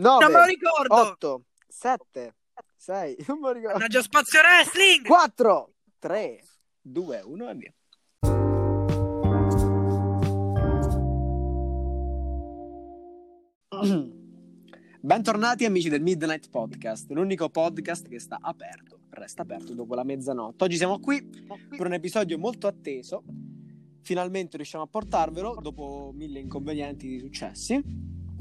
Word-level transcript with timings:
9, 0.00 0.24
Non 0.24 0.32
me 0.32 0.38
lo 0.38 0.44
ricordo. 0.46 0.94
8, 0.94 1.44
7, 1.68 2.34
6, 2.74 3.16
non 3.28 3.38
me 3.38 3.48
lo 3.48 3.52
ricordo. 3.52 3.76
Mannaggia 3.76 4.00
Spazio 4.00 4.40
Wrestling. 4.40 5.06
4, 5.06 5.72
3, 5.98 6.44
2, 6.80 7.20
1 7.22 7.50
e 7.50 7.54
via. 7.54 7.74
Bentornati 15.02 15.66
amici 15.66 15.90
del 15.90 16.00
Midnight 16.00 16.48
Podcast, 16.48 17.10
l'unico 17.10 17.50
podcast 17.50 18.08
che 18.08 18.18
sta 18.18 18.38
aperto, 18.40 19.00
resta 19.10 19.42
aperto 19.42 19.74
dopo 19.74 19.94
la 19.94 20.04
mezzanotte. 20.04 20.64
Oggi 20.64 20.76
siamo 20.76 20.98
qui 20.98 21.22
per 21.76 21.84
un 21.84 21.92
episodio 21.92 22.38
molto 22.38 22.66
atteso. 22.66 23.22
Finalmente 24.00 24.56
riusciamo 24.56 24.84
a 24.84 24.86
portarvelo 24.86 25.58
dopo 25.60 26.10
mille 26.14 26.38
inconvenienti 26.38 27.18
successi. 27.18 27.78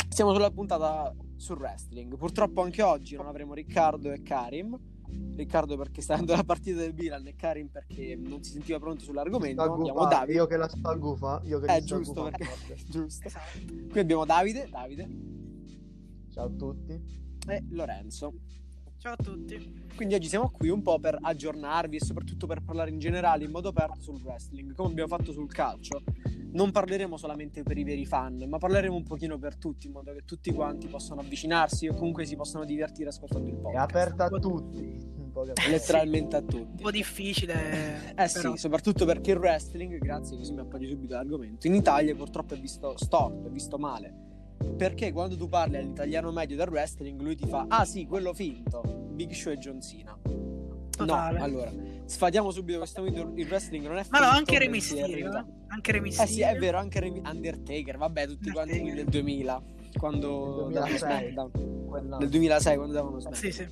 Siamo 0.07 0.31
sulla 0.31 0.51
puntata 0.51 1.13
sul 1.39 1.57
wrestling. 1.57 2.15
Purtroppo 2.17 2.61
anche 2.61 2.81
oggi 2.83 3.15
non 3.15 3.27
avremo 3.27 3.53
Riccardo 3.53 4.11
e 4.11 4.21
Karim. 4.21 4.77
Riccardo 5.35 5.75
perché 5.77 6.01
sta 6.01 6.13
andando 6.13 6.35
la 6.35 6.43
partita 6.43 6.79
del 6.79 6.93
Milan 6.93 7.25
e 7.25 7.35
Karim 7.35 7.67
perché 7.69 8.15
non 8.15 8.43
si 8.43 8.51
sentiva 8.51 8.77
pronto 8.77 9.03
sull'argomento. 9.03 9.61
Abbiamo 9.61 10.05
Davide. 10.05 10.33
Io 10.33 10.45
che 10.45 10.57
la 10.57 10.67
sto 10.67 10.99
gufa. 10.99 11.41
Io 11.45 11.59
che 11.59 11.75
Eh, 11.75 11.83
giusto, 11.83 12.23
perché... 12.23 12.47
giusto. 12.87 13.29
Qui 13.89 13.99
abbiamo 13.99 14.25
Davide, 14.25 14.67
Davide 14.69 15.07
Ciao 16.31 16.45
a 16.45 16.49
tutti. 16.49 17.01
e 17.47 17.63
Lorenzo. 17.69 18.33
Ciao 18.99 19.13
a 19.13 19.15
tutti. 19.15 19.87
Quindi 19.95 20.13
oggi 20.13 20.27
siamo 20.27 20.49
qui 20.49 20.67
un 20.67 20.81
po' 20.81 20.99
per 20.99 21.17
aggiornarvi 21.21 21.95
e 21.95 22.03
soprattutto 22.03 22.47
per 22.47 22.61
parlare 22.61 22.89
in 22.89 22.99
generale 22.99 23.45
in 23.45 23.51
modo 23.51 23.69
aperto 23.69 24.01
sul 24.01 24.21
wrestling, 24.21 24.73
come 24.75 24.89
abbiamo 24.89 25.15
fatto 25.15 25.31
sul 25.31 25.49
calcio. 25.49 26.01
Non 26.51 26.71
parleremo 26.71 27.15
solamente 27.15 27.63
per 27.63 27.77
i 27.77 27.83
veri 27.85 28.05
fan, 28.05 28.43
ma 28.49 28.57
parleremo 28.57 28.93
un 28.95 29.03
pochino 29.03 29.37
per 29.37 29.55
tutti, 29.55 29.87
in 29.87 29.93
modo 29.93 30.11
che 30.13 30.23
tutti 30.25 30.51
quanti 30.51 30.87
possano 30.87 31.21
avvicinarsi 31.21 31.87
o 31.87 31.93
comunque 31.95 32.25
si 32.25 32.35
possano 32.35 32.65
divertire 32.65 33.09
ascoltando 33.09 33.47
il 33.47 33.53
È 33.55 33.59
podcast. 33.59 33.89
aperta 33.89 34.25
a 34.25 34.29
tutti. 34.39 35.17
Letteralmente 35.69 36.35
a 36.35 36.39
Un 36.39 36.47
tutti. 36.47 36.83
po' 36.83 36.91
difficile. 36.91 38.13
Eh 38.15 38.27
sì, 38.27 38.41
però. 38.41 38.55
soprattutto 38.57 39.05
perché 39.05 39.31
il 39.31 39.37
wrestling, 39.37 39.97
grazie 39.99 40.35
così 40.35 40.51
mi 40.53 40.59
appoggi 40.59 40.89
subito 40.89 41.13
all'argomento, 41.13 41.67
in 41.67 41.75
Italia 41.75 42.13
purtroppo 42.15 42.53
è 42.55 42.59
visto 42.59 42.97
storto, 42.97 43.47
è 43.47 43.49
visto 43.49 43.77
male. 43.77 44.27
Perché 44.79 45.11
quando 45.11 45.35
tu 45.35 45.49
parli 45.49 45.75
all'italiano 45.77 46.31
medio 46.31 46.55
del 46.55 46.69
wrestling, 46.69 47.19
lui 47.21 47.35
ti 47.35 47.45
fa, 47.47 47.65
ah 47.67 47.83
sì, 47.83 48.05
quello 48.05 48.33
finto, 48.33 48.81
Big 49.11 49.31
Show 49.33 49.51
e 49.51 49.57
John 49.57 49.81
Cena. 49.81 50.17
Totale. 50.89 51.37
No, 51.37 51.43
allora, 51.43 51.71
sfatiamo 52.05 52.49
subito 52.51 52.77
questo 52.77 53.01
mito, 53.01 53.31
il 53.35 53.45
wrestling 53.47 53.85
non 53.85 53.97
è 53.97 54.05
Ma 54.09 54.19
no, 54.19 54.23
finto, 54.25 54.37
anche 54.37 54.59
Re 54.59 54.67
Mysterio. 54.69 55.31
eh. 55.37 55.45
Anche 55.67 55.91
Re 55.91 55.97
Eh 55.97 56.01
Mysterio. 56.01 56.31
sì, 56.33 56.41
è 56.41 56.57
vero, 56.57 56.77
anche 56.77 56.99
Re- 57.01 57.21
Undertaker, 57.23 57.97
vabbè, 57.97 58.27
tutti 58.27 58.49
quanti 58.51 58.81
del 58.93 59.05
2000, 59.05 59.61
quando 59.97 60.63
Nel 60.69 60.73
davano 60.73 60.97
2006. 60.97 60.97
SmackDown. 60.97 61.85
Quell'anno. 61.85 62.17
Nel 62.17 62.29
2006 62.29 62.75
quando 62.75 62.93
davano 62.93 63.19
SmackDown. 63.19 63.43
Sì, 63.43 63.51
sì. 63.51 63.67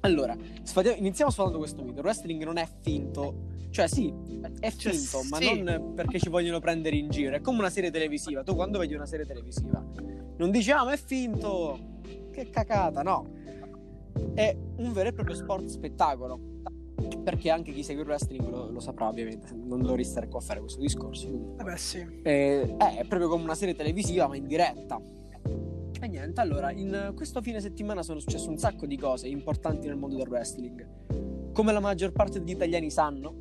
Allora, 0.00 0.36
sfatiamo- 0.62 0.96
iniziamo 0.98 1.30
sfatando 1.30 1.58
questo 1.58 1.82
mito. 1.82 1.98
Il 2.00 2.04
wrestling 2.04 2.42
non 2.44 2.58
è 2.58 2.68
finto. 2.80 3.54
Cioè, 3.70 3.88
sì, 3.88 4.12
è 4.60 4.72
Cioè, 4.72 4.92
finto, 4.92 5.22
ma 5.28 5.36
sì. 5.38 5.60
non 5.62 5.92
perché 5.94 6.18
ci 6.18 6.28
vogliono 6.28 6.60
prendere 6.60 6.96
in 6.96 7.10
giro. 7.10 7.34
È 7.34 7.40
come 7.40 7.58
una 7.58 7.70
serie 7.70 7.90
televisiva. 7.90 8.42
Tu 8.42 8.54
quando 8.54 8.78
vedi 8.78 8.94
una 8.94 9.06
serie 9.06 9.26
televisiva 9.26 9.84
non 10.38 10.50
dici, 10.50 10.70
ah, 10.70 10.84
ma 10.84 10.92
è 10.92 10.96
finto. 10.96 11.78
Che 12.30 12.50
cacata, 12.50 13.02
no. 13.02 13.26
È 14.34 14.56
un 14.76 14.92
vero 14.92 15.08
e 15.08 15.12
proprio 15.12 15.34
sport 15.34 15.66
spettacolo. 15.66 16.38
Perché 17.22 17.50
anche 17.50 17.72
chi 17.72 17.82
segue 17.82 18.02
il 18.02 18.08
wrestling 18.08 18.48
lo, 18.48 18.70
lo 18.70 18.80
saprà, 18.80 19.08
ovviamente. 19.08 19.52
Non 19.54 19.82
dovrei 19.82 20.04
stare 20.04 20.28
qua 20.28 20.38
a 20.38 20.42
fare 20.42 20.60
questo 20.60 20.80
discorso. 20.80 21.26
comunque. 21.28 21.64
Vabbè, 21.64 21.76
sì. 21.76 22.06
Eh, 22.22 22.76
è 22.76 23.04
proprio 23.06 23.28
come 23.28 23.42
una 23.44 23.54
serie 23.54 23.74
televisiva, 23.74 24.26
ma 24.28 24.36
in 24.36 24.46
diretta. 24.46 25.00
E 26.00 26.08
niente, 26.08 26.40
allora, 26.40 26.70
in 26.72 27.12
questo 27.14 27.40
fine 27.40 27.60
settimana 27.60 28.02
sono 28.02 28.18
successe 28.18 28.48
un 28.48 28.58
sacco 28.58 28.86
di 28.86 28.96
cose 28.98 29.28
importanti 29.28 29.86
nel 29.86 29.96
mondo 29.96 30.16
del 30.16 30.28
wrestling. 30.28 31.52
Come 31.52 31.72
la 31.72 31.80
maggior 31.80 32.12
parte 32.12 32.38
degli 32.38 32.50
italiani 32.54 32.90
sanno, 32.90 33.34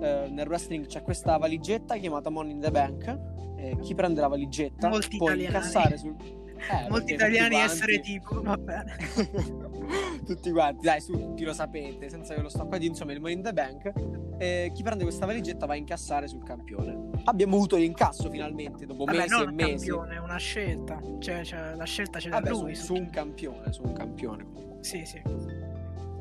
eh, 0.00 0.28
nel 0.30 0.46
wrestling 0.46 0.86
c'è 0.86 1.02
questa 1.02 1.36
valigetta 1.38 1.96
chiamata 1.96 2.28
Money 2.30 2.52
in 2.52 2.60
the 2.60 2.70
Bank. 2.70 3.36
e 3.60 3.76
chi 3.80 3.92
prende 3.92 4.20
la 4.20 4.28
valigetta 4.28 4.88
Molti 4.88 5.16
può 5.16 5.26
italiani. 5.30 5.52
incassare 5.56 5.96
sul. 5.96 6.14
Eh, 6.58 6.88
Molti 6.88 7.14
italiani 7.14 7.54
tutti 7.56 7.62
essere 7.62 7.92
quanti- 7.94 8.12
tipo. 8.12 8.42
Va 8.42 8.56
bene. 8.56 8.96
tutti 10.26 10.50
quanti, 10.50 10.84
dai, 10.84 11.00
su, 11.00 11.12
tutti 11.12 11.44
lo 11.44 11.52
sapete, 11.52 12.08
senza 12.10 12.34
che 12.34 12.40
lo 12.42 12.48
sto 12.48 12.66
qua 12.66 12.76
di 12.78 12.86
insomma 12.86 13.12
il 13.12 13.20
Money 13.20 13.36
in 13.36 13.42
the 13.42 13.52
Bank. 13.52 13.92
eh, 14.38 14.70
chi 14.74 14.82
prende 14.82 15.02
questa 15.04 15.26
valigetta 15.26 15.66
va 15.66 15.72
a 15.72 15.76
incassare 15.76 16.28
sul 16.28 16.42
campione. 16.44 17.10
Abbiamo 17.24 17.56
avuto 17.56 17.76
l'incasso 17.76 18.28
finalmente 18.30 18.86
dopo 18.86 19.04
Vabbè, 19.04 19.18
mesi 19.18 19.30
non 19.30 19.42
e 19.42 19.46
un 19.48 19.54
mesi. 19.54 19.86
campione, 19.88 20.14
è 20.14 20.18
una 20.18 20.36
scelta. 20.36 21.00
Cioè, 21.18 21.44
cioè, 21.44 21.74
la 21.74 21.84
scelta 21.84 22.18
c'è 22.18 22.28
da 22.28 22.40
Vabbè, 22.40 22.50
lui. 22.50 22.74
su, 22.74 22.84
su 22.84 22.94
un 22.94 23.10
campione, 23.10 23.72
su 23.72 23.82
un 23.82 23.92
campione. 23.92 24.46
Sì, 24.80 25.04
sì. 25.04 25.20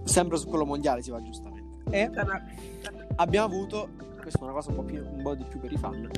Sempre 0.03 0.37
su 0.37 0.47
quello 0.47 0.65
mondiale 0.65 1.01
si 1.01 1.11
va 1.11 1.21
giustamente. 1.21 1.65
E 1.89 2.09
abbiamo 3.17 3.45
avuto, 3.45 3.89
questa 4.21 4.39
è 4.39 4.43
una 4.43 4.53
cosa 4.53 4.69
un 4.69 4.75
po', 4.77 4.83
più- 4.83 5.05
un 5.05 5.21
po' 5.21 5.35
di 5.35 5.43
più 5.47 5.59
per 5.59 5.71
i 5.71 5.77
fan, 5.77 6.09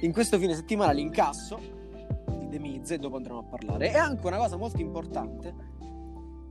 in 0.00 0.12
questo 0.12 0.38
fine 0.38 0.54
settimana 0.54 0.92
l'incasso 0.92 1.60
The 2.52 2.58
Miz, 2.58 2.90
e 2.90 2.98
dopo 2.98 3.16
andremo 3.16 3.38
a 3.38 3.42
parlare, 3.44 3.90
e 3.90 3.96
anche 3.96 4.26
una 4.26 4.36
cosa 4.36 4.56
molto 4.56 4.80
importante, 4.80 5.54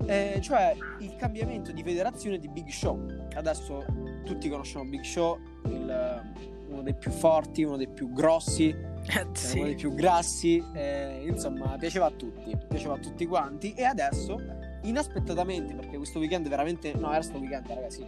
eh, 0.07 0.39
cioè 0.41 0.75
il 0.99 1.15
cambiamento 1.15 1.71
di 1.71 1.83
federazione 1.83 2.39
di 2.39 2.47
Big 2.47 2.67
Show. 2.69 3.05
Adesso 3.35 3.85
tutti 4.25 4.49
conosciamo 4.49 4.85
Big 4.85 5.03
Show, 5.03 5.37
il- 5.65 6.33
uno 6.69 6.81
dei 6.81 6.95
più 6.95 7.11
forti, 7.11 7.63
uno 7.63 7.77
dei 7.77 7.87
più 7.89 8.11
grossi, 8.11 8.69
Eh, 8.69 8.75
è 9.03 9.21
uno 9.21 9.31
dei 9.63 9.71
sì. 9.71 9.75
più 9.75 9.93
grassi, 9.93 10.63
eh, 10.73 11.23
insomma, 11.27 11.75
piaceva 11.77 12.05
a 12.07 12.11
tutti, 12.11 12.57
piaceva 12.67 12.95
a 12.95 12.97
tutti 12.97 13.25
quanti. 13.27 13.73
E 13.73 13.83
adesso, 13.83 14.39
inaspettatamente, 14.83 15.75
perché 15.75 15.97
questo 15.97 16.17
weekend 16.19 16.47
veramente. 16.47 16.93
No, 16.93 17.11
era 17.11 17.21
sto 17.21 17.37
weekend, 17.37 17.67
ragazzi. 17.67 18.01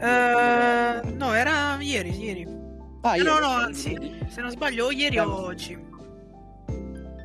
Eh, 0.00 1.12
no, 1.16 1.34
era 1.34 1.76
ieri, 1.80 2.10
ieri. 2.18 2.46
Ah, 3.00 3.16
Eh, 3.16 3.22
no, 3.22 3.38
no, 3.40 3.48
anzi, 3.48 3.96
se 4.28 4.40
non 4.40 4.50
sbaglio, 4.50 4.86
o 4.86 4.90
ieri 4.92 5.18
o 5.18 5.44
oggi. 5.46 5.86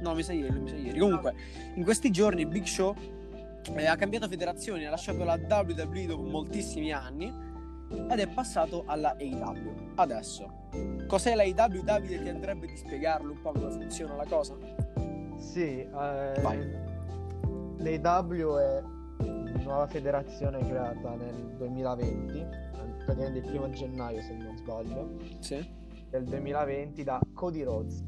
No, 0.03 0.13
mi 0.13 0.21
sa 0.21 0.33
ieri, 0.33 0.59
mi 0.59 0.67
sa 0.69 0.75
ieri. 0.75 0.99
Comunque, 0.99 1.33
in 1.75 1.83
questi 1.83 2.11
giorni 2.11 2.45
Big 2.45 2.65
Show 2.65 2.93
eh, 3.75 3.85
ha 3.85 3.95
cambiato 3.95 4.27
federazione, 4.27 4.85
ha 4.85 4.89
lasciato 4.89 5.23
la 5.23 5.39
WWE 5.39 6.05
dopo 6.05 6.23
moltissimi 6.23 6.91
anni 6.91 7.33
ed 8.09 8.19
è 8.19 8.27
passato 8.27 8.83
alla 8.85 9.15
AEW. 9.17 9.91
Adesso, 9.95 10.67
cos'è 11.07 11.35
la 11.35 11.43
AEW? 11.43 11.83
Davide 11.83 12.21
ti 12.21 12.27
andrebbe 12.27 12.67
di 12.67 12.75
spiegarlo 12.75 13.31
un 13.31 13.41
po' 13.41 13.51
come 13.53 13.69
funziona 13.71 14.15
la 14.15 14.25
cosa? 14.25 14.55
Sì, 15.37 15.79
eh, 15.79 16.41
l'AW 17.77 18.57
è 18.57 18.83
una 19.19 19.61
nuova 19.63 19.87
federazione 19.87 20.59
creata 20.67 21.15
nel 21.15 21.55
2020, 21.57 22.37
eh, 22.39 22.47
praticamente 23.05 23.39
il 23.39 23.45
primo 23.45 23.69
gennaio 23.69 24.21
se 24.21 24.33
non 24.33 24.57
sbaglio, 24.57 25.15
Sì. 25.39 25.65
del 26.09 26.25
2020 26.25 27.03
da 27.03 27.21
Cody 27.33 27.63
Rhodes. 27.63 28.03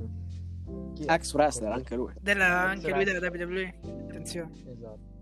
Ex 1.08 1.34
wrestler, 1.34 1.72
anche 1.72 1.96
lui. 1.96 2.14
Della, 2.20 2.70
anche 2.70 2.92
lui 2.92 3.04
della 3.04 3.20
WWE. 3.20 3.80
Attenzione. 3.84 4.52
Esatto. 4.66 5.14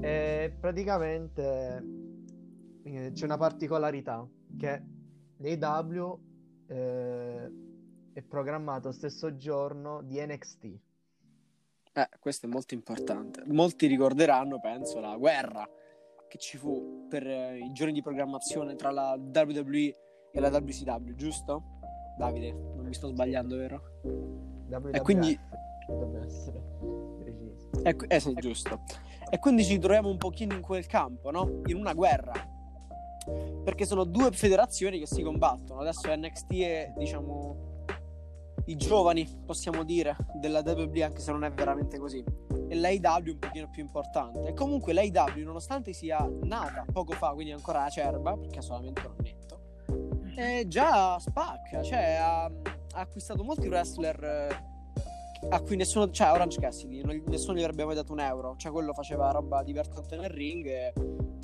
E 0.00 0.56
praticamente 0.58 1.84
eh, 2.82 3.10
c'è 3.12 3.24
una 3.24 3.36
particolarità 3.36 4.26
che 4.58 4.82
l'AW 5.38 6.20
eh, 6.66 7.52
è 8.12 8.22
programmato 8.22 8.88
lo 8.88 8.94
stesso 8.94 9.36
giorno 9.36 10.02
di 10.02 10.24
NXT. 10.24 10.64
Eh, 11.92 12.08
questo 12.20 12.46
è 12.46 12.48
molto 12.48 12.74
importante. 12.74 13.42
Molti 13.46 13.86
ricorderanno, 13.86 14.60
penso, 14.60 15.00
la 15.00 15.16
guerra 15.16 15.66
che 16.28 16.38
ci 16.38 16.58
fu 16.58 17.06
per 17.08 17.26
eh, 17.26 17.58
i 17.58 17.72
giorni 17.72 17.92
di 17.92 18.02
programmazione 18.02 18.74
tra 18.74 18.90
la 18.90 19.16
WWE 19.18 19.94
e 20.32 20.40
la 20.40 20.48
WCW, 20.48 21.14
giusto? 21.14 21.78
Davide, 22.18 22.75
mi 22.86 22.94
sto 22.94 23.08
sbagliando, 23.08 23.56
vero? 23.56 23.82
WWF, 24.68 24.94
E 24.94 25.00
quindi- 25.00 25.38
preciso. 26.12 26.64
Eh, 28.08 28.20
sì, 28.20 28.34
giusto. 28.34 28.80
E 29.30 29.38
quindi 29.38 29.64
ci 29.64 29.78
troviamo 29.78 30.08
un 30.08 30.16
pochino 30.18 30.54
in 30.54 30.60
quel 30.60 30.86
campo, 30.86 31.30
no? 31.30 31.60
In 31.66 31.76
una 31.76 31.94
guerra. 31.94 32.32
Perché 33.64 33.84
sono 33.84 34.04
due 34.04 34.30
federazioni 34.32 34.98
che 34.98 35.06
si 35.06 35.22
combattono. 35.22 35.80
Adesso 35.80 36.14
NXT 36.14 36.52
è, 36.60 36.92
diciamo, 36.96 37.84
i 38.66 38.76
giovani, 38.76 39.26
possiamo 39.44 39.84
dire, 39.84 40.16
della 40.34 40.60
WWE, 40.64 41.02
anche 41.04 41.20
se 41.20 41.30
non 41.32 41.44
è 41.44 41.52
veramente 41.52 41.98
così. 41.98 42.24
E 42.68 42.74
l'AEW 42.74 43.32
un 43.32 43.38
pochino 43.38 43.68
più 43.70 43.82
importante. 43.82 44.48
E 44.48 44.54
comunque 44.54 44.92
l'AEW, 44.92 45.44
nonostante 45.44 45.92
sia 45.92 46.28
nata 46.42 46.84
poco 46.92 47.12
fa, 47.12 47.30
quindi 47.30 47.52
ancora 47.52 47.84
acerba, 47.84 48.36
perché 48.36 48.58
ha 48.58 48.62
solamente 48.62 49.00
un 49.06 49.14
annetto, 49.18 49.60
è 50.36 50.64
già 50.66 51.18
spacca. 51.18 51.82
Cioè, 51.82 52.16
ha, 52.20 52.50
ha 52.96 53.00
acquistato 53.00 53.44
molti 53.44 53.68
wrestler... 53.68 54.22
eh, 54.24 54.74
a 55.50 55.60
cui 55.60 55.76
nessuno, 55.76 56.10
cioè 56.10 56.32
Orange 56.32 56.58
Cassidy, 56.58 57.02
nessuno 57.26 57.58
gli 57.58 57.62
avrebbe 57.62 57.84
mai 57.84 57.94
dato 57.94 58.12
un 58.12 58.20
euro, 58.20 58.54
cioè 58.56 58.72
quello 58.72 58.94
faceva 58.94 59.30
roba 59.30 59.62
divertente 59.62 60.16
nel 60.16 60.30
ring 60.30 60.66
e 60.66 60.92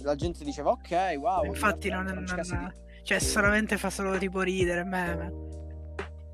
la 0.00 0.14
gente 0.14 0.42
diceva 0.44 0.70
ok, 0.70 1.14
wow. 1.18 1.44
Infatti, 1.44 1.90
non, 1.90 2.04
non- 2.04 2.24
Cassidy. 2.24 2.66
cioè, 3.02 3.18
solamente 3.18 3.76
fa 3.76 3.90
solo 3.90 4.16
tipo 4.16 4.40
ridere, 4.40 4.82
meme. 4.82 5.32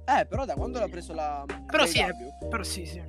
Eh, 0.06 0.24
però 0.24 0.44
da 0.46 0.54
quando 0.54 0.78
l'ha 0.78 0.88
preso 0.88 1.12
la 1.12 1.44
Però 1.66 1.84
sì, 1.84 1.98
l'AEW, 1.98 2.48
Però 2.48 2.62
sì, 2.62 2.86
sì. 2.86 3.02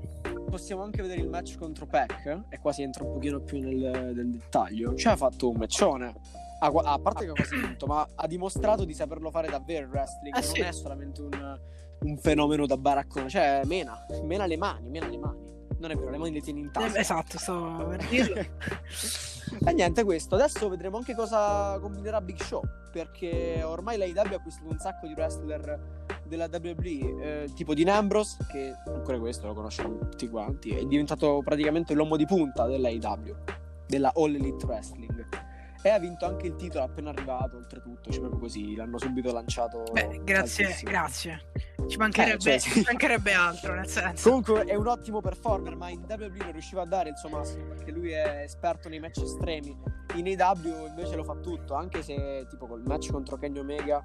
possiamo 0.49 0.81
anche 0.81 1.01
vedere 1.03 1.21
il 1.21 1.29
match 1.29 1.55
contro 1.57 1.85
Peck, 1.85 2.45
e 2.49 2.57
qua 2.59 2.73
si 2.73 2.81
entra 2.81 3.03
un 3.05 3.13
pochino 3.13 3.39
più 3.39 3.59
nel, 3.61 4.13
nel 4.15 4.29
dettaglio, 4.31 4.95
ci 4.95 5.07
ha 5.07 5.15
fatto 5.15 5.49
un 5.49 5.57
matchone. 5.57 6.13
A, 6.61 6.67
a 6.67 6.99
parte 6.99 7.23
che 7.23 7.29
ha 7.31 7.33
quasi 7.33 7.55
vinto, 7.55 7.85
ma 7.85 8.05
ha 8.15 8.27
dimostrato 8.27 8.83
di 8.83 8.93
saperlo 8.93 9.29
fare 9.31 9.47
davvero 9.47 9.85
il 9.85 9.91
wrestling, 9.91 10.35
Eh 10.35 10.41
non 10.41 10.49
sì. 10.49 10.59
è 10.59 10.71
solamente 10.73 11.21
un, 11.21 11.59
un 12.01 12.17
fenomeno 12.17 12.65
da 12.65 12.77
baraccone, 12.77 13.29
cioè 13.29 13.61
mena, 13.65 14.05
mena 14.23 14.45
le 14.45 14.57
mani, 14.57 14.89
mena 14.89 15.07
le 15.07 15.17
mani. 15.17 15.47
Non 15.79 15.91
è 15.91 15.95
vero, 15.95 16.09
le 16.09 16.17
mani 16.17 16.33
le 16.33 16.41
tieni 16.41 16.61
in 16.61 16.71
tasca. 16.71 16.97
Eh, 16.97 17.01
esatto, 17.01 17.37
sto 17.37 17.85
per 17.87 18.05
dirlo. 18.09 18.35
e 18.35 19.73
niente, 19.73 20.03
questo. 20.03 20.35
Adesso 20.35 20.67
vedremo 20.67 20.97
anche 20.97 21.15
cosa 21.15 21.77
combinerà 21.79 22.19
Big 22.21 22.41
Show. 22.41 22.61
Perché 22.91 23.61
ormai 23.63 23.97
l'AEW 23.97 24.33
ha 24.33 24.35
acquistato 24.35 24.69
un 24.69 24.79
sacco 24.79 25.07
di 25.07 25.13
wrestler 25.13 25.79
della 26.25 26.49
WWE, 26.51 27.43
eh, 27.43 27.53
tipo 27.55 27.73
Dean 27.73 27.89
Ambrose, 27.89 28.37
che 28.51 28.73
ancora 28.87 29.19
questo 29.19 29.47
lo 29.47 29.53
conosciamo 29.53 29.97
tutti 29.97 30.27
quanti, 30.27 30.71
è 30.71 30.83
diventato 30.85 31.41
praticamente 31.43 31.93
l'uomo 31.93 32.17
di 32.17 32.25
punta 32.25 32.65
dell'AEW, 32.65 33.35
della 33.87 34.11
All 34.15 34.35
Elite 34.35 34.65
Wrestling. 34.65 35.27
E 35.81 35.89
ha 35.89 35.97
vinto 35.97 36.25
anche 36.25 36.47
il 36.47 36.55
titolo 36.57 36.83
appena 36.83 37.09
arrivato, 37.11 37.55
oltretutto, 37.55 38.09
cioè 38.11 38.19
proprio 38.19 38.41
così, 38.41 38.75
l'hanno 38.75 38.97
subito 38.97 39.31
lanciato. 39.31 39.83
Beh, 39.93 40.21
grazie, 40.25 40.65
altissimo. 40.65 40.91
grazie. 40.91 41.41
Ci 41.87 41.97
mancherebbe, 41.97 42.35
Eh, 42.35 42.39
cioè, 42.39 42.57
sì. 42.57 42.69
ci 42.71 42.83
mancherebbe 42.85 43.33
altro, 43.33 43.73
nel 43.73 43.87
senso. 43.87 44.27
Comunque 44.29 44.65
è 44.65 44.75
un 44.75 44.87
ottimo 44.87 45.21
performer, 45.21 45.75
ma 45.77 45.87
in 45.89 46.01
WWE 46.07 46.37
non 46.37 46.51
riusciva 46.51 46.81
a 46.81 46.85
dare 46.85 47.09
il 47.09 47.17
suo 47.17 47.29
massimo 47.29 47.65
perché 47.67 47.91
lui 47.91 48.11
è 48.11 48.41
esperto 48.43 48.89
nei 48.89 48.99
match 48.99 49.21
estremi. 49.21 49.75
In 50.15 50.27
AW 50.41 50.87
invece 50.87 51.15
lo 51.15 51.23
fa 51.23 51.35
tutto, 51.35 51.75
anche 51.75 52.03
se 52.03 52.45
tipo 52.49 52.67
col 52.67 52.83
match 52.85 53.11
contro 53.11 53.37
Kenny 53.37 53.59
Omega. 53.59 54.01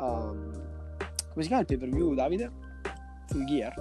um, 0.00 0.50
come 1.30 1.42
si 1.42 1.46
chiama 1.46 1.60
il 1.62 1.66
pay 1.66 1.78
per 1.78 1.88
view, 1.88 2.12
Davide? 2.14 2.50
Full 3.28 3.44
Gear. 3.44 3.74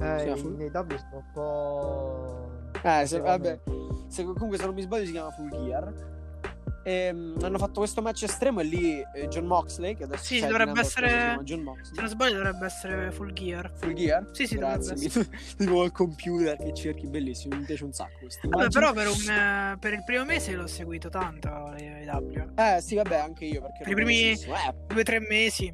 Eh, 0.00 0.30
in 0.30 0.70
AW 0.74 0.96
sto 0.96 1.16
un 1.16 1.30
po'... 1.32 2.50
Eh, 2.82 3.06
se, 3.06 3.20
vabbè. 3.20 3.60
Se- 4.12 4.24
comunque, 4.24 4.58
se 4.58 4.64
non 4.66 4.74
mi 4.74 4.82
sbaglio, 4.82 5.06
si 5.06 5.12
chiama 5.12 5.30
Full 5.30 5.48
Gear. 5.50 6.10
Ehm, 6.84 7.36
hanno 7.42 7.58
fatto 7.58 7.78
questo 7.78 8.02
match 8.02 8.24
estremo 8.24 8.60
e 8.60 8.64
lì 8.64 9.00
eh, 9.14 9.28
John 9.28 9.46
Moxley, 9.46 9.94
che 9.94 10.02
adesso 10.04 10.24
Sì, 10.24 10.40
dovrebbe 10.40 10.80
essere-. 10.80 11.38
Se 11.44 12.00
non 12.00 12.08
sbaglio 12.08 12.36
dovrebbe 12.38 12.66
essere 12.66 13.12
full 13.12 13.32
gear. 13.32 13.70
Full 13.76 13.92
Gear? 13.94 14.28
Sì, 14.32 14.46
sì, 14.46 14.56
Grazie, 14.56 14.96
tipo 15.56 15.84
il 15.84 15.92
computer 15.92 16.56
che 16.56 16.74
cerchi, 16.74 17.06
bellissimo, 17.06 17.56
mi 17.56 17.64
piace 17.64 17.84
un 17.84 17.92
sacco 17.92 18.18
questo. 18.20 18.48
Vabbè, 18.48 18.68
però 18.68 18.92
per, 18.92 19.06
un, 19.06 19.30
eh, 19.30 19.76
per 19.78 19.92
il 19.92 20.02
primo 20.04 20.24
mese 20.24 20.54
l'ho 20.54 20.66
seguito 20.66 21.08
tanto 21.08 21.48
l'AEW. 21.48 22.52
Eh 22.56 22.80
sì, 22.80 22.96
vabbè, 22.96 23.16
anche 23.16 23.44
io 23.44 23.60
perché 23.60 23.84
Per 23.84 23.92
i 23.92 23.94
primi-. 23.94 24.32
Eh, 24.32 24.74
Due 24.88 25.00
o 25.00 25.04
tre 25.04 25.20
mesi. 25.20 25.72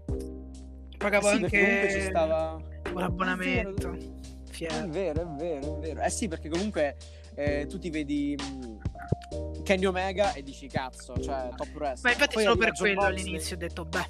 Pagavo 0.98 1.28
sì, 1.28 1.40
perché 1.40 1.58
comunque 1.60 1.88
ci 1.88 1.96
anche 1.96 2.08
stava 2.10 2.60
l'abbonamento. 2.92 3.92
È 3.92 3.96
vero. 3.96 4.26
È 4.58 4.88
vero, 4.88 5.22
è 5.22 5.26
vero, 5.36 5.76
è 5.76 5.80
vero. 5.80 6.00
Eh 6.02 6.10
sì, 6.10 6.28
perché 6.28 6.48
comunque 6.48 6.96
eh, 7.38 7.66
tu 7.66 7.78
ti 7.78 7.90
vedi 7.90 8.36
mh, 8.36 9.62
Kenny 9.62 9.84
Omega 9.86 10.32
e 10.32 10.42
dici 10.42 10.66
cazzo, 10.66 11.16
cioè 11.18 11.48
top 11.56 11.68
wrestler. 11.74 11.98
Ma 12.02 12.10
infatti 12.12 12.34
Poi 12.34 12.42
solo 12.42 12.56
per 12.56 12.72
quello 12.72 12.94
Moxley. 13.00 13.20
all'inizio 13.20 13.56
ho 13.56 13.58
detto 13.58 13.84
beh. 13.84 14.06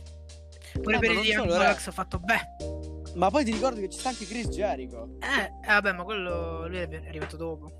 Pure 0.81 0.97
Eh, 0.97 0.99
per 0.99 1.09
ma 1.09 1.15
i 1.15 1.17
non 1.17 1.25
Young 1.25 1.51
eh. 1.53 1.57
Bucks 1.67 1.87
ho 1.87 1.93
fatto 1.93 2.19
beh. 2.19 3.17
Ma 3.17 3.31
poi 3.31 3.45
ti 3.45 3.53
ricordi 3.53 3.81
che 3.81 3.89
ci 3.89 3.99
sta 3.99 4.11
anche 4.11 4.25
Chris 4.27 4.49
Jericho. 4.49 5.17
Eh, 5.21 5.45
eh, 5.45 5.67
vabbè, 5.67 5.93
ma 5.93 6.05
quello 6.05 6.69
lui 6.69 6.79
è 6.79 6.89
arrivato 7.07 7.37
dopo. 7.37 7.71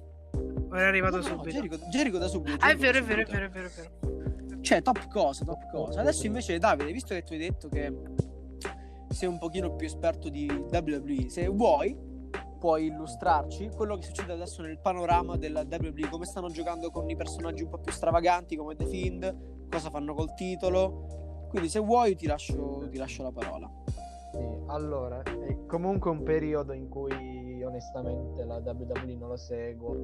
O 0.71 0.77
era 0.77 0.89
arrivato 0.89 1.17
No, 1.17 1.23
no, 1.23 1.29
subito. 1.29 1.51
Jericho, 1.51 1.79
Jericho 1.91 2.19
da 2.19 2.29
subito. 2.29 2.57
Ah, 2.65 2.71
è 2.71 2.77
vero, 2.77 2.99
è 2.99 3.03
vero, 3.03 3.23
è 3.23 3.25
vero, 3.25 3.47
è 3.47 3.49
vero, 3.51 3.67
è 3.67 3.71
vero. 3.71 4.61
Cioè, 4.61 4.83
top 4.83 5.07
cosa, 5.09 5.45
top 5.45 5.71
cosa. 5.71 6.01
Adesso 6.01 6.27
invece, 6.27 6.59
Davide, 6.59 6.93
visto 6.93 7.15
che 7.15 7.23
tu 7.23 7.33
hai 7.35 7.39
detto 7.39 7.69
che 7.69 7.93
sei 9.11 9.29
un 9.29 9.39
pochino 9.39 9.75
più 9.77 9.87
esperto 9.87 10.29
di 10.29 10.47
WWE, 10.51 11.29
se 11.31 11.47
vuoi 11.47 11.97
puoi 12.59 12.87
illustrarci 12.87 13.71
quello 13.71 13.97
che 13.97 14.03
succede 14.03 14.33
adesso 14.33 14.63
nel 14.63 14.79
panorama 14.79 15.37
della 15.37 15.65
WWE, 15.69 16.09
come 16.11 16.25
stanno 16.27 16.49
giocando 16.51 16.91
con 16.91 17.09
i 17.09 17.17
personaggi 17.17 17.63
un 17.63 17.71
po' 17.71 17.79
più 17.79 17.93
stravaganti 17.93 18.57
come 18.57 18.75
The 18.75 18.87
Fiend, 18.87 19.69
cosa 19.71 19.91
fanno 19.91 20.15
col 20.15 20.35
titolo. 20.35 21.47
Quindi 21.49 21.69
se 21.69 21.79
vuoi 21.79 22.15
ti 22.15 22.27
lascio, 22.27 22.87
ti 22.91 22.99
lascio 22.99 23.23
la 23.23 23.33
parola. 23.33 23.71
Sì, 24.33 24.47
allora, 24.67 25.23
è 25.23 25.65
comunque 25.67 26.11
un 26.11 26.23
periodo 26.23 26.73
in 26.75 26.89
cui 26.89 27.63
onestamente 27.63 28.45
la 28.45 28.57
WWE 28.57 29.15
non 29.15 29.29
lo 29.29 29.37
seguo. 29.37 29.97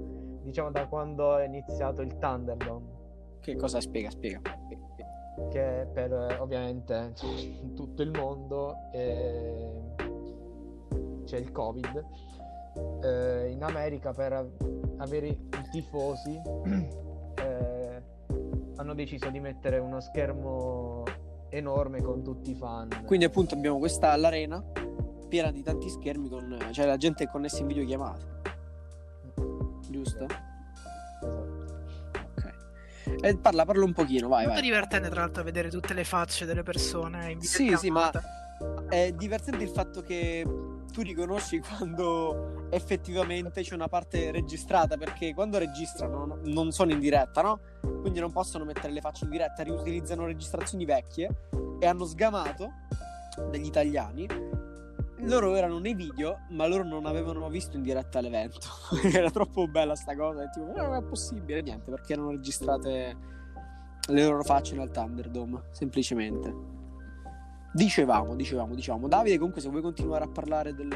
Diciamo 0.43 0.71
da 0.71 0.87
quando 0.87 1.37
è 1.37 1.45
iniziato 1.45 2.01
il 2.01 2.17
Thunderdome, 2.19 2.87
Che 3.41 3.57
cosa 3.57 3.81
spiega? 3.81 4.11
Spiega. 4.11 4.41
che 5.51 5.87
per 5.93 6.39
ovviamente 6.41 7.13
in 7.61 7.75
tutto 7.75 8.03
il 8.03 8.11
mondo 8.13 8.77
eh, 8.93 9.83
c'è 11.25 11.37
il 11.39 11.53
Covid. 11.53 12.07
Eh, 13.03 13.51
in 13.51 13.63
America 13.63 14.13
per 14.13 14.33
av- 14.33 14.97
avere 14.99 15.27
i 15.29 15.39
tifosi 15.71 16.41
eh, 17.37 18.03
hanno 18.77 18.95
deciso 18.95 19.29
di 19.31 19.39
mettere 19.41 19.79
uno 19.79 20.01
schermo 20.01 21.05
enorme 21.51 22.03
con 22.03 22.23
tutti 22.23 22.51
i 22.51 22.55
fan. 22.55 22.89
Quindi 23.07 23.25
appunto 23.27 23.55
abbiamo 23.55 23.79
questa 23.79 24.11
all'arena 24.11 24.63
piena 25.29 25.51
di 25.53 25.63
tanti 25.63 25.89
schermi 25.89 26.29
con 26.29 26.59
cioè 26.73 26.87
la 26.87 26.97
gente 26.97 27.25
è 27.25 27.29
connessa 27.29 27.61
in 27.61 27.67
videochiamate, 27.69 28.25
giusto? 29.91 30.25
Esatto. 30.25 31.73
Ok. 32.35 32.55
E 33.23 33.37
parla, 33.37 33.65
parla 33.65 33.85
un 33.85 33.93
pochino, 33.93 34.29
vai, 34.29 34.45
Molto 34.47 34.61
vai. 34.61 34.69
divertente 34.69 35.09
tra 35.09 35.21
l'altro 35.21 35.43
vedere 35.43 35.71
tutte 35.71 35.95
le 35.95 36.05
facce 36.05 36.45
delle 36.45 36.63
persone 36.63 37.31
in 37.33 37.41
Sì, 37.41 37.75
sì, 37.77 37.91
ma- 37.91 38.11
videochiamata. 38.11 38.89
È 38.89 39.13
divertente 39.13 39.63
il 39.65 39.71
fatto 39.71 40.03
che 40.03 40.45
tu 40.95 41.03
riconosci 41.03 41.59
quando 41.59 42.69
effettivamente 42.71 43.63
c'è 43.63 43.75
una 43.75 43.89
parte 43.89 44.31
registrata, 44.31 44.97
perché 44.97 45.35
quando 45.35 45.59
registrano 45.59 46.39
non- 46.45 46.71
sono 46.71 46.93
in 46.93 47.01
diretta, 47.01 47.43
no? 47.43 47.59
Quindi 48.01 48.21
non 48.21 48.31
possono 48.31 48.65
mettere 48.65 48.93
le 48.93 49.01
facce 49.01 49.25
in 49.25 49.31
diretta, 49.31 49.65
riutilizzano 49.65 50.25
registrazioni 50.25 50.85
vecchie 50.85 51.29
e 51.81 51.87
hanno 51.87 52.05
sgamato 52.05 52.71
degli 53.51 53.67
italiani. 53.67 54.25
Loro 55.23 55.57
erano 55.57 55.81
nei 55.81 55.95
video, 55.95 56.43
ma 56.51 56.69
loro 56.69 56.85
non 56.85 57.07
avevano 57.07 57.49
visto 57.49 57.77
in 57.77 57.83
diretta 57.83 58.21
l'evento. 58.21 58.69
Era 59.13 59.31
troppo 59.31 59.67
bella 59.67 59.97
sta 59.97 60.15
cosa. 60.15 60.45
E 60.45 60.51
tipo, 60.51 60.67
"Ma 60.67 60.83
non 60.83 60.95
è 60.95 61.03
possibile, 61.03 61.61
niente, 61.61 61.91
perché 61.91 62.13
erano 62.13 62.31
registrate 62.31 63.17
le 64.07 64.25
loro 64.25 64.45
facce 64.45 64.77
nel 64.77 64.91
Thunderdome, 64.91 65.63
semplicemente. 65.73 66.55
Dicevamo, 67.75 68.37
dicevamo, 68.37 68.75
dicevamo. 68.75 69.09
Davide, 69.09 69.37
comunque, 69.37 69.61
se 69.61 69.69
vuoi 69.69 69.83
continuare 69.83 70.25
a 70.25 70.29
parlare 70.29 70.73
del, 70.75 70.89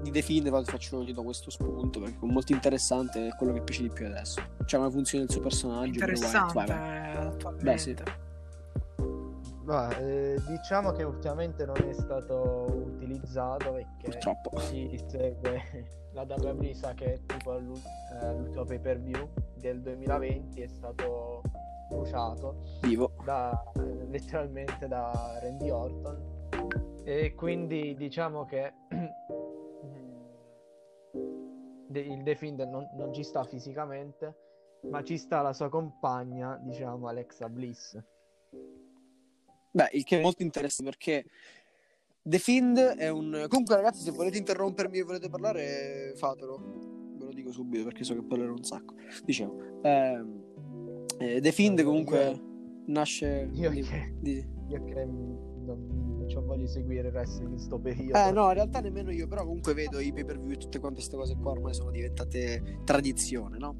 di 0.00 0.10
The 0.12 0.22
Fiend, 0.22 0.48
vado- 0.48 0.64
faccio 0.70 1.02
io 1.02 1.12
do 1.12 1.22
questo 1.24 1.50
spunto 1.50 1.98
perché 2.00 2.16
è 2.24 2.28
molto 2.30 2.52
interessante, 2.52 3.26
è 3.26 3.34
quello 3.36 3.52
che 3.52 3.62
piace 3.62 3.82
di 3.82 3.88
più 3.90 4.06
adesso. 4.06 4.40
Cioè, 4.64 4.78
come 4.78 4.92
funziona 4.92 5.24
il 5.24 5.30
suo 5.30 5.40
personaggio. 5.40 5.98
Interessante 5.98 6.52
Vai, 6.54 6.66
vai. 6.68 7.16
attualmente. 7.26 7.64
Beh, 7.64 7.78
sì. 7.78 7.96
Ma, 9.64 9.88
eh, 9.98 10.40
diciamo 10.46 10.92
che 10.92 11.02
ultimamente 11.02 11.66
non 11.66 11.74
è 11.76 11.92
stato 11.92 12.84
utilizzato 12.94 13.72
perché 13.72 14.10
Purtroppo. 14.10 14.50
chi 14.50 14.96
segue 15.08 15.62
la 16.14 16.22
WWE 16.22 16.72
sa 16.72 16.94
che 16.94 17.22
tipo 17.26 17.58
l'ul- 17.58 17.80
eh, 18.22 18.32
l'ultimo 18.32 18.64
pay 18.64 18.78
per 18.78 19.00
view 19.00 19.28
del 19.56 19.80
2020 19.82 20.60
è 20.60 20.68
stato 20.68 21.42
bruciato 21.88 22.78
Vivo. 22.82 23.12
da, 23.24 23.52
eh, 23.76 24.06
letteralmente 24.08 24.88
da 24.88 25.38
Randy 25.40 25.70
Orton 25.70 26.34
e 27.04 27.34
quindi 27.34 27.94
diciamo 27.96 28.44
che 28.44 28.72
il 31.92 32.22
The 32.22 32.34
Fiend 32.34 32.60
non, 32.60 32.88
non 32.94 33.12
ci 33.12 33.22
sta 33.22 33.44
fisicamente 33.44 34.44
ma 34.90 35.02
ci 35.02 35.16
sta 35.16 35.40
la 35.42 35.52
sua 35.52 35.68
compagna 35.68 36.58
diciamo 36.62 37.08
Alexa 37.08 37.48
Bliss 37.48 37.98
Beh, 39.76 39.90
il 39.92 40.04
che 40.04 40.18
è 40.18 40.22
molto 40.22 40.42
interessante 40.42 40.90
perché 40.90 41.26
The 42.22 42.38
Fiend 42.38 42.78
è 42.78 43.10
un. 43.10 43.44
Comunque, 43.46 43.76
ragazzi, 43.76 44.02
se 44.02 44.10
volete 44.10 44.38
interrompermi 44.38 44.98
e 44.98 45.02
volete 45.02 45.28
parlare, 45.28 46.14
fatelo. 46.16 47.14
Ve 47.18 47.24
lo 47.26 47.32
dico 47.32 47.52
subito 47.52 47.84
perché 47.84 48.02
so 48.02 48.14
che 48.14 48.22
parlerò 48.22 48.52
un 48.52 48.64
sacco. 48.64 48.94
Dicevo, 49.22 49.82
ehm, 49.82 50.65
eh, 51.18 51.40
The 51.40 51.52
Fiend 51.52 51.82
comunque 51.82 52.40
nasce. 52.86 53.48
io 53.52 53.70
di- 53.70 53.82
che, 53.82 54.14
di- 54.20 54.46
io 54.68 54.84
che 54.84 55.04
non, 55.04 55.64
non 55.64 56.26
di 56.56 56.66
seguire 56.68 57.08
il 57.08 57.14
wrestling 57.14 57.52
in 57.52 57.58
sto 57.58 57.78
periodo 57.78 58.18
Eh 58.18 58.30
no, 58.32 58.48
in 58.48 58.54
realtà 58.54 58.80
nemmeno 58.80 59.10
io, 59.10 59.28
però 59.28 59.44
comunque 59.44 59.74
vedo 59.74 60.00
i 60.00 60.12
pay 60.12 60.24
per 60.24 60.38
view 60.40 60.52
e 60.52 60.56
tutte 60.56 60.78
quante 60.80 60.98
queste 60.98 61.16
cose 61.16 61.36
qua 61.36 61.52
ormai 61.52 61.72
sono 61.74 61.90
diventate 61.90 62.80
tradizione, 62.84 63.58
no? 63.58 63.76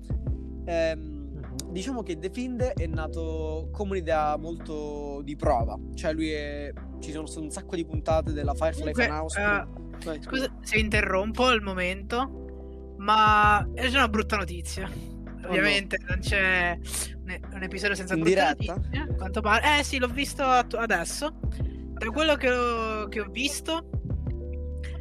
Ehm, 0.66 1.14
Mhm. 1.36 1.72
diciamo 1.72 2.02
che 2.02 2.18
The 2.18 2.30
Fiend 2.30 2.60
è 2.62 2.86
nato 2.86 3.68
come 3.72 3.90
un'idea 3.92 4.36
molto 4.36 5.20
di 5.22 5.36
prova, 5.36 5.78
cioè 5.94 6.12
lui 6.12 6.30
è... 6.30 6.72
ci 7.00 7.10
sono 7.12 7.26
state 7.26 7.44
un 7.44 7.50
sacco 7.52 7.74
di 7.76 7.84
puntate 7.84 8.32
della 8.32 8.54
Firefly 8.54 8.92
Funhouse. 8.92 9.40
eh, 9.40 9.66
Vai, 10.04 10.22
Scusa 10.22 10.54
se 10.60 10.78
interrompo 10.78 11.44
al 11.44 11.62
momento, 11.62 12.94
ma 12.98 13.66
è 13.74 13.88
già 13.88 13.98
una 13.98 14.08
brutta 14.08 14.36
notizia. 14.36 14.88
Ovviamente 15.48 15.98
non 16.06 16.18
c'è 16.18 16.78
un, 17.24 17.40
un 17.52 17.62
episodio 17.62 17.94
senza 17.94 18.14
In 18.14 18.22
diretta? 18.22 18.74
a 18.74 19.14
Quanto 19.16 19.40
pare. 19.40 19.78
Eh 19.78 19.82
sì, 19.82 19.98
l'ho 19.98 20.08
visto 20.08 20.42
adesso. 20.44 21.38
Da 21.98 22.10
quello 22.10 22.34
che 22.36 22.50
ho, 22.50 23.08
che 23.08 23.20
ho 23.20 23.28
visto, 23.30 23.88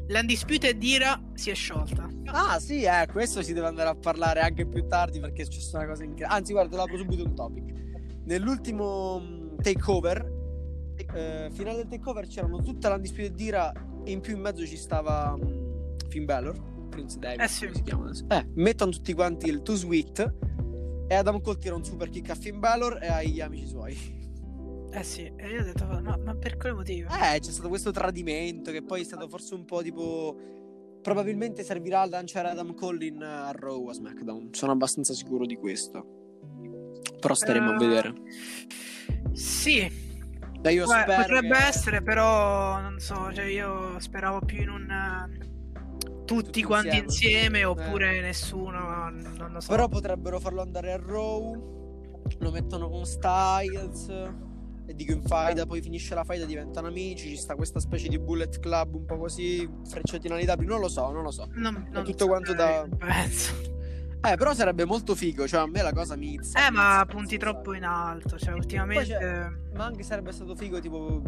l'Undisputed 0.08 0.78
Dira 0.78 1.22
si 1.34 1.50
è 1.50 1.54
sciolta. 1.54 2.10
Ah, 2.26 2.60
sì, 2.60 2.84
eh, 2.84 3.08
questo 3.12 3.42
si 3.42 3.54
deve 3.54 3.68
andare 3.68 3.90
a 3.90 3.96
parlare 3.96 4.40
anche 4.42 4.66
più 4.66 4.86
tardi 4.88 5.20
perché 5.20 5.42
è 5.44 5.46
successa 5.46 5.78
una 5.78 5.88
cosa 5.88 6.04
incredibile. 6.04 6.38
Anzi, 6.38 6.54
guarda, 6.54 6.82
apro 6.82 6.98
subito 6.98 7.24
un 7.24 7.36
topic. 7.36 7.74
Nell'ultimo 8.26 9.20
mm, 9.20 9.58
takeover, 9.62 10.34
eh, 11.14 11.50
finale 11.52 11.78
del 11.78 11.88
takeover, 11.88 12.28
c'erano 12.28 12.62
tutta 12.62 12.90
l'Undisputed 12.90 13.34
Dira 13.34 13.72
e 14.04 14.12
in 14.12 14.22
più 14.22 14.36
in 14.36 14.42
mezzo 14.42 14.66
ci 14.66 14.78
stava 14.78 15.36
um, 15.38 15.96
Finn 16.10 16.26
Balor, 16.26 16.56
Prince 16.96 17.20
David, 17.20 17.42
Eh 17.42 17.48
sì. 17.48 17.66
come 17.66 17.76
si 17.76 17.84
chiama 17.84 18.06
adesso. 18.06 18.26
Eh, 18.30 18.48
mettono 18.56 18.92
tutti 18.92 19.14
quanti 19.14 19.48
il 19.50 19.62
Too 19.62 19.76
Sweet 19.76 20.34
e 21.08 21.14
Adam 21.16 21.42
Cole 21.42 21.58
tira 21.58 21.76
un 21.76 21.84
super 21.84 22.10
kick 22.10 22.30
a 22.30 22.36
Finn 22.36 22.60
Balor 22.60 23.00
e 23.02 23.08
agli 23.08 23.42
amici 23.42 23.68
suoi. 23.68 24.14
Eh 24.92 25.04
sì, 25.04 25.30
e 25.36 25.50
io 25.50 25.60
ho 25.62 25.64
detto, 25.64 25.86
ma, 25.86 26.16
ma 26.18 26.36
per 26.36 26.56
quale 26.58 26.74
motivo? 26.76 27.10
Eh, 27.10 27.40
c'è 27.40 27.52
stato 27.52 27.68
questo 27.68 27.92
tradimento 27.92 28.72
che 28.72 28.82
poi 28.82 29.02
è 29.02 29.04
stato 29.04 29.28
forse 29.28 29.54
un 29.54 29.66
po' 29.66 29.82
tipo. 29.82 30.36
Probabilmente 31.02 31.64
servirà 31.64 32.02
a 32.02 32.08
lanciare 32.08 32.50
Adam 32.50 32.74
Cole 32.74 33.06
in, 33.06 33.18
uh, 33.18 33.48
a 33.48 33.52
Raw 33.52 33.88
a 33.90 33.94
SmackDown. 33.94 34.50
Sono 34.54 34.72
abbastanza 34.72 35.14
sicuro 35.14 35.46
di 35.46 35.56
questo. 35.56 36.04
Però 37.20 37.34
staremo 37.34 37.72
a 37.72 37.76
Eh, 37.76 37.78
vedere. 37.78 38.14
Sì, 39.34 40.04
Dai, 40.62 40.74
io 40.76 40.86
Beh, 40.88 41.02
spero. 41.02 41.22
potrebbe 41.22 41.56
che- 41.56 41.66
essere, 41.68 42.02
però 42.02 42.80
non 42.82 42.98
so, 43.00 43.32
cioè 43.32 43.46
io 43.46 44.00
speravo 44.00 44.40
più 44.40 44.62
in 44.64 44.70
un 44.70 44.90
tutti, 46.26 46.44
Tutti 46.46 46.64
quanti 46.64 46.98
insieme. 46.98 47.06
insieme, 47.08 47.60
Eh. 47.60 47.66
oppure 47.66 48.22
nessuno, 48.22 49.10
non 49.10 49.52
lo 49.54 49.60
so. 49.60 49.70
Però 49.70 49.88
potrebbero 49.88 50.40
farlo 50.40 50.62
andare 50.62 50.92
a 50.94 50.98
Raw. 50.98 51.74
Lo 52.40 52.52
mettono 52.52 52.90
con 52.90 53.06
Styles. 53.06 54.10
E 54.88 54.94
dico 54.94 55.14
in 55.14 55.24
faida, 55.24 55.66
poi 55.66 55.82
finisce 55.82 56.14
la 56.14 56.24
faida, 56.24 56.46
diventano 56.46 56.88
amici. 56.88 57.30
Ci 57.30 57.38
sta 57.38 57.56
questa 57.56 57.80
specie 57.80 58.08
di 58.08 58.20
bullet 58.20 58.60
club 58.60 58.96
un 58.96 59.06
po' 59.06 59.18
così. 59.18 59.68
Frecciatina 59.88 60.36
di 60.38 60.46
W. 60.46 60.62
Non 60.68 60.80
lo 60.80 60.88
so, 60.90 61.12
non 61.12 61.24
lo 61.24 61.32
so. 61.32 61.48
non, 61.54 61.88
non 61.92 62.04
tutto 62.04 62.28
quanto 62.28 62.52
saprei, 62.56 62.90
da- 62.90 62.96
penso. 62.98 63.54
Eh, 64.22 64.36
però 64.38 64.54
sarebbe 64.54 64.86
molto 64.86 65.14
figo. 65.16 65.48
Cioè, 65.48 65.62
a 65.62 65.68
me 65.68 65.82
la 65.82 65.94
cosa 65.94 66.16
mi 66.16 66.34
izza. 66.34 66.68
Eh, 66.68 66.72
ma 66.72 66.94
izza, 66.96 67.06
punti 67.06 67.36
izza. 67.36 67.46
troppo 67.50 67.74
in 67.74 67.84
alto, 67.84 68.38
cioè 68.38 68.54
ultimamente 68.54 69.70
Ma 69.76 69.86
anche 69.86 70.04
sarebbe 70.04 70.32
stato 70.32 70.56
figo 70.56 70.80
tipo 70.80 71.22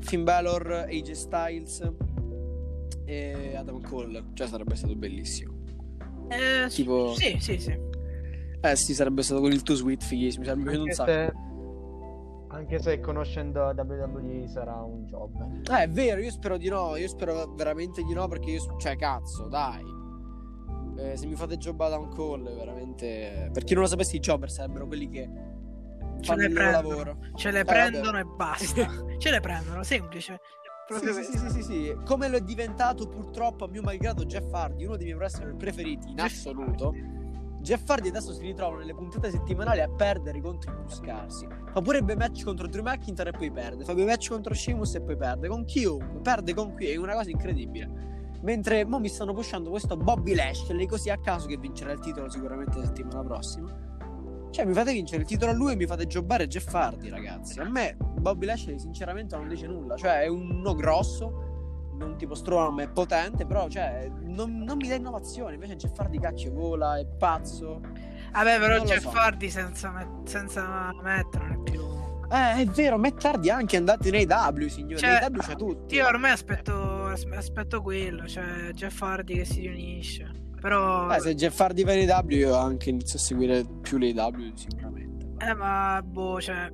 Finn 0.00 0.24
Balor, 0.24 0.86
AJ 0.88 1.10
Styles 1.12 1.92
e 3.10 3.56
Adam 3.56 3.80
Cole. 3.82 4.24
Cioè 4.34 4.46
sarebbe 4.46 4.74
stato 4.76 4.94
bellissimo. 4.94 5.54
eh, 6.28 6.68
tipo- 6.68 7.12
Sì, 7.14 7.36
sì, 7.40 7.58
sì. 7.58 7.76
Eh 8.62 8.76
sì, 8.76 8.94
sarebbe 8.94 9.22
stato 9.22 9.40
con 9.40 9.50
il 9.52 9.62
Too 9.62 9.74
Sweet 9.76 10.02
fighissimo. 10.04 10.42
Mi 10.42 10.48
sarebbe 10.48 10.70
piaciuto 10.70 10.82
un 10.84 10.88
Anche 10.90 10.94
sacco. 10.94 11.38
se, 12.50 12.56
anche 12.56 12.78
se 12.78 13.00
conoscendo 13.00 13.60
WWE 13.74 14.46
sarà 14.48 14.74
un 14.82 15.06
job. 15.06 15.68
Eh, 15.70 15.82
è 15.84 15.88
vero, 15.88 16.20
io 16.20 16.30
spero 16.30 16.56
di 16.56 16.68
no. 16.68 16.96
Io 16.96 17.08
spero 17.08 17.52
veramente 17.54 18.02
di 18.02 18.12
no 18.12 18.28
perché 18.28 18.50
io... 18.50 18.76
Cioè, 18.78 18.96
cazzo, 18.96 19.48
dai. 19.48 19.82
Eh, 20.98 21.16
se 21.16 21.26
mi 21.26 21.34
fate 21.34 21.56
job 21.56 21.80
Adam 21.80 22.10
Cole, 22.14 22.52
veramente... 22.54 23.48
Per 23.52 23.64
chi 23.64 23.72
non 23.74 23.84
lo 23.84 23.88
sapesse, 23.88 24.16
i 24.16 24.20
jobber 24.20 24.50
sarebbero 24.50 24.86
quelli 24.86 25.08
che 25.08 25.30
Ce 26.20 26.26
fanno 26.26 26.40
le 26.42 26.46
il 26.48 26.52
loro 26.52 26.68
prendono. 26.70 26.96
lavoro. 26.96 27.18
Ce 27.36 27.50
le 27.50 27.60
Eh, 27.60 27.64
prendono 27.64 28.10
vabbè. 28.12 28.20
e 28.20 28.24
basta. 28.36 28.86
Ce 29.16 29.30
le 29.30 29.40
prendono, 29.40 29.82
semplice. 29.82 30.38
Sì, 30.90 30.98
Proprio 30.98 31.12
sì, 31.12 31.22
sì, 31.22 31.38
sì, 31.38 31.50
sì, 31.50 31.62
sì. 31.62 31.96
Come 32.04 32.28
lo 32.28 32.36
è 32.36 32.40
diventato 32.40 33.06
purtroppo 33.06 33.64
a 33.64 33.68
mio 33.68 33.80
malgrado 33.80 34.24
Jeff 34.24 34.52
Hardy, 34.52 34.86
uno 34.86 34.96
dei 34.96 35.06
miei 35.06 35.16
wrestler 35.16 35.54
preferiti 35.54 36.10
in 36.10 36.20
assoluto. 36.20 36.92
Jeff 37.60 37.88
Hardy 37.88 38.08
adesso 38.08 38.32
si 38.32 38.40
ritrova 38.40 38.78
nelle 38.78 38.94
puntate 38.94 39.30
settimanali 39.30 39.80
a 39.80 39.88
perdere 39.88 40.40
contro 40.40 40.72
i 40.72 40.74
più 40.84 40.88
scarsi. 40.88 41.46
Fa 41.72 41.80
pure 41.80 42.02
bei 42.02 42.16
match 42.16 42.42
contro 42.42 42.66
Drew 42.66 42.82
McIntyre 42.82 43.30
e 43.30 43.32
poi 43.32 43.52
perde. 43.52 43.84
Fa 43.84 43.94
bei 43.94 44.04
match 44.04 44.30
contro 44.30 44.52
Sheamus 44.52 44.96
e 44.96 45.02
poi 45.02 45.16
perde. 45.16 45.46
Con 45.46 45.64
chiunque, 45.64 46.20
perde 46.22 46.54
con 46.54 46.74
qui, 46.74 46.86
è 46.86 46.96
una 46.96 47.12
cosa 47.14 47.30
incredibile. 47.30 48.08
Mentre 48.42 48.84
mo 48.84 48.98
mi 48.98 49.08
stanno 49.08 49.32
pushando 49.32 49.70
questo 49.70 49.96
Bobby 49.96 50.34
Lashley 50.34 50.86
così 50.86 51.10
a 51.10 51.18
caso 51.18 51.46
che 51.46 51.56
vincerà 51.56 51.92
il 51.92 52.00
titolo 52.00 52.28
sicuramente 52.28 52.78
la 52.78 52.86
settimana 52.86 53.22
prossima. 53.22 53.89
Cioè 54.50 54.64
mi 54.64 54.72
fate 54.74 54.92
vincere 54.92 55.22
il 55.22 55.28
titolo 55.28 55.52
a 55.52 55.54
lui 55.54 55.72
e 55.72 55.76
mi 55.76 55.86
fate 55.86 56.06
jobbare 56.06 56.46
Jeff 56.46 56.72
Hardy 56.74 57.08
ragazzi. 57.08 57.60
A 57.60 57.68
me 57.68 57.96
Bobby 57.98 58.46
Lashley 58.46 58.78
sinceramente 58.78 59.36
non 59.36 59.48
dice 59.48 59.66
nulla. 59.66 59.96
Cioè 59.96 60.22
è 60.22 60.26
uno 60.26 60.74
grosso, 60.74 61.92
non 61.96 62.16
tipo 62.16 62.34
Strowman 62.34 62.74
ma 62.74 62.82
è 62.82 62.88
potente, 62.88 63.46
però 63.46 63.68
cioè 63.68 64.10
non, 64.22 64.58
non 64.58 64.76
mi 64.76 64.88
dà 64.88 64.94
innovazione. 64.94 65.54
Invece 65.54 65.76
Jeff 65.76 65.98
Hardy 65.98 66.18
cacchio 66.18 66.52
vola, 66.52 66.98
è 66.98 67.06
pazzo. 67.06 67.80
Vabbè, 68.32 68.58
però 68.58 68.76
Non 68.78 68.86
Jeff 68.86 69.02
so. 69.02 69.10
Hardy 69.10 69.48
senza, 69.50 69.90
met- 69.90 70.28
senza 70.28 70.90
mettere 71.02 71.46
non 71.46 71.52
è 71.60 71.70
più. 71.70 71.80
Eh, 72.32 72.62
è 72.62 72.64
vero, 72.66 73.00
Hardy 73.00 73.48
è 73.48 73.50
anche 73.50 73.76
andato 73.76 74.08
nei 74.08 74.24
W, 74.24 74.66
signore. 74.68 74.98
Cioè, 74.98 75.18
nei 75.20 75.30
W 75.30 75.38
c'è 75.38 75.56
tutti. 75.56 75.94
Io 75.96 76.06
ormai 76.06 76.30
aspetto, 76.30 77.06
as- 77.06 77.26
aspetto 77.34 77.82
quello, 77.82 78.26
cioè 78.28 78.70
Jeff 78.72 79.00
Hardy 79.02 79.34
che 79.34 79.44
si 79.44 79.60
riunisce. 79.62 80.48
Però, 80.60 81.10
Eh, 81.10 81.20
se 81.20 81.34
Jeff 81.34 81.58
Hardy 81.58 81.84
va 81.84 81.92
nei 81.94 82.06
W, 82.06 82.30
io 82.36 82.54
anche 82.54 82.90
inizio 82.90 83.18
a 83.18 83.22
seguire 83.22 83.64
più 83.80 83.98
le 83.98 84.12
W 84.12 84.52
sicuramente. 84.54 85.26
eh, 85.38 85.54
ma 85.54 86.02
boh, 86.04 86.40
cioè, 86.40 86.70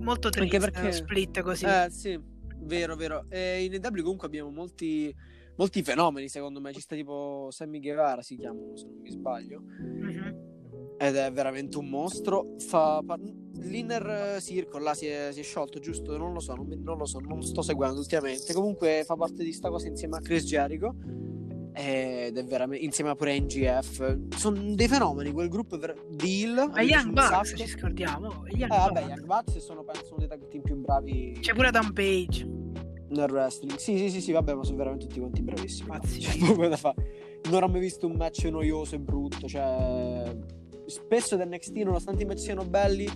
molto 0.00 0.28
triste 0.30 0.56
Anche 0.56 0.70
perché- 0.70 0.86
lo 0.86 0.92
split 0.92 1.40
così. 1.42 1.64
Eh, 1.64 1.86
sì, 1.90 2.20
vero, 2.60 2.94
vero. 2.96 3.24
E 3.28 3.64
in 3.64 3.74
EW 3.74 4.02
comunque 4.02 4.26
abbiamo 4.28 4.50
molti, 4.50 5.12
molti 5.56 5.82
fenomeni, 5.82 6.28
secondo 6.28 6.60
me. 6.60 6.72
Ci 6.72 6.80
sta 6.80 6.94
tipo 6.94 7.48
Sammy 7.50 7.80
Guevara, 7.80 8.22
si 8.22 8.36
chiama, 8.36 8.60
se 8.74 8.86
non 8.86 8.98
mi 9.02 9.10
sbaglio. 9.10 9.60
Mhm. 9.60 10.50
Ed 10.98 11.16
è 11.16 11.32
veramente 11.32 11.76
un 11.78 11.88
mostro. 11.88 12.54
Fa 12.58 13.02
par- 13.04 13.18
L'inner 13.64 14.40
Circle 14.40 14.80
là 14.82 14.94
si 14.94 15.06
è, 15.06 15.30
si 15.32 15.40
è 15.40 15.42
sciolto, 15.42 15.78
giusto? 15.80 16.16
Non 16.16 16.32
lo 16.32 16.40
so, 16.40 16.54
non, 16.54 16.68
non 16.82 16.96
lo 16.98 17.04
so, 17.04 17.18
non 17.18 17.42
sto 17.42 17.62
seguendo 17.62 17.98
ultimamente. 17.98 18.52
Comunque 18.54 19.02
fa 19.04 19.14
parte 19.16 19.42
di 19.44 19.52
sta 19.52 19.68
cosa 19.68 19.88
insieme 19.88 20.16
a 20.16 20.20
Chris 20.20 20.44
Jericho. 20.44 20.94
Ed 21.74 22.36
è 22.36 22.44
veramente 22.44 22.84
insieme 22.84 23.10
a 23.10 23.14
pure 23.14 23.38
NGF. 23.40 24.36
Sono 24.36 24.74
dei 24.74 24.88
fenomeni. 24.88 25.32
Quel 25.32 25.48
gruppo 25.48 25.78
ver- 25.78 26.04
Deal. 26.10 26.70
Ma 26.70 26.80
Young 26.82 27.06
un 27.06 27.12
Bucks 27.14 27.54
ci 27.56 27.66
scordiamo. 27.66 28.44
i 28.48 28.54
Eh, 28.54 28.56
Young 28.58 28.68
vabbè. 28.70 29.00
Young 29.00 29.24
Bucks 29.24 29.56
sono 29.58 29.82
penso 29.82 30.08
uno 30.14 30.18
dei 30.18 30.28
tag 30.28 30.48
team 30.48 30.62
più 30.62 30.76
bravi 30.76 31.38
C'è 31.40 31.54
pure 31.54 31.70
Dan 31.70 31.92
Page. 31.92 32.44
nel 33.08 33.30
wrestling. 33.30 33.76
Sì, 33.78 33.96
sì, 33.98 34.10
sì, 34.10 34.20
sì, 34.20 34.32
vabbè, 34.32 34.54
ma 34.54 34.64
sono 34.64 34.76
veramente 34.76 35.06
tutti 35.06 35.20
quanti 35.20 35.42
bravissimi. 35.42 35.88
no? 36.58 36.76
Fare. 36.76 37.40
Non 37.50 37.62
ho 37.62 37.68
mai 37.68 37.80
visto 37.80 38.06
un 38.06 38.14
match 38.16 38.44
noioso 38.44 38.94
e 38.94 39.00
brutto. 39.00 39.46
Cioè, 39.48 40.36
spesso 40.86 41.36
da 41.36 41.44
NXT, 41.46 41.76
nonostante 41.78 42.22
i 42.22 42.26
match 42.26 42.38
siano 42.40 42.64
belli, 42.64 43.08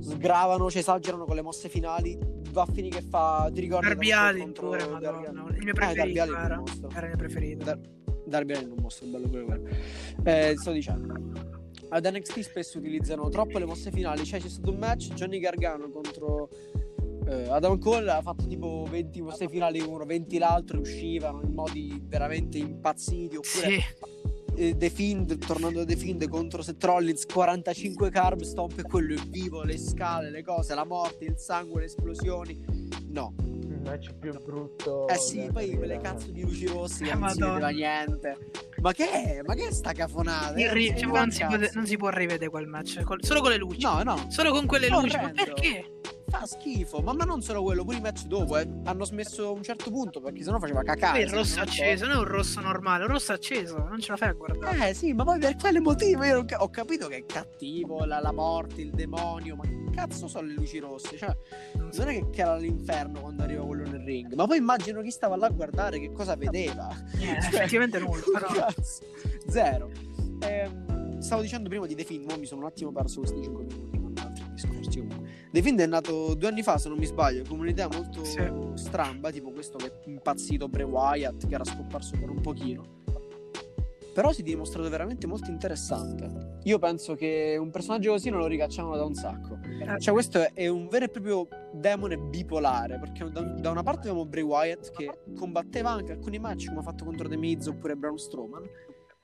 sgravano, 0.00 0.70
cioè 0.70 0.80
esagerano 0.80 1.24
con 1.24 1.34
le 1.36 1.42
mosse 1.42 1.68
finali. 1.68 2.18
Va 2.52 2.62
a 2.62 2.66
finire 2.66 2.98
che 3.00 3.06
fa. 3.08 3.50
Ti 3.52 3.60
ricordi 3.60 3.86
Darby 3.88 4.12
Allin 4.12 4.52
pure, 4.52 4.86
madonna. 4.86 5.28
Il 5.56 5.64
mio 5.64 5.72
Eh, 5.74 5.94
Darby 5.94 6.12
preferito 6.12 6.22
un 6.22 6.38
era. 6.38 6.62
Era 6.94 7.00
il 7.00 7.06
mio 7.08 7.16
preferito. 7.16 7.64
Dar- 7.64 7.80
Darby 8.26 8.52
Allin 8.54 8.68
è 8.68 8.72
un 8.72 8.78
mostro, 8.80 9.06
bello 9.06 9.28
pure 9.28 9.44
quello. 9.44 9.68
Eh, 10.24 10.54
sto 10.56 10.72
dicendo. 10.72 11.14
Ad 11.88 12.06
NXT 12.06 12.40
spesso 12.40 12.78
utilizzano 12.78 13.28
troppo 13.28 13.58
le 13.58 13.64
mosse 13.64 13.90
finali. 13.90 14.24
Cioè, 14.24 14.40
c'è 14.40 14.48
stato 14.48 14.70
un 14.70 14.78
match 14.78 15.12
Johnny 15.14 15.38
Gargano 15.38 15.90
contro 15.90 16.48
eh, 17.26 17.48
Adam 17.48 17.78
Cole. 17.78 18.10
Ha 18.10 18.20
fatto 18.22 18.46
tipo 18.46 18.86
20 18.88 19.20
mosse 19.22 19.48
finali 19.48 19.80
uno, 19.80 20.04
20 20.04 20.38
l'altro. 20.38 20.76
e 20.78 20.80
Uscivano 20.80 21.42
in 21.42 21.52
modi 21.52 22.02
veramente 22.04 22.58
impazziti. 22.58 23.36
Oppure 23.36 23.66
Sì. 23.70 23.80
Eh, 24.56 24.76
The 24.76 24.90
Fiend, 24.90 25.38
tornando 25.38 25.80
a 25.80 25.84
The 25.84 25.96
Fiend 25.96 26.28
contro 26.28 26.62
Seth 26.62 26.82
Rollins, 26.84 27.26
45 27.26 28.10
carb 28.10 28.40
stomp 28.42 28.78
e 28.78 28.82
quello 28.82 29.14
è 29.14 29.22
vivo. 29.28 29.62
Le 29.62 29.78
scale, 29.78 30.30
le 30.30 30.42
cose, 30.42 30.74
la 30.74 30.84
morte, 30.84 31.24
il 31.24 31.34
sangue, 31.38 31.80
le 31.80 31.86
esplosioni. 31.86 32.64
No, 33.08 33.34
Il 33.38 33.80
match 33.84 34.12
più 34.14 34.32
brutto. 34.42 35.06
eh 35.08 35.16
sì, 35.16 35.48
poi 35.52 35.74
quelle 35.76 35.98
cazzo 35.98 36.30
di 36.30 36.42
luci 36.42 36.66
rosse 36.66 37.04
Eh, 37.04 37.08
che 37.08 37.14
non 37.14 37.28
si 37.30 37.40
vedeva 37.40 37.68
niente. 37.68 38.38
Ma 38.80 38.92
che 38.92 39.10
è? 39.10 39.40
Ma 39.44 39.54
che 39.54 39.68
è 39.68 39.72
sta 39.72 39.92
cafonata? 39.92 40.54
Eh, 40.54 40.72
ri- 40.72 40.88
non 40.88 40.96
si 40.98 41.04
non, 41.06 41.30
si 41.30 41.44
può, 41.44 41.56
non 41.74 41.86
si 41.86 41.96
può 41.96 42.08
rivedere 42.08 42.50
quel 42.50 42.66
match. 42.66 43.02
col- 43.02 43.22
solo 43.22 43.40
con 43.40 43.50
le 43.50 43.56
luci. 43.58 43.80
No, 43.82 44.02
no, 44.02 44.26
Solo 44.28 44.50
con 44.50 44.66
quelle 44.66 44.88
luci. 44.88 45.14
Ma 45.16 45.22
Orrendo. 45.24 45.44
perché? 45.44 46.00
Fa 46.32 46.46
schifo. 46.46 47.00
Ma, 47.00 47.12
ma 47.12 47.24
non 47.24 47.42
solo 47.42 47.62
quello, 47.62 47.84
pure 47.84 47.98
i 47.98 48.00
match 48.00 48.24
dopo, 48.24 48.56
eh. 48.56 48.66
Hanno 48.84 49.04
smesso 49.04 49.48
a 49.48 49.50
un 49.50 49.62
certo 49.62 49.90
punto 49.90 50.20
perché 50.20 50.42
sennò 50.42 50.58
faceva 50.58 50.82
cacare. 50.82 51.18
Poi 51.18 51.28
il 51.28 51.34
rosso 51.34 51.56
non 51.56 51.66
so. 51.66 51.82
acceso, 51.82 52.06
non 52.06 52.14
è 52.14 52.18
un 52.18 52.24
rosso 52.24 52.60
normale, 52.60 53.04
un 53.04 53.10
rosso 53.10 53.32
acceso, 53.32 53.76
non 53.86 54.00
ce 54.00 54.10
la 54.12 54.16
fai 54.16 54.28
a 54.30 54.32
guardare. 54.32 54.88
Eh 54.88 54.94
sì, 54.94 55.12
ma 55.12 55.24
poi 55.24 55.38
per 55.38 55.56
quale 55.56 55.80
motivo? 55.80 56.24
Io 56.24 56.44
ho 56.56 56.68
capito 56.70 57.08
che 57.08 57.16
è 57.16 57.26
cattivo, 57.26 58.04
la, 58.04 58.20
la 58.20 58.32
morte, 58.32 58.80
il 58.80 58.90
demonio, 58.90 59.56
ma 59.56 59.62
che 59.64 59.84
cazzo 59.94 60.26
sono 60.26 60.46
le 60.46 60.54
luci 60.54 60.78
rosse? 60.78 61.16
Cioè, 61.18 61.36
Non 61.74 62.08
è 62.08 62.30
che, 62.30 62.40
era 62.40 62.56
l'inferno 62.56 63.20
quando 63.20 63.42
arriva 63.42 63.64
quello 63.64 63.88
nel 63.88 64.00
ring, 64.00 64.32
ma 64.34 64.46
poi 64.46 64.56
immagino 64.56 65.02
chi 65.02 65.10
stava 65.10 65.36
là 65.36 65.46
a 65.46 65.50
guardare 65.50 65.98
che 65.98 66.12
cosa 66.12 66.34
vedeva. 66.34 66.88
Eh, 67.18 67.40
Cioè, 67.42 67.60
effettivamente 67.60 67.98
nulla, 67.98 68.22
però. 68.32 68.48
cazzo, 68.48 69.04
Zero. 69.48 69.90
Ehm, 70.40 71.20
stavo 71.20 71.42
dicendo 71.42 71.68
prima 71.68 71.86
di 71.86 71.94
The 71.94 72.20
mo 72.26 72.36
mi 72.36 72.46
sono 72.46 72.62
un 72.62 72.66
attimo 72.66 72.90
perso 72.90 73.20
questi 73.20 73.42
5 73.42 73.64
minuti 73.64 74.01
discorsi. 74.52 74.98
Comunque. 74.98 75.28
The 75.50 75.62
Fiend 75.62 75.80
è 75.80 75.86
nato 75.86 76.34
due 76.34 76.48
anni 76.48 76.62
fa, 76.62 76.78
se 76.78 76.88
non 76.88 76.98
mi 76.98 77.06
sbaglio, 77.06 77.42
con 77.46 77.58
un'idea 77.58 77.88
molto 77.88 78.24
Sì. 78.24 78.40
stramba, 78.74 79.30
tipo 79.30 79.50
questo 79.50 79.78
che 79.78 79.86
è 79.86 79.92
impazzito 80.08 80.68
Bray 80.68 80.86
Wyatt, 80.86 81.46
che 81.46 81.54
era 81.54 81.64
scomparso 81.64 82.16
per 82.18 82.28
un 82.30 82.40
pochino. 82.40 83.00
però 84.14 84.30
si 84.30 84.42
è 84.42 84.44
dimostrato 84.44 84.90
veramente 84.90 85.26
molto 85.26 85.50
interessante. 85.50 86.58
Io 86.64 86.78
penso 86.78 87.14
che 87.14 87.56
un 87.58 87.70
personaggio 87.70 88.10
così 88.10 88.28
non 88.28 88.40
lo 88.40 88.46
ricacciavano 88.46 88.94
da 88.94 89.04
un 89.06 89.14
sacco. 89.14 89.58
Cioè, 89.98 90.12
questo 90.12 90.48
è 90.52 90.68
un 90.68 90.86
vero 90.88 91.06
e 91.06 91.08
proprio 91.08 91.48
demone 91.72 92.18
bipolare. 92.18 92.98
Perché 92.98 93.30
da, 93.30 93.40
da 93.40 93.70
una 93.70 93.82
parte 93.82 94.08
abbiamo 94.08 94.26
Bray 94.26 94.42
Wyatt 94.42 94.90
che 94.90 95.10
combatteva 95.34 95.92
anche 95.92 96.12
alcuni 96.12 96.38
match 96.38 96.66
come 96.66 96.80
ha 96.80 96.82
fatto 96.82 97.06
contro 97.06 97.26
The 97.26 97.38
Miz 97.38 97.66
oppure 97.68 97.96
Braun 97.96 98.18
Strowman. 98.18 98.62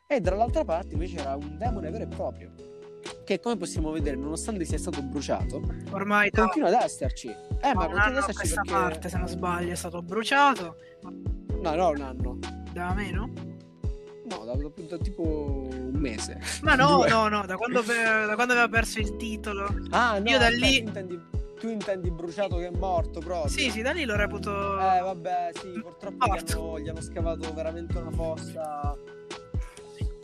E 0.07 0.21
dall'altra 0.23 0.65
parte 0.65 0.95
invece 0.95 1.19
era 1.19 1.37
un 1.37 1.59
demone 1.59 1.91
vero 1.91 2.05
e 2.05 2.09
proprio. 2.09 2.51
Che 3.29 3.41
come 3.41 3.59
possiamo 3.59 3.91
vedere, 3.91 4.17
nonostante 4.17 4.65
sia 4.65 4.79
stato 4.79 5.03
bruciato, 5.03 5.61
Ormai 5.91 6.31
da, 6.31 6.45
continua 6.45 6.69
ad 6.69 6.83
esserci. 6.83 7.29
Eh, 7.29 7.75
ma 7.75 7.85
un 7.85 7.91
continua 7.93 8.07
ad 8.07 8.17
esserci 8.17 8.33
questa 8.33 8.63
perché. 8.63 8.73
parte, 8.81 9.09
se 9.11 9.19
non 9.19 9.29
sbaglio, 9.29 9.73
è 9.73 9.75
stato 9.75 10.01
bruciato. 10.01 10.77
No, 11.61 11.75
no, 11.75 11.89
un 11.91 12.01
anno. 12.01 12.39
Da 12.73 12.95
meno? 12.95 13.31
No, 14.31 14.45
da, 14.47 14.55
da- 14.55 14.83
da 14.89 14.97
tipo 14.97 15.21
un 15.71 15.91
mese. 15.93 16.41
Ma 16.63 16.75
no, 16.75 17.05
no, 17.07 17.29
no, 17.29 17.45
da 17.45 17.57
quando, 17.57 17.83
da 17.83 18.35
quando 18.35 18.55
aveva 18.55 18.69
perso 18.69 18.99
il 18.99 19.15
titolo. 19.17 19.69
Ah, 19.91 20.19
no, 20.19 20.31
Io 20.31 20.39
da 20.39 20.49
lì- 20.49 20.79
Tu 20.83 20.87
intendi, 20.89 21.21
tu 21.61 21.69
intendi 21.69 22.11
bruciato 22.11 22.57
che 22.57 22.69
è 22.69 22.71
morto 22.71 23.21
proprio. 23.21 23.51
Sì, 23.51 23.69
sì, 23.71 23.83
da 23.83 23.91
lì 23.93 24.07
lo 24.07 24.17
reputo. 24.17 24.51
Eh, 24.81 25.01
vabbè, 25.01 25.51
sì, 25.53 25.69
purtroppo 25.83 26.25
gli 26.25 26.39
hanno, 26.39 26.81
gli 26.81 26.89
hanno 26.89 27.03
scavato 27.03 27.53
veramente 27.53 27.99
una 27.99 28.11
fossa 28.11 28.97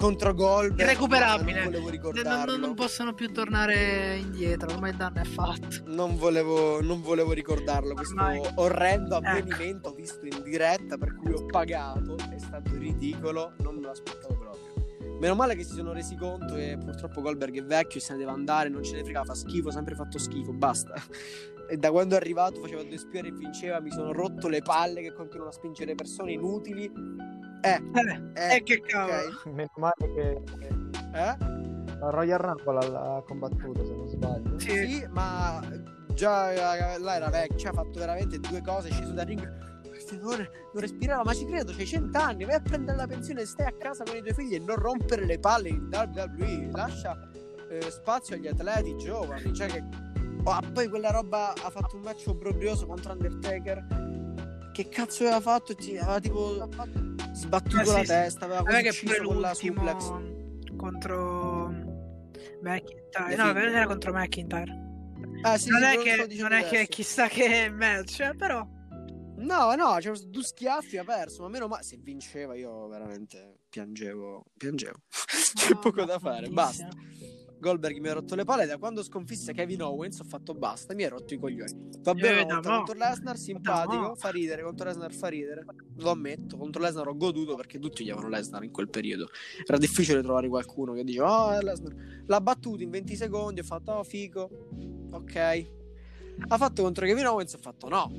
contro 0.05 0.35
Goldberg. 0.35 0.81
Irrecuperabile. 0.81 1.65
Non 1.65 1.73
Non, 1.73 2.45
non- 2.47 2.61
non 2.61 2.75
possono 2.75 3.15
più 3.15 3.33
tornare 3.33 4.17
indietro, 4.17 4.71
ormai 4.73 4.91
il 4.91 4.97
danno 4.97 5.21
è 5.21 5.25
fatto. 5.25 5.83
Non 5.87 6.17
volevo, 6.17 6.83
non 6.83 7.01
volevo 7.01 7.33
ricordarlo, 7.33 7.95
questo 7.95 8.15
Ormai. 8.15 8.41
orrendo 8.57 9.17
Ecco. 9.17 9.27
avvenimento 9.27 9.93
visto 9.93 10.27
in 10.27 10.43
diretta 10.43 10.99
per 10.99 11.15
cui 11.17 11.33
ho 11.33 11.47
pagato, 11.47 12.17
è 12.17 12.39
stato 12.39 12.77
ridicolo, 12.77 13.55
non 13.61 13.77
me 13.77 13.87
l'aspettavo 13.87 14.35
proprio. 14.37 14.63
Meno 15.19 15.35
male 15.37 15.55
che 15.55 15.65
si 15.65 15.73
sono 15.75 15.93
resi 15.93 16.17
conto 16.17 16.55
che 16.55 16.77
purtroppo 16.79 17.23
Goldberg 17.23 17.57
è 17.59 17.65
vecchio 17.65 17.99
e 17.99 18.03
se 18.03 18.13
ne 18.13 18.19
deve 18.19 18.33
andare, 18.33 18.69
non 18.69 18.83
ce 18.83 18.97
ne 18.97 19.05
frega, 19.05 19.25
fa 19.25 19.35
schifo, 19.35 19.71
sempre 19.71 19.95
fatto 19.95 20.19
schifo, 20.19 20.53
basta. 20.53 20.93
E 21.67 21.79
da 21.79 21.91
quando 21.91 22.15
è 22.15 22.19
arrivato 22.19 22.61
faceva 22.61 22.83
due 22.83 22.99
spiere 22.99 23.29
e 23.29 23.33
vinceva, 23.33 23.81
mi 23.81 23.91
sono 23.91 24.13
rotto 24.13 24.49
le 24.49 24.61
palle 24.61 25.01
che 25.01 25.15
continuano 25.15 25.49
a 25.49 25.53
spingere 25.55 25.95
persone 25.95 26.33
inutili. 26.33 26.93
Eh, 27.65 27.81
Eh, 27.95 28.21
eh, 28.35 28.57
eh, 28.57 28.63
che 28.63 28.81
cavolo. 28.81 29.17
ok. 29.17 29.47
Meno 29.53 29.71
male 29.77 29.95
che 30.15 30.43
Eh? 31.15 31.37
Royal 32.01 32.39
Rumble 32.39 32.91
l'ha 32.91 33.23
combattuto, 33.27 33.85
se 33.87 33.95
non 33.95 34.09
sbaglio. 34.09 34.59
Sì. 34.59 34.71
Sì, 34.71 35.07
ma 35.11 35.61
già 36.09 36.53
eh, 36.53 36.99
là 36.99 37.15
era 37.17 37.31
vecchio, 37.31 37.57
cioè, 37.59 37.71
ha 37.71 37.75
fatto 37.75 37.99
veramente 37.99 38.39
due 38.39 38.61
cose, 38.61 38.89
è 38.89 38.93
sceso 38.93 39.13
dal 39.13 39.25
ring. 39.27 39.63
Non, 40.21 40.37
non 40.37 40.83
respirava, 40.83 41.23
ma 41.25 41.33
ci 41.33 41.47
credo, 41.47 41.73
c'hai 41.75 41.87
cent'anni, 41.87 42.45
vai 42.45 42.57
a 42.57 42.61
prendere 42.61 42.97
la 42.99 43.07
pensione, 43.07 43.47
stai 43.47 43.67
a 43.67 43.73
casa 43.79 44.05
con 44.05 44.17
i 44.17 44.21
tuoi 44.21 44.35
figli 44.35 44.55
e 44.55 44.59
non 44.59 44.77
rompere 44.77 45.25
le 45.25 45.39
palle 45.39 45.71
in 45.71 45.89
WWE, 45.91 46.69
lascia 46.73 47.17
eh, 47.71 47.91
spazio 47.91 48.37
agli 48.37 48.47
atleti 48.47 48.97
giovani, 48.99 49.55
cioè 49.55 49.69
che... 49.69 49.83
Oh, 50.45 50.51
ah, 50.51 50.63
poi 50.75 50.89
quella 50.89 51.11
roba 51.11 51.53
ha 51.53 51.71
fatto 51.71 51.97
un 51.97 52.03
match 52.03 52.25
obbrobrioso 52.27 52.85
contro 52.87 53.13
Undertaker, 53.13 53.87
che 54.75 54.89
cazzo 54.91 55.23
aveva 55.23 55.41
fatto? 55.41 55.73
Aveva 55.73 56.21
tipo 56.21 56.69
sbattuto 57.35 57.81
Eh, 57.81 57.85
la 57.85 57.99
sì. 58.01 58.07
testa, 58.07 58.45
aveva 58.47 58.63
pure 58.63 58.89
ucciso 58.89 59.23
con 59.25 59.41
la 59.41 59.55
suplex. 59.55 60.13
contro 60.77 61.69
McIntyre. 62.63 63.29
Le 63.29 63.37
No, 63.37 63.59
era 63.59 63.87
contro 63.87 64.13
McIntyre. 64.13 64.83
Ah, 65.43 65.59
sì, 65.59 65.69
non 65.69 65.83
sì, 65.83 65.87
è, 65.87 65.99
che, 65.99 66.35
non 66.37 66.53
è 66.53 66.65
che 66.65 66.87
chissà 66.89 67.29
che 67.29 67.69
match, 67.71 68.21
eh, 68.21 68.35
però. 68.35 68.67
No, 69.37 69.75
no, 69.75 69.97
c'erano 69.99 70.21
due 70.27 70.43
schiaffi 70.43 70.97
ha 70.97 71.05
perso, 71.05 71.43
ma 71.43 71.49
meno 71.49 71.69
male 71.69 71.83
se 71.83 71.99
vinceva 72.01 72.55
io 72.55 72.89
veramente 72.89 73.59
piangevo, 73.69 74.45
piangevo. 74.57 75.03
C'è 75.55 75.77
poco 75.77 76.05
da 76.05 76.19
fare, 76.19 76.49
basta. 76.49 76.89
Goldberg 77.65 77.99
mi 77.99 78.09
ha 78.09 78.13
rotto 78.13 78.35
le 78.35 78.45
palle 78.45 78.67
da 78.67 78.77
quando 78.77 79.03
sconfisse 79.03 79.55
Kevin 79.55 79.83
Owens 79.83 80.21
ho 80.21 80.25
fatto 80.25 80.53
basta, 80.53 80.93
mi 80.95 81.03
ha 81.05 81.09
rotto 81.09 81.33
i 81.33 81.39
coglioni. 81.39 81.89
Va 82.03 82.13
bene, 82.15 82.41
Eh, 82.43 82.45
no. 82.45 82.61
contro 82.61 82.95
Lesnar 82.95 83.39
simpatico, 83.39 84.03
No. 84.09 84.15
fa 84.17 84.29
ridere, 84.29 84.63
contro 84.63 84.87
Lesnar 84.87 85.13
fa 85.15 85.29
ridere. 85.29 85.65
Lo 85.97 86.11
ammetto, 86.11 86.59
contro 86.59 86.83
Lesnar 86.83 87.09
ho 87.09 87.17
goduto 87.17 87.55
perché 87.57 87.79
tutti 87.79 88.05
gli 88.05 88.11
avevano 88.11 88.29
Lesnar 88.35 88.63
in 88.65 88.71
quel 88.71 88.91
periodo. 88.91 89.29
Era 89.67 89.79
difficile 89.79 90.21
trovare 90.23 90.49
qualcuno 90.49 90.93
che 90.93 91.05
diceva 91.05 91.47
"Oh, 91.57 91.61
Lesnar". 91.63 91.95
L'ha 92.27 92.41
battuto 92.43 92.83
in 92.83 92.91
20 92.91 93.17
secondi, 93.17 93.61
ho 93.61 93.65
fatto 93.65 93.93
"Oh, 93.93 94.05
figo". 94.05 94.51
Ok. 95.13 95.37
Ha 96.49 96.57
fatto 96.59 96.83
contro 96.83 97.07
Kevin 97.07 97.27
Owens 97.27 97.55
ho 97.55 97.59
fatto 97.59 97.89
"No". 97.89 98.11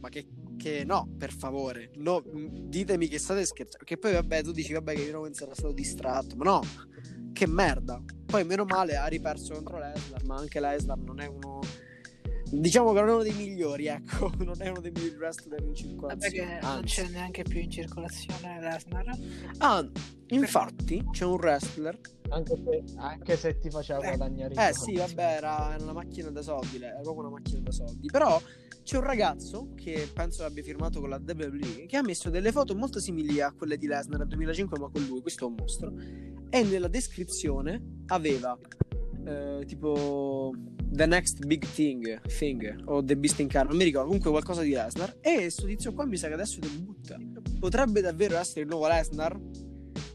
Ma 0.00 0.08
che 0.08 0.26
che 0.56 0.84
no, 0.84 1.08
per 1.18 1.32
favore, 1.32 1.90
no, 1.96 2.22
ditemi 2.24 3.08
che 3.08 3.18
state 3.18 3.44
scherzando. 3.44 3.84
Che 3.84 3.98
poi, 3.98 4.12
vabbè, 4.12 4.44
tu 4.44 4.52
dici, 4.52 4.72
vabbè, 4.72 4.92
che 4.92 5.00
Kevin 5.00 5.16
Owens 5.16 5.40
era 5.40 5.54
stato 5.54 5.72
distratto, 5.72 6.36
ma 6.36 6.44
no, 6.44 6.60
che 7.32 7.46
merda. 7.46 8.00
Poi, 8.26 8.44
meno 8.44 8.64
male, 8.64 8.96
ha 8.96 9.06
riperso 9.06 9.54
contro 9.54 9.78
Lesnar, 9.78 10.24
ma 10.24 10.36
anche 10.36 10.60
Lesnar 10.60 10.98
non 10.98 11.20
è 11.20 11.26
uno. 11.26 11.60
Diciamo 12.54 12.92
che 12.92 13.00
non 13.00 13.08
è 13.08 13.12
uno 13.14 13.22
dei 13.22 13.32
migliori, 13.32 13.86
ecco, 13.86 14.30
non 14.44 14.54
è 14.60 14.68
uno 14.68 14.80
dei 14.80 14.90
migliori 14.90 15.16
wrestler 15.16 15.58
in 15.60 15.66
Vabbè 15.68 15.74
circolazione. 15.74 16.34
che 16.34 16.44
non 16.60 16.70
anzi. 16.70 16.94
c'è 16.94 17.08
neanche 17.08 17.42
più 17.44 17.60
in 17.60 17.70
circolazione 17.70 18.60
Lesnar. 18.60 19.18
Ah, 19.58 19.88
infatti, 20.28 21.02
c'è 21.12 21.24
un 21.24 21.32
wrestler. 21.34 21.98
Anche 22.28 22.54
se, 22.62 22.84
anche 22.96 23.36
se 23.36 23.58
ti 23.58 23.70
faceva 23.70 24.00
Eh, 24.00 24.16
guadagnare 24.16 24.54
i 24.54 24.56
Eh 24.58 24.72
sì, 24.74 24.96
vabbè, 24.96 25.22
era 25.36 25.76
una 25.80 25.92
macchina 25.92 26.30
da 26.30 26.42
soldi, 26.42 26.76
era 26.76 27.00
proprio 27.00 27.20
una 27.26 27.30
macchina 27.30 27.60
da 27.60 27.70
soldi. 27.72 28.08
Però 28.10 28.40
c'è 28.82 28.96
un 28.98 29.04
ragazzo 29.04 29.68
che 29.74 30.10
penso 30.12 30.44
abbia 30.44 30.62
firmato 30.62 31.00
con 31.00 31.08
la 31.08 31.20
WWE 31.26 31.86
che 31.86 31.96
ha 31.96 32.02
messo 32.02 32.28
delle 32.28 32.52
foto 32.52 32.74
molto 32.74 33.00
simili 33.00 33.40
a 33.40 33.52
quelle 33.52 33.78
di 33.78 33.86
Lesnar 33.86 34.18
nel 34.18 34.28
2005, 34.28 34.78
ma 34.78 34.90
con 34.90 35.02
lui, 35.06 35.22
questo 35.22 35.44
è 35.46 35.48
un 35.48 35.54
mostro. 35.58 35.92
E 36.50 36.62
nella 36.64 36.88
descrizione 36.88 38.02
aveva 38.08 38.58
eh, 39.24 39.64
tipo 39.66 40.52
The 40.84 41.06
Next 41.06 41.44
Big 41.46 41.66
Thing, 41.74 42.20
thing 42.26 42.82
o 42.86 43.02
The 43.02 43.16
Beast 43.16 43.38
in 43.40 43.48
Car, 43.48 43.68
non 43.68 43.76
mi 43.76 43.84
ricordo, 43.84 44.06
comunque 44.06 44.30
qualcosa 44.30 44.62
di 44.62 44.70
Lesnar. 44.70 45.16
E 45.20 45.36
questo 45.36 45.66
tizio 45.66 45.92
qua 45.92 46.04
mi 46.04 46.16
sa 46.16 46.28
che 46.28 46.34
adesso 46.34 46.60
debutta. 46.60 47.18
Potrebbe 47.58 48.00
davvero 48.00 48.36
essere 48.36 48.62
il 48.62 48.68
nuovo 48.68 48.88
Lesnar? 48.88 49.38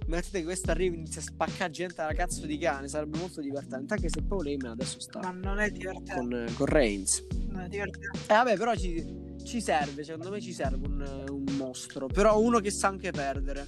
Mettete 0.07 0.39
che 0.39 0.43
questo 0.45 0.71
arrivi 0.71 0.95
e 0.95 0.99
inizia 0.99 1.19
a 1.19 1.23
spaccare 1.23 1.69
gente 1.69 2.01
alla 2.01 2.13
cazzo 2.13 2.45
di 2.45 2.57
cane, 2.57 2.87
sarebbe 2.87 3.17
molto 3.17 3.41
divertente. 3.41 3.93
Anche 3.93 4.09
se 4.09 4.21
Paul 4.23 4.47
Heyman 4.47 4.71
adesso 4.71 4.99
sta 4.99 5.19
Ma 5.19 5.31
non 5.31 5.59
è 5.59 5.69
divertente. 5.69 6.13
con, 6.13 6.33
eh, 6.33 6.53
con 6.53 6.65
Reigns. 6.65 7.25
Non 7.49 7.61
è 7.61 7.67
divertente. 7.67 8.19
Eh 8.23 8.33
vabbè, 8.33 8.55
però 8.55 8.73
ci, 8.75 9.35
ci 9.43 9.59
serve, 9.59 10.03
secondo 10.05 10.29
me 10.29 10.39
ci 10.39 10.53
serve 10.53 10.87
un, 10.87 11.25
un 11.29 11.55
mostro. 11.57 12.07
Però 12.07 12.39
uno 12.39 12.59
che 12.59 12.71
sa 12.71 12.87
anche 12.87 13.11
perdere. 13.11 13.67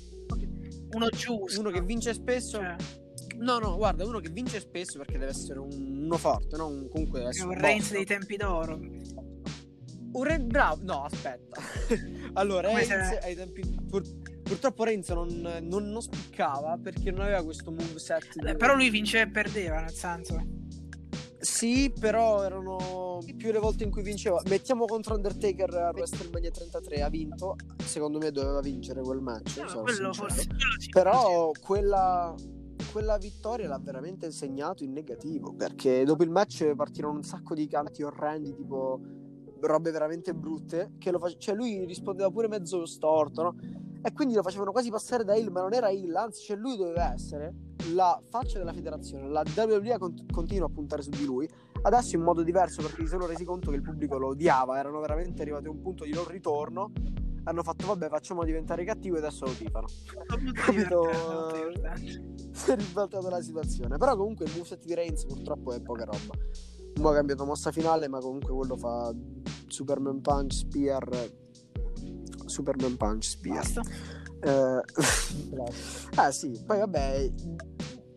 Uno 0.91 1.09
giusto. 1.09 1.59
Uno 1.59 1.71
che 1.71 1.81
vince 1.81 2.13
spesso. 2.13 2.57
Cioè, 2.57 2.75
No, 3.39 3.57
no, 3.59 3.75
guarda, 3.77 4.05
uno 4.05 4.19
che 4.19 4.29
vince 4.29 4.59
spesso 4.59 4.97
perché 4.97 5.17
deve 5.17 5.31
essere 5.31 5.59
un- 5.59 6.01
uno 6.03 6.17
forte, 6.17 6.57
no? 6.57 6.67
Un, 6.67 6.87
comunque 6.89 7.19
deve 7.19 7.31
essere 7.31 7.47
un 7.47 7.53
un 7.55 7.59
Reigns 7.61 7.79
mostro. 7.91 7.97
dei 7.97 8.05
tempi 8.05 8.35
d'oro. 8.37 8.79
Un 10.11 10.23
Re 10.23 10.39
bravo. 10.39 10.81
No, 10.83 11.03
aspetta. 11.05 11.61
allora, 12.33 12.67
Come 12.69 12.85
Reigns 12.85 13.09
se- 13.09 13.17
ai 13.19 13.35
tempi. 13.35 13.61
pur- 13.87 14.27
Purtroppo 14.49 14.83
Reigns 14.83 15.07
non, 15.09 15.27
non, 15.61 15.91
non 15.91 16.01
spiccava 16.01 16.75
perché 16.81 17.11
non 17.11 17.21
aveva 17.21 17.43
questo 17.43 17.69
moveset. 17.71 18.23
Eh, 18.43 18.51
di- 18.51 18.57
però 18.57 18.73
lui 18.75 18.89
vinceva 18.89 19.29
e 19.29 19.31
perdeva, 19.31 19.81
nel 19.81 19.93
senso. 19.93 20.43
Sì, 21.41 21.93
però 21.97 22.43
erano 22.43 23.19
più 23.37 23.51
le 23.51 23.59
volte 23.59 23.83
in 23.83 23.91
cui 23.91 24.01
vinceva. 24.01 24.41
Mettiamo 24.49 24.85
contro 24.85 25.13
Undertaker 25.15 25.73
a 25.75 25.91
WrestleMania 25.93 26.49
33, 26.51 27.01
ha 27.03 27.09
vinto. 27.09 27.55
Secondo 27.85 28.17
me 28.17 28.31
doveva 28.31 28.59
vincere 28.59 29.01
quel 29.01 29.19
match. 29.21 29.57
No, 29.59 29.83
quello 29.83 30.11
sincero. 30.11 30.13
forse. 30.13 30.47
quello 30.47 30.79
sì, 30.79 30.89
Però 30.89 31.51
quella, 31.61 32.35
quella 32.91 33.17
vittoria 33.17 33.67
l'ha 33.67 33.79
veramente 33.79 34.25
insegnato 34.25 34.83
in 34.83 34.91
negativo. 34.91 35.53
Perché 35.53 36.03
dopo 36.03 36.23
il 36.23 36.29
match 36.29 36.73
partirono 36.75 37.15
un 37.15 37.23
sacco 37.23 37.53
di 37.53 37.67
canti 37.67 38.03
orrendi, 38.03 38.53
tipo 38.53 38.99
robe 39.61 39.91
veramente 39.91 40.33
brutte. 40.33 40.93
Che 40.97 41.11
face- 41.11 41.37
cioè 41.37 41.55
lui 41.55 41.85
rispondeva 41.85 42.29
pure 42.29 42.47
mezzo 42.47 42.85
storto, 42.85 43.43
no? 43.43 43.55
E 44.01 44.13
quindi 44.13 44.33
lo 44.33 44.41
facevano 44.41 44.71
quasi 44.71 44.89
passare 44.89 45.23
da 45.25 45.35
Hill, 45.35 45.51
ma 45.51 45.61
non 45.61 45.73
era 45.73 45.89
Hill, 45.89 46.15
anzi, 46.15 46.43
cioè 46.43 46.57
lui 46.57 46.77
doveva 46.77 47.13
essere 47.13 47.53
la 47.93 48.21
faccia 48.29 48.57
della 48.57 48.73
federazione. 48.73 49.27
La 49.27 49.43
WWE 49.55 49.97
con- 49.97 50.25
continua 50.31 50.67
a 50.67 50.71
puntare 50.71 51.01
su 51.01 51.09
di 51.09 51.25
lui. 51.25 51.49
Adesso 51.81 52.15
in 52.15 52.21
modo 52.21 52.43
diverso 52.43 52.81
perché 52.81 53.01
si 53.01 53.07
sono 53.07 53.25
resi 53.25 53.43
conto 53.43 53.69
che 53.69 53.77
il 53.77 53.81
pubblico 53.81 54.17
lo 54.17 54.27
odiava, 54.27 54.77
erano 54.77 54.99
veramente 54.99 55.41
arrivati 55.41 55.67
a 55.67 55.69
un 55.69 55.81
punto 55.81 56.03
di 56.05 56.11
non 56.13 56.27
ritorno. 56.27 56.91
Hanno 57.43 57.63
fatto 57.63 57.87
vabbè, 57.87 58.09
facciamo 58.09 58.43
diventare 58.43 58.83
cattivo 58.83 59.15
e 59.15 59.19
adesso 59.19 59.45
lo 59.45 59.51
tifano. 59.51 59.87
Capito? 60.53 61.09
si 62.51 62.71
è 62.71 62.75
ribaltata 62.75 63.29
la 63.29 63.41
situazione. 63.41 63.97
Però 63.97 64.15
comunque 64.15 64.45
il 64.45 64.51
moveset 64.53 64.83
di 64.83 64.93
Reigns 64.93 65.25
purtroppo 65.25 65.73
è 65.73 65.81
poca 65.81 66.05
roba. 66.05 66.33
Mo' 66.99 67.09
ha 67.09 67.13
cambiato 67.13 67.45
mossa 67.45 67.71
finale, 67.71 68.07
ma 68.07 68.19
comunque 68.19 68.53
quello 68.53 68.75
fa 68.75 69.13
Superman 69.67 70.21
Punch, 70.21 70.53
Spear. 70.53 71.29
Superman 72.45 72.97
Punch, 72.97 73.23
Spear. 73.23 73.65
Eh, 74.41 74.81
ah 76.15 76.31
sì, 76.31 76.61
poi 76.65 76.79
vabbè, 76.79 77.31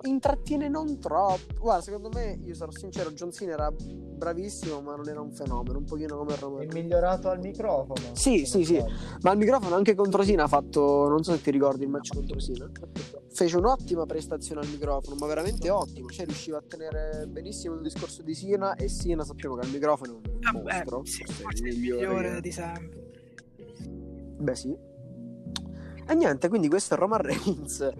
intrattiene 0.05 0.69
non 0.69 0.99
troppo. 0.99 1.55
Guarda, 1.59 1.83
secondo 1.83 2.09
me, 2.13 2.39
io 2.45 2.55
sarò 2.55 2.71
sincero, 2.71 3.11
John 3.13 3.33
Cena 3.33 3.53
era 3.53 3.71
bravissimo, 3.73 4.81
ma 4.81 4.95
non 4.95 5.09
era 5.09 5.21
un 5.21 5.33
fenomeno, 5.33 5.79
un 5.79 5.85
pochino 5.85 6.17
come 6.17 6.37
Roman 6.37 6.63
È 6.63 6.73
migliorato 6.73 7.29
al 7.29 7.41
microfono. 7.41 8.15
Sì, 8.15 8.45
sì, 8.47 8.65
sì. 8.65 8.83
Ma 9.23 9.31
al 9.31 9.37
microfono 9.37 9.75
anche 9.75 9.95
contro 9.95 10.23
Sina 10.23 10.45
ha 10.45 10.49
fatto, 10.49 11.09
non 11.09 11.23
so 11.23 11.33
se 11.33 11.41
ti 11.43 11.51
ricordi 11.51 11.85
il 11.85 11.91
match 11.91 12.15
contro 12.15 12.39
Sina, 12.39 12.71
fece 13.33 13.57
un'ottima 13.57 14.05
prestazione 14.07 14.61
al 14.61 14.69
microfono, 14.69 15.17
ma 15.19 15.27
veramente 15.27 15.71
ottima, 15.71 16.09
cioè 16.11 16.27
riusciva 16.27 16.59
a 16.59 16.63
tenere 16.67 17.27
benissimo 17.27 17.75
il 17.75 17.83
discorso 17.83 18.23
di 18.23 18.35
Sina 18.35 18.75
e 18.77 18.89
Sina 18.89 19.25
sappiamo 19.25 19.57
che 19.57 19.67
al 19.67 19.73
microfono 19.73 20.13
è 20.13 20.15
un 20.15 20.39
Vabbè, 20.41 20.75
mostro, 20.85 21.05
sì, 21.05 21.25
forse 21.25 21.63
il 21.63 21.73
il 21.73 21.79
migliore 21.79 22.07
migliore 22.07 22.35
che- 22.35 22.41
di 22.41 22.53
sempre. 22.53 23.11
Beh 24.39 24.55
sì. 24.57 24.77
E 26.07 26.15
niente, 26.15 26.49
quindi 26.49 26.69
questo 26.69 26.95
è 26.95 26.97
Roman 26.99 27.21
Reigns. 27.23 27.91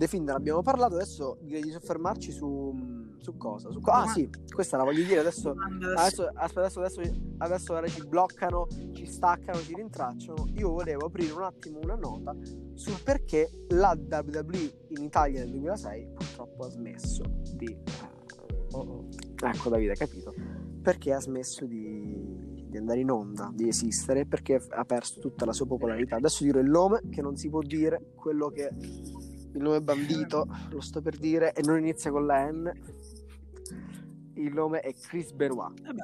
The 0.00 0.06
Fiend 0.08 0.28
ne 0.28 0.34
abbiamo 0.34 0.62
parlato, 0.62 0.94
adesso 0.94 1.36
direi 1.42 1.60
di 1.60 1.70
soffermarci 1.72 2.32
su, 2.32 2.74
su 3.18 3.36
cosa? 3.36 3.70
Su 3.70 3.80
co- 3.80 3.90
ah 3.90 4.06
sì, 4.08 4.30
questa 4.50 4.78
la 4.78 4.84
voglio 4.84 5.04
dire 5.04 5.18
adesso. 5.20 5.50
Adesso- 5.50 5.90
Adesso, 6.00 6.30
aspetta, 6.32 6.60
adesso, 6.60 6.80
adesso, 6.80 7.00
adesso 7.36 7.72
ora 7.74 7.86
ci 7.86 8.06
bloccano, 8.06 8.66
ci 8.94 9.04
staccano, 9.04 9.58
ci 9.58 9.74
rintracciano. 9.74 10.46
Io 10.54 10.70
volevo 10.70 11.04
aprire 11.04 11.32
un 11.32 11.42
attimo 11.42 11.80
una 11.82 11.96
nota 11.96 12.34
sul 12.72 12.98
perché 13.04 13.50
la 13.68 13.94
WWE 13.94 14.72
in 14.88 15.02
Italia 15.02 15.40
nel 15.40 15.50
2006 15.50 16.06
purtroppo 16.14 16.64
ha 16.64 16.70
smesso 16.70 17.22
di... 17.54 17.66
eh, 17.66 18.18
Oh, 18.72 18.78
oh. 18.78 19.08
Ecco 19.42 19.68
Davide, 19.68 19.90
hai 19.90 19.96
capito? 19.98 20.32
Perché 20.80 21.12
ha 21.12 21.20
smesso 21.20 21.66
di, 21.66 22.64
di 22.70 22.76
andare 22.78 23.00
in 23.00 23.10
onda, 23.10 23.50
di 23.52 23.68
esistere, 23.68 24.24
perché 24.24 24.62
ha 24.70 24.84
perso 24.84 25.20
tutta 25.20 25.44
la 25.44 25.52
sua 25.52 25.66
popolarità. 25.66 26.16
Adesso 26.16 26.42
dirò 26.44 26.58
il 26.60 26.70
nome 26.70 27.02
che 27.10 27.20
non 27.20 27.36
si 27.36 27.50
può 27.50 27.60
dire, 27.60 28.12
quello 28.14 28.48
che 28.48 28.70
il 29.52 29.62
nome 29.62 29.80
bandito, 29.82 30.46
lo 30.70 30.80
sto 30.80 31.00
per 31.00 31.16
dire, 31.16 31.52
e 31.52 31.62
non 31.62 31.78
inizia 31.78 32.10
con 32.10 32.26
la 32.26 32.50
N. 32.50 32.72
Il 34.34 34.52
nome 34.52 34.80
è 34.80 34.94
Chris 34.94 35.32
Benoit. 35.32 35.80
Vabbè, 35.82 36.02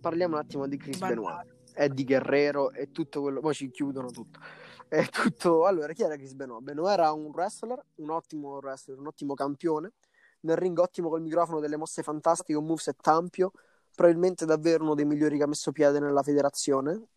Parliamo 0.00 0.34
un 0.34 0.40
attimo 0.40 0.66
di 0.66 0.76
Chris 0.76 0.98
banale. 0.98 1.14
Benoit. 1.16 1.54
È 1.72 1.88
di 1.88 2.04
Guerrero 2.04 2.70
e 2.72 2.90
tutto 2.90 3.20
quello. 3.20 3.40
Poi 3.40 3.54
ci 3.54 3.70
chiudono 3.70 4.10
tutto. 4.10 4.40
È 4.88 5.04
tutto. 5.06 5.66
Allora, 5.66 5.92
chi 5.92 6.02
era 6.02 6.16
Chris 6.16 6.32
Benoit? 6.32 6.62
Benoit 6.62 6.98
era 6.98 7.12
un 7.12 7.26
wrestler, 7.26 7.84
un 7.96 8.10
ottimo 8.10 8.56
wrestler, 8.56 8.98
un 8.98 9.06
ottimo 9.06 9.34
campione. 9.34 9.92
Nel 10.40 10.56
ring 10.56 10.78
ottimo 10.78 11.08
col 11.08 11.22
microfono, 11.22 11.60
delle 11.60 11.76
mosse 11.76 12.02
fantastiche, 12.02 12.54
un 12.54 12.66
moveset 12.66 13.06
ampio. 13.08 13.52
Probabilmente 13.94 14.44
davvero 14.46 14.84
uno 14.84 14.94
dei 14.94 15.04
migliori 15.04 15.36
che 15.36 15.42
ha 15.42 15.48
messo 15.48 15.72
piede 15.72 15.98
nella 15.98 16.22
federazione 16.22 17.08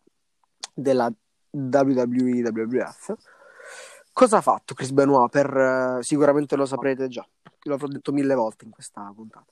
della 0.74 1.12
WWE 1.50 2.42
WWF. 2.42 3.14
Cosa 4.20 4.36
ha 4.36 4.42
fatto 4.42 4.74
Chris 4.74 4.90
Benoit? 4.90 5.30
Per, 5.30 5.56
eh, 5.56 6.02
sicuramente 6.02 6.54
lo 6.54 6.66
saprete 6.66 7.08
già, 7.08 7.26
l'avrò 7.62 7.86
detto 7.86 8.12
mille 8.12 8.34
volte 8.34 8.66
in 8.66 8.70
questa 8.70 9.10
puntata. 9.16 9.50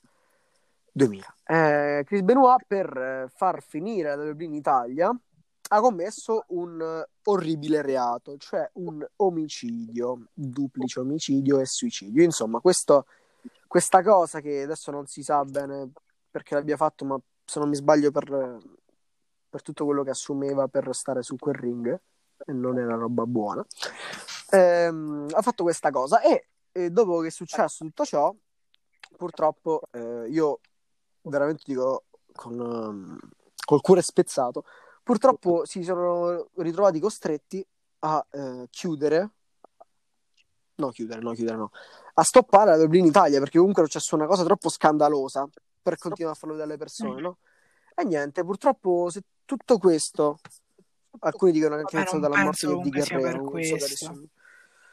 2000. 0.91 1.35
Eh, 1.43 2.03
Chris 2.05 2.21
Benoit 2.21 2.63
per 2.67 2.95
eh, 2.95 3.31
far 3.33 3.63
finire 3.63 4.15
la 4.15 4.21
WWE 4.21 4.43
in 4.43 4.53
Italia 4.53 5.09
ha 5.69 5.79
commesso 5.79 6.43
un 6.49 6.79
eh, 6.79 7.09
orribile 7.23 7.81
reato, 7.81 8.37
cioè 8.37 8.69
un 8.73 9.03
omicidio, 9.15 10.27
duplice 10.31 10.99
omicidio 10.99 11.59
e 11.59 11.65
suicidio. 11.65 12.21
Insomma, 12.21 12.59
questo, 12.59 13.07
questa 13.65 14.03
cosa 14.03 14.39
che 14.39 14.61
adesso 14.61 14.91
non 14.91 15.07
si 15.07 15.23
sa 15.23 15.43
bene 15.45 15.89
perché 16.29 16.53
l'abbia 16.53 16.77
fatto, 16.77 17.05
ma 17.05 17.19
se 17.43 17.57
non 17.57 17.69
mi 17.69 17.75
sbaglio 17.75 18.11
per, 18.11 18.59
per 19.49 19.63
tutto 19.63 19.85
quello 19.85 20.03
che 20.03 20.11
assumeva 20.11 20.67
per 20.67 20.93
stare 20.93 21.23
su 21.23 21.37
quel 21.37 21.55
ring, 21.55 21.99
e 22.45 22.53
non 22.53 22.77
era 22.77 22.95
roba 22.95 23.25
buona, 23.25 23.65
ehm, 24.51 25.27
ha 25.31 25.41
fatto 25.41 25.63
questa 25.63 25.91
cosa 25.91 26.21
e, 26.21 26.47
e 26.71 26.89
dopo 26.89 27.19
che 27.19 27.27
è 27.27 27.31
successo 27.31 27.85
tutto 27.85 28.05
ciò, 28.05 28.33
purtroppo 29.17 29.81
eh, 29.91 30.27
io 30.29 30.59
veramente 31.21 31.63
dico 31.65 32.05
con, 32.33 32.59
ehm, 32.59 33.19
col 33.65 33.81
cuore 33.81 34.01
spezzato, 34.01 34.63
purtroppo 35.03 35.65
si 35.65 35.83
sono 35.83 36.49
ritrovati 36.55 36.99
costretti 36.99 37.65
a 37.99 38.25
eh, 38.31 38.67
chiudere, 38.69 39.29
no 40.75 40.89
chiudere, 40.89 41.21
no 41.21 41.33
chiudere 41.33 41.57
no, 41.57 41.71
a 42.13 42.23
stoppare 42.23 42.77
la 42.77 42.83
WWE 42.83 42.97
in 42.97 43.05
Italia 43.05 43.39
perché 43.39 43.57
comunque 43.57 43.81
era 43.81 43.91
successa 43.91 44.15
una 44.15 44.27
cosa 44.27 44.43
troppo 44.43 44.69
scandalosa 44.69 45.47
per 45.81 45.97
continuare 45.97 46.35
a 46.35 46.39
farlo 46.39 46.55
vedere 46.55 46.73
alle 46.73 46.81
persone, 46.81 47.21
no? 47.21 47.37
E 47.95 48.03
niente, 48.05 48.43
purtroppo 48.43 49.09
se 49.09 49.21
tutto 49.43 49.77
questo, 49.77 50.39
alcuni 51.19 51.51
dicono 51.51 51.75
che 51.75 51.81
è 51.81 51.95
iniziato 51.95 52.19
dalla 52.19 52.43
morte 52.43 52.67
di 52.81 52.89
Guerrero, 52.89 53.43
non 53.43 53.63
so 53.63 54.29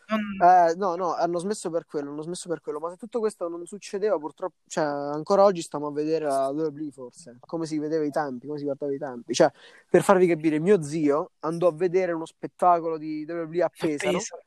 Non- 0.08 0.36
eh, 0.40 0.74
no, 0.76 0.94
no, 0.94 1.14
hanno 1.14 1.38
smesso 1.38 1.68
per 1.68 1.84
quello, 1.84 2.10
hanno 2.10 2.22
smesso 2.22 2.48
per 2.48 2.60
quello, 2.60 2.78
ma 2.78 2.90
se 2.90 2.96
tutto 2.96 3.18
questo 3.18 3.48
non 3.48 3.66
succedeva, 3.66 4.16
purtroppo, 4.18 4.54
cioè, 4.68 4.84
ancora 4.84 5.42
oggi 5.42 5.62
stiamo 5.62 5.88
a 5.88 5.92
vedere 5.92 6.26
la 6.26 6.48
WWE 6.48 6.90
forse, 6.92 7.38
come 7.40 7.66
si 7.66 7.78
vedeva 7.78 8.04
i 8.04 8.10
tempi, 8.10 8.46
come 8.46 8.58
si 8.58 8.64
guardava 8.64 8.92
i 8.94 8.98
tempi. 8.98 9.34
Cioè, 9.34 9.50
per 9.90 10.02
farvi 10.02 10.28
capire, 10.28 10.60
mio 10.60 10.80
zio 10.82 11.32
andò 11.40 11.66
a 11.68 11.72
vedere 11.72 12.12
uno 12.12 12.24
spettacolo 12.26 12.98
di 12.98 13.24
WWE 13.28 13.62
a 13.62 13.68
Pesaro, 13.76 14.18
Pesa. 14.18 14.38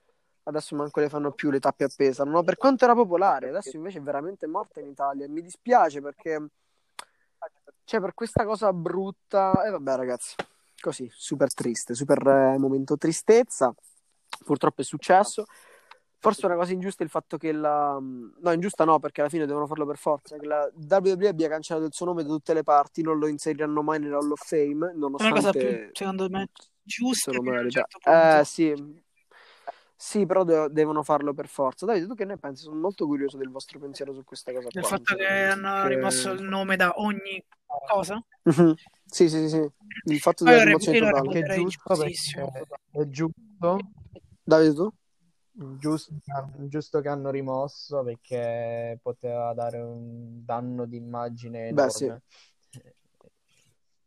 adesso 0.43 0.75
manco 0.77 1.01
le 1.01 1.09
fanno 1.09 1.31
più 1.33 1.49
le 1.51 1.59
tappe 1.59 1.83
a 1.83 1.89
Pesaro, 1.93 2.29
no? 2.29 2.41
Per 2.43 2.55
quanto 2.55 2.85
era 2.85 2.93
popolare, 2.95 3.49
adesso 3.49 3.75
invece 3.75 3.97
è 3.97 4.01
veramente 4.01 4.47
morta 4.47 4.79
in 4.79 4.87
Italia 4.87 5.27
mi 5.27 5.41
dispiace 5.41 5.99
perché, 5.99 6.41
cioè, 7.83 7.99
per 7.99 8.13
questa 8.13 8.45
cosa 8.45 8.71
brutta, 8.71 9.61
e 9.65 9.71
vabbè 9.71 9.95
ragazzi, 9.97 10.35
così, 10.79 11.09
super 11.13 11.53
triste, 11.53 11.93
super 11.95 12.25
eh, 12.25 12.57
momento 12.57 12.97
tristezza, 12.97 13.73
purtroppo 14.43 14.81
è 14.81 14.83
successo. 14.83 15.45
Forse 16.21 16.45
una 16.45 16.55
cosa 16.55 16.73
ingiusta 16.73 17.01
è 17.01 17.05
il 17.05 17.11
fatto 17.11 17.37
che 17.37 17.53
la... 17.53 17.97
No, 17.97 18.51
ingiusta 18.51 18.83
no, 18.83 18.99
perché 18.99 19.21
alla 19.21 19.29
fine 19.29 19.45
devono 19.45 19.67
farlo 19.67 19.85
per 19.85 19.97
forza, 19.97 20.37
che 20.37 20.45
la 20.45 20.69
WWE 20.73 21.29
abbia 21.29 21.47
cancellato 21.47 21.85
il 21.85 21.93
suo 21.93 22.07
nome 22.07 22.23
da 22.23 22.29
tutte 22.29 22.53
le 22.53 22.63
parti, 22.63 23.01
non 23.01 23.17
lo 23.17 23.27
inseriranno 23.27 23.81
mai 23.81 23.99
nella 23.99 24.17
Hall 24.17 24.31
of 24.31 24.45
Fame, 24.45 24.89
È 24.91 24.95
una 24.95 25.09
cosa 25.29 25.51
più, 25.51 25.61
nonostante... 25.61 25.89
secondo 25.93 26.29
me, 26.29 26.49
giusta 26.83 27.31
un 27.31 27.39
verità. 27.45 27.85
certo. 27.87 28.09
Eh 28.09 28.43
sì, 28.43 29.01
sì, 29.95 30.25
però 30.25 30.43
de- 30.43 30.67
devono 30.71 31.03
farlo 31.03 31.33
per 31.33 31.47
forza. 31.47 31.85
Davide, 31.85 32.07
tu 32.07 32.15
che 32.15 32.25
ne 32.25 32.37
pensi? 32.37 32.63
Sono 32.63 32.79
molto 32.79 33.05
curioso 33.05 33.37
del 33.37 33.49
vostro 33.49 33.79
pensiero 33.79 34.13
su 34.13 34.23
questa 34.25 34.51
cosa 34.51 34.67
Del 34.71 34.85
fatto 34.85 35.15
che 35.15 35.25
hanno 35.25 35.83
Che- 35.83 35.87
rimosso 35.95 36.31
il 36.31 36.41
nome 36.41 36.75
da 36.75 36.93
ogni 36.97 37.41
cosa. 37.87 38.21
Mhm. 38.43 38.73
Sì, 39.05 39.29
sì, 39.29 39.47
sì, 39.47 39.49
sì. 39.49 39.71
Il 40.05 40.19
fatto 40.19 40.43
Poi 40.43 40.53
della 40.53 40.65
rimozione 40.65 40.99
totale. 40.99 41.29
Che 41.29 41.39
è 41.39 41.55
giusto 41.55 42.03
è 42.91 43.07
giusto, 43.07 43.79
Davide, 44.49 44.73
tu? 44.73 44.91
giusto, 45.77 46.13
giusto 46.67 47.01
che 47.01 47.09
hanno 47.09 47.29
rimosso 47.29 48.01
perché 48.03 48.97
poteva 49.01 49.53
dare 49.53 49.79
un 49.79 50.43
danno 50.43 50.85
di 50.85 50.97
immagine 50.97 51.71
Beh, 51.71 51.83
enorme. 51.83 52.23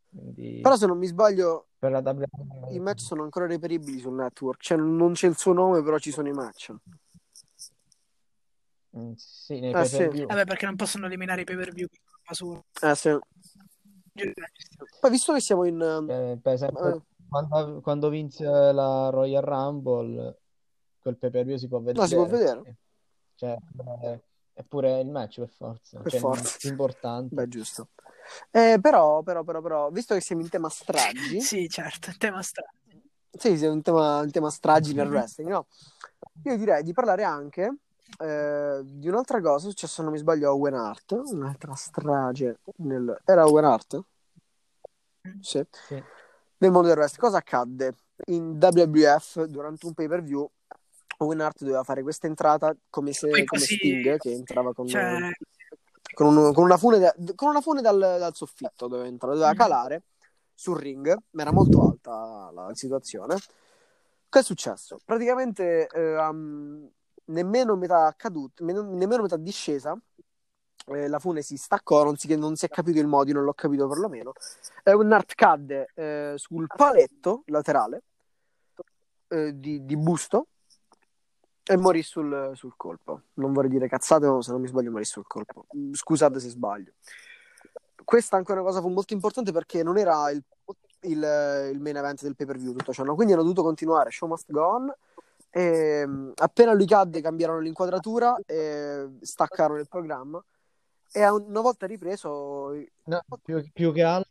Quindi 0.09 0.61
Però 0.61 0.77
se 0.77 0.87
non 0.87 0.99
mi 0.99 1.07
sbaglio, 1.07 1.69
per 1.79 1.93
la 1.93 2.01
WWE 2.01 2.75
i 2.75 2.81
match 2.81 3.01
sono 3.01 3.23
ancora 3.23 3.47
reperibili 3.47 3.99
sul 3.99 4.15
network. 4.15 4.61
Cioè, 4.61 4.77
non 4.77 5.13
c'è 5.13 5.29
il 5.29 5.37
suo 5.37 5.53
nome, 5.53 5.83
però 5.83 5.99
ci 5.99 6.11
sono 6.11 6.29
i 6.29 6.33
match. 6.33 6.75
Mm, 8.99 9.13
sì, 9.15 9.61
nei 9.61 9.73
Ah, 9.73 9.85
sì. 9.85 10.05
Vabbè, 10.07 10.45
perché 10.45 10.67
non 10.67 10.77
possono 10.77 11.07
eliminare 11.07 11.43
i 11.43 11.45
pay 11.45 11.57
per 11.57 11.73
view. 11.73 11.87
Su... 12.31 12.61
Eh 12.83 12.95
sì. 12.95 13.17
Poi 15.01 15.11
visto 15.11 15.33
che 15.33 15.41
siamo 15.41 15.65
in... 15.65 15.81
Eh, 15.81 16.39
per 16.43 16.53
esempio, 16.53 16.97
eh, 16.97 17.01
quando, 17.33 17.81
quando 17.81 18.09
vinse 18.11 18.45
la 18.45 19.09
Royal 19.09 19.43
Rumble, 19.43 20.39
quel 21.01 21.17
pay-per-view 21.17 21.57
si 21.57 21.69
può 21.69 21.79
vedere. 21.79 22.01
No, 22.01 22.07
si 22.07 22.15
può 22.15 22.27
vedere. 22.27 22.77
Cioè, 23.35 23.57
eh, 24.03 24.23
è 24.53 24.63
pure 24.63 25.01
il 25.01 25.09
match 25.09 25.39
per 25.39 25.49
forza. 25.49 25.99
Per 26.01 26.11
Cioè, 26.11 26.21
forza. 26.21 26.69
è 26.69 26.71
importante. 26.71 27.35
Beh, 27.35 27.49
giusto. 27.49 27.89
Eh, 28.51 28.79
però, 28.81 29.23
però, 29.23 29.43
però, 29.43 29.61
però, 29.61 29.91
visto 29.91 30.15
che 30.15 30.21
siamo 30.21 30.43
in 30.43 30.49
tema 30.49 30.69
stragi, 30.69 31.41
Sì, 31.41 31.69
certo, 31.69 32.13
tema 32.19 32.43
strano. 32.43 32.71
Sì, 33.31 33.57
sì, 33.57 33.65
è 33.65 33.69
un 33.69 33.81
tema, 33.81 34.21
un 34.21 34.31
tema 34.31 34.51
stragi 34.51 34.93
nel 34.93 35.09
wrestling, 35.09 35.51
no? 35.51 35.67
Io 36.45 36.57
direi 36.59 36.83
di 36.83 36.93
parlare 36.93 37.25
anche 37.25 37.79
eh, 38.19 38.81
di 38.85 39.09
un'altra 39.09 39.41
cosa, 39.41 39.67
è 39.67 39.71
successo, 39.71 39.95
se 39.95 40.03
non 40.03 40.13
mi 40.13 40.19
sbaglio, 40.19 40.51
a 40.51 40.55
Owen 40.55 40.75
Hart, 40.75 41.13
un'altra 41.13 41.75
strage 41.75 42.59
nel... 42.77 43.21
Era 43.25 43.47
Owen 43.47 43.65
Hart? 43.65 44.03
Sì. 45.41 45.65
Sì. 45.71 46.03
Nel 46.63 46.71
mondo 46.71 46.87
del 46.87 46.97
wrestling. 46.97 47.21
Cosa 47.25 47.39
accadde? 47.39 47.93
In 48.27 48.57
WWF, 48.61 49.43
durante 49.47 49.85
un 49.85 49.95
pay-per-view, 49.95 50.49
Owen 51.19 51.41
Hart 51.41 51.59
doveva 51.65 51.83
fare 51.83 52.03
questa 52.03 52.29
entrata 52.29 52.73
come, 52.89 53.13
se, 53.13 53.29
come 53.29 53.45
così- 53.45 53.75
Sting, 53.75 54.17
che 54.19 54.31
entrava 54.31 54.73
con... 54.73 54.87
Cioè, 54.87 55.19
con, 56.15 56.37
un- 56.37 56.53
con 56.53 56.63
una 56.65 56.77
fune, 56.77 56.99
da- 57.01 57.15
con 57.35 57.49
una 57.49 57.61
fune 57.61 57.81
dal, 57.81 57.99
dal 57.99 58.35
soffitto 58.35 58.87
dove 58.87 59.07
entrare, 59.09 59.35
doveva 59.35 59.51
Mhm. 59.53 59.57
calare 59.59 60.03
sul 60.55 60.79
ring, 60.79 61.17
ma 61.31 61.43
era 61.43 61.53
molto 61.53 61.83
alta 61.83 62.51
la 62.55 62.71
situazione. 62.75 63.37
Che 64.29 64.39
è 64.39 64.43
successo? 64.43 64.99
Praticamente 65.05 65.89
eh, 65.89 66.17
um, 66.17 66.89
nemmeno 67.27 67.75
metà 67.77 68.15
caduta, 68.17 68.63
nemmeno 68.65 69.23
metà 69.23 69.37
discesa, 69.37 69.99
eh, 70.87 71.09
la 71.09 71.19
fune 71.19 71.43
si 71.43 71.57
staccò, 71.57 72.05
non 72.05 72.17
si, 72.17 72.35
non 72.37 72.57
si 72.57 72.65
è 72.65 72.69
capito 72.69 72.99
il 72.99 73.07
modo, 73.07 73.33
non 73.33 73.45
l'ho 73.45 73.55
capito 73.55 73.87
perlomeno. 73.89 74.33
Eh, 74.83 74.93
un 74.93 75.13
Hart 75.13 75.35
cadde 75.35 75.89
eh, 75.95 76.35
sul 76.37 76.67
paletto 76.67 77.43
laterale 77.47 78.03
eh, 79.29 79.59
di, 79.59 79.85
di 79.85 79.97
busto 79.97 80.49
E 81.65 81.77
morì 81.77 82.03
sul, 82.03 82.53
sul 82.55 82.75
colpo. 82.77 83.23
Non 83.35 83.53
vorrei 83.53 83.71
dire 83.71 83.89
cazzate, 83.89 84.27
ma 84.27 84.43
se 84.43 84.51
non 84.51 84.61
mi 84.61 84.67
sbaglio 84.67 84.91
morì 84.91 85.05
sul 85.05 85.27
colpo. 85.27 85.67
Scusate 85.93 86.41
se 86.41 86.49
sbaglio. 86.49 86.93
Questa 88.05 88.37
anche 88.37 88.53
una 88.53 88.63
cosa 88.63 88.81
fu 88.81 88.89
molto 88.89 89.15
importante 89.15 89.53
perché 89.53 89.85
non 89.85 89.97
era 89.97 90.29
il, 90.31 90.43
il, 91.03 91.71
il 91.73 91.81
main 91.81 91.97
event 91.97 92.21
del 92.23 92.35
pay 92.35 92.47
per 92.47 92.59
view 92.59 92.73
tutto 92.73 92.93
ciò, 92.93 93.05
no? 93.05 93.15
quindi 93.15 93.33
hanno 93.33 93.43
dovuto 93.43 93.63
continuare. 93.63 94.11
Show 94.11 94.29
must 94.29 94.51
go 94.51 94.67
on. 94.67 94.93
E, 95.51 96.33
appena 96.35 96.73
lui 96.73 96.87
cadde, 96.87 97.21
cambiarono 97.21 97.61
l'inquadratura 97.61 98.37
e 98.45 99.09
staccarono 99.21 99.79
il 99.79 99.89
programma. 99.89 100.43
E 101.13 101.29
una 101.29 101.61
volta 101.61 101.87
ripreso, 101.87 102.73
no, 103.05 103.23
più, 103.43 103.63
più 103.73 103.93
che 103.93 104.03
altro 104.03 104.31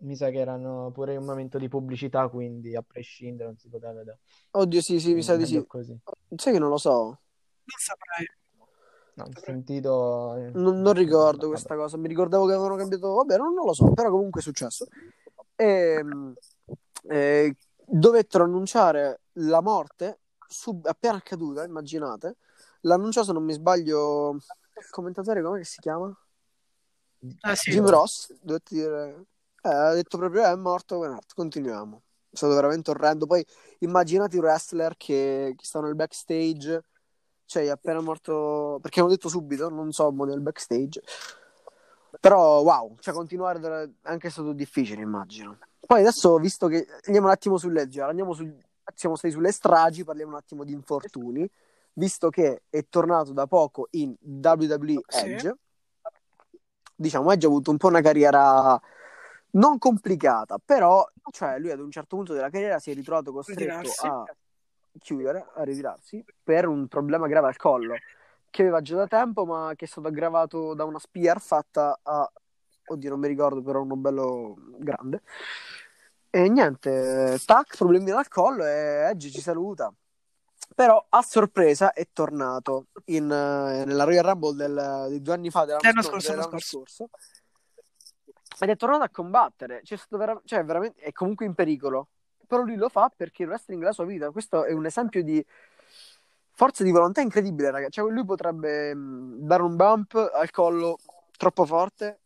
mi 0.00 0.14
sa 0.14 0.30
che 0.30 0.38
erano 0.38 0.90
pure 0.92 1.16
un 1.16 1.24
momento 1.24 1.58
di 1.58 1.68
pubblicità, 1.68 2.28
quindi 2.28 2.76
a 2.76 2.82
prescindere 2.82 3.48
non 3.48 3.58
si 3.58 3.68
poteva 3.68 3.92
vedere. 3.92 4.20
Oddio, 4.52 4.80
sì, 4.80 5.00
sì, 5.00 5.14
mi 5.14 5.22
sa 5.22 5.36
di 5.36 5.46
sì. 5.46 5.64
Così. 5.66 5.98
Sai 6.36 6.52
che 6.52 6.58
non 6.58 6.68
lo 6.68 6.76
so. 6.76 7.02
Non 7.02 7.78
saprei. 7.78 8.26
No, 9.14 9.24
ho 9.24 9.40
sentito... 9.42 10.36
Eh, 10.36 10.50
non, 10.54 10.80
non 10.80 10.92
ricordo 10.92 11.48
questa 11.48 11.74
cosa, 11.76 11.96
mi 11.96 12.08
ricordavo 12.08 12.46
che 12.46 12.52
avevano 12.52 12.76
cambiato... 12.76 13.14
Vabbè, 13.14 13.36
non, 13.36 13.52
non 13.54 13.66
lo 13.66 13.72
so, 13.72 13.92
però 13.92 14.10
comunque 14.10 14.40
è 14.40 14.44
successo. 14.44 14.86
E, 15.56 15.66
ehm, 15.66 16.34
e 17.08 17.16
eh, 17.16 17.56
dovettero 17.84 18.44
annunciare 18.44 19.22
la 19.34 19.60
morte 19.60 20.20
sub... 20.46 20.86
appena 20.86 21.16
accaduta, 21.16 21.64
immaginate. 21.64 22.36
L'annunciò, 22.82 23.22
se 23.24 23.32
non 23.32 23.44
mi 23.44 23.52
sbaglio, 23.52 24.38
commentatore 24.90 25.42
come 25.42 25.64
si 25.64 25.80
chiama? 25.80 26.16
Ah, 27.40 27.54
sì, 27.54 27.70
Jim 27.70 27.86
Ross, 27.86 28.32
dovete 28.40 28.74
dire 28.74 29.26
eh, 29.62 29.68
ha 29.68 29.92
detto 29.92 30.16
proprio 30.16 30.42
eh, 30.42 30.52
è 30.52 30.56
morto 30.56 30.96
Wenhart, 30.96 31.34
continuiamo. 31.34 32.02
È 32.30 32.36
stato 32.36 32.54
veramente 32.54 32.90
orrendo. 32.90 33.26
Poi 33.26 33.44
immaginate 33.80 34.36
i 34.36 34.40
wrestler 34.40 34.96
che, 34.96 35.54
che 35.56 35.64
stanno 35.64 35.86
nel 35.86 35.96
backstage, 35.96 36.84
cioè 37.44 37.64
è 37.64 37.68
appena 37.68 38.00
morto, 38.00 38.78
perché 38.80 39.00
hanno 39.00 39.10
detto 39.10 39.28
subito, 39.28 39.68
non 39.68 39.92
so, 39.92 40.10
nel 40.10 40.40
backstage. 40.40 41.02
Però 42.20 42.62
wow, 42.62 42.96
cioè 43.00 43.14
continuare 43.14 43.60
è 43.60 44.08
anche 44.08 44.30
stato 44.30 44.52
difficile, 44.52 45.02
immagino. 45.02 45.58
Poi 45.86 46.00
adesso, 46.00 46.36
visto 46.38 46.66
che 46.68 46.86
andiamo 47.04 47.26
un 47.26 47.32
attimo 47.32 47.58
sul 47.58 47.72
leggero, 47.72 48.08
andiamo 48.08 48.32
sul, 48.32 48.54
siamo 48.94 49.16
stati 49.16 49.32
sulle 49.34 49.52
stragi, 49.52 50.04
parliamo 50.04 50.32
un 50.32 50.38
attimo 50.38 50.64
di 50.64 50.72
infortuni, 50.72 51.48
visto 52.00 52.30
che 52.30 52.62
è 52.70 52.86
tornato 52.88 53.32
da 53.32 53.46
poco 53.46 53.88
in 53.90 54.16
WWE 54.18 55.02
Edge. 55.06 55.38
Sì. 55.38 55.52
Diciamo, 56.94 57.30
Edge 57.30 57.46
ha 57.46 57.48
avuto 57.48 57.70
un 57.70 57.76
po' 57.76 57.88
una 57.88 58.00
carriera 58.00 58.80
non 59.52 59.78
complicata, 59.78 60.58
però 60.64 61.06
cioè, 61.30 61.58
lui 61.58 61.70
ad 61.70 61.80
un 61.80 61.90
certo 61.90 62.16
punto 62.16 62.32
della 62.32 62.50
carriera 62.50 62.78
si 62.78 62.90
è 62.90 62.94
ritrovato 62.94 63.32
costretto 63.32 63.60
ritirarsi. 63.60 64.06
a 64.06 64.24
chiudere, 64.98 65.46
a 65.54 65.62
ritirarsi 65.62 66.24
per 66.42 66.66
un 66.66 66.88
problema 66.88 67.26
grave 67.26 67.48
al 67.48 67.56
collo 67.56 67.94
che 68.48 68.62
aveva 68.62 68.80
già 68.80 68.96
da 68.96 69.06
tempo, 69.06 69.44
ma 69.44 69.72
che 69.76 69.84
è 69.84 69.88
stato 69.88 70.08
aggravato 70.08 70.74
da 70.74 70.84
una 70.84 70.98
spear 70.98 71.40
fatta 71.40 72.00
a 72.02 72.30
oddio, 72.86 73.10
non 73.10 73.20
mi 73.20 73.28
ricordo, 73.28 73.62
però 73.62 73.82
uno 73.82 73.96
bello 73.96 74.56
grande. 74.78 75.22
E 76.30 76.48
niente, 76.48 77.38
tac, 77.44 77.76
problemi 77.76 78.10
al 78.10 78.28
collo 78.28 78.64
e 78.64 79.08
Edge 79.10 79.30
ci 79.30 79.40
saluta. 79.40 79.92
Però 80.74 81.04
a 81.08 81.22
sorpresa 81.22 81.92
è 81.92 82.08
tornato 82.12 82.86
in, 83.06 83.26
nella 83.26 84.04
Royal 84.04 84.24
Rumble 84.24 84.54
del, 84.54 85.06
di 85.10 85.20
due 85.20 85.34
anni 85.34 85.50
fa 85.50 85.64
dell'anno, 85.64 86.02
scorso, 86.02 86.30
dell'anno 86.30 86.58
scorso, 86.58 86.84
scorso 86.86 87.10
ed 88.64 88.70
è 88.70 88.76
tornato 88.76 89.04
a 89.04 89.08
combattere. 89.08 89.80
Cioè, 89.84 89.98
è, 89.98 90.16
vera- 90.16 90.40
cioè, 90.44 90.64
veramente, 90.64 91.00
è 91.00 91.12
comunque 91.12 91.46
in 91.46 91.54
pericolo. 91.54 92.08
Però 92.46 92.62
lui 92.62 92.76
lo 92.76 92.88
fa 92.88 93.10
perché 93.14 93.44
il 93.44 93.48
wrestling 93.48 93.80
è 93.82 93.86
la 93.86 93.92
sua 93.92 94.04
vita. 94.04 94.30
Questo 94.30 94.64
è 94.64 94.72
un 94.72 94.84
esempio 94.84 95.22
di 95.22 95.44
forza 96.52 96.82
di 96.82 96.90
volontà 96.90 97.20
incredibile, 97.20 97.70
ragazzi. 97.70 97.92
Cioè, 97.92 98.10
lui 98.10 98.24
potrebbe 98.24 98.94
mh, 98.94 99.46
dare 99.46 99.62
un 99.62 99.76
bump 99.76 100.14
al 100.14 100.50
collo 100.50 100.98
troppo 101.36 101.64
forte 101.64 102.20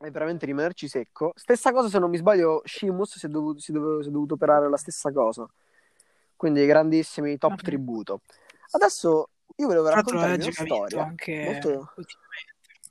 e 0.00 0.10
veramente 0.10 0.46
rimanerci 0.46 0.88
secco. 0.88 1.32
Stessa 1.34 1.72
cosa, 1.72 1.88
se 1.88 1.98
non 1.98 2.10
mi 2.10 2.16
sbaglio, 2.16 2.62
Shimus 2.64 3.18
si 3.18 3.26
è 3.26 3.28
dovuto, 3.28 3.60
si 3.60 3.72
dove, 3.72 4.02
si 4.02 4.08
è 4.08 4.12
dovuto 4.12 4.34
operare 4.34 4.68
la 4.68 4.76
stessa 4.76 5.10
cosa. 5.10 5.48
Quindi 6.44 6.66
grandissimi 6.66 7.38
top 7.38 7.52
okay. 7.52 7.64
tributo. 7.64 8.20
Adesso 8.72 9.30
io 9.56 9.66
volevo 9.66 9.88
raccontare 9.88 10.34
una 10.34 10.52
storia. 10.52 11.02
Anche 11.02 11.42
molto... 11.42 11.94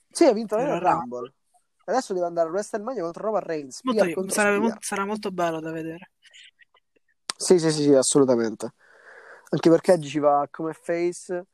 Sì, 0.09 0.25
ha 0.25 0.33
vinto 0.33 0.55
la 0.55 0.79
Rumble. 0.79 1.31
Adesso 1.85 2.13
deve 2.13 2.25
andare 2.25 2.47
a 2.47 2.51
WrestleMania 2.51 3.03
contro 3.03 3.25
Roman 3.25 3.43
Reigns. 3.43 3.83
Molto, 3.83 4.29
sarà, 4.31 4.59
molto, 4.59 4.77
sarà, 4.79 5.05
molto 5.05 5.29
bello 5.29 5.59
da 5.59 5.69
vedere. 5.69 6.13
Sì, 7.37 7.59
sì, 7.59 7.71
sì, 7.71 7.83
sì, 7.83 7.93
assolutamente. 7.93 8.73
Anche 9.51 9.69
perché 9.69 9.91
oggi 9.91 10.07
ci 10.07 10.17
va 10.17 10.47
come 10.49 10.73
face, 10.73 11.45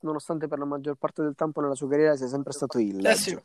nonostante 0.00 0.48
per 0.48 0.58
la 0.58 0.64
maggior 0.64 0.96
parte 0.96 1.22
del 1.22 1.36
tempo 1.36 1.60
nella 1.60 1.76
sua 1.76 1.88
carriera 1.88 2.16
sia 2.16 2.26
sempre 2.26 2.52
stato 2.52 2.80
il 2.80 3.06
eh, 3.06 3.14
sì. 3.14 3.40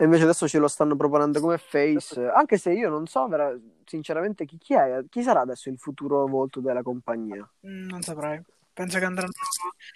E 0.00 0.04
invece 0.04 0.22
adesso 0.22 0.46
ce 0.46 0.58
lo 0.58 0.68
stanno 0.68 0.94
proponendo 0.94 1.40
come 1.40 1.58
face, 1.58 2.24
anche 2.28 2.56
se 2.56 2.70
io 2.70 2.88
non 2.88 3.08
so 3.08 3.26
vera, 3.26 3.52
sinceramente 3.84 4.44
chi, 4.44 4.56
chi, 4.56 4.74
è, 4.74 5.02
chi 5.08 5.24
sarà 5.24 5.40
adesso 5.40 5.70
il 5.70 5.78
futuro 5.78 6.24
volto 6.28 6.60
della 6.60 6.82
compagnia. 6.82 7.44
Mm, 7.66 7.88
non 7.88 8.02
saprei. 8.02 8.40
Penso 8.72 9.00
che 9.00 9.04
andranno 9.04 9.32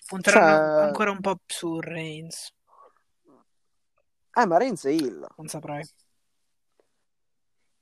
punteranno 0.08 0.74
cioè... 0.74 0.86
ancora 0.86 1.12
un 1.12 1.20
po' 1.20 1.38
su 1.46 1.78
Reigns. 1.78 2.52
Eh, 4.34 4.44
ma 4.44 4.56
Reigns 4.56 4.86
è 4.86 4.90
Hill. 4.90 5.24
Non 5.36 5.46
saprei. 5.46 5.88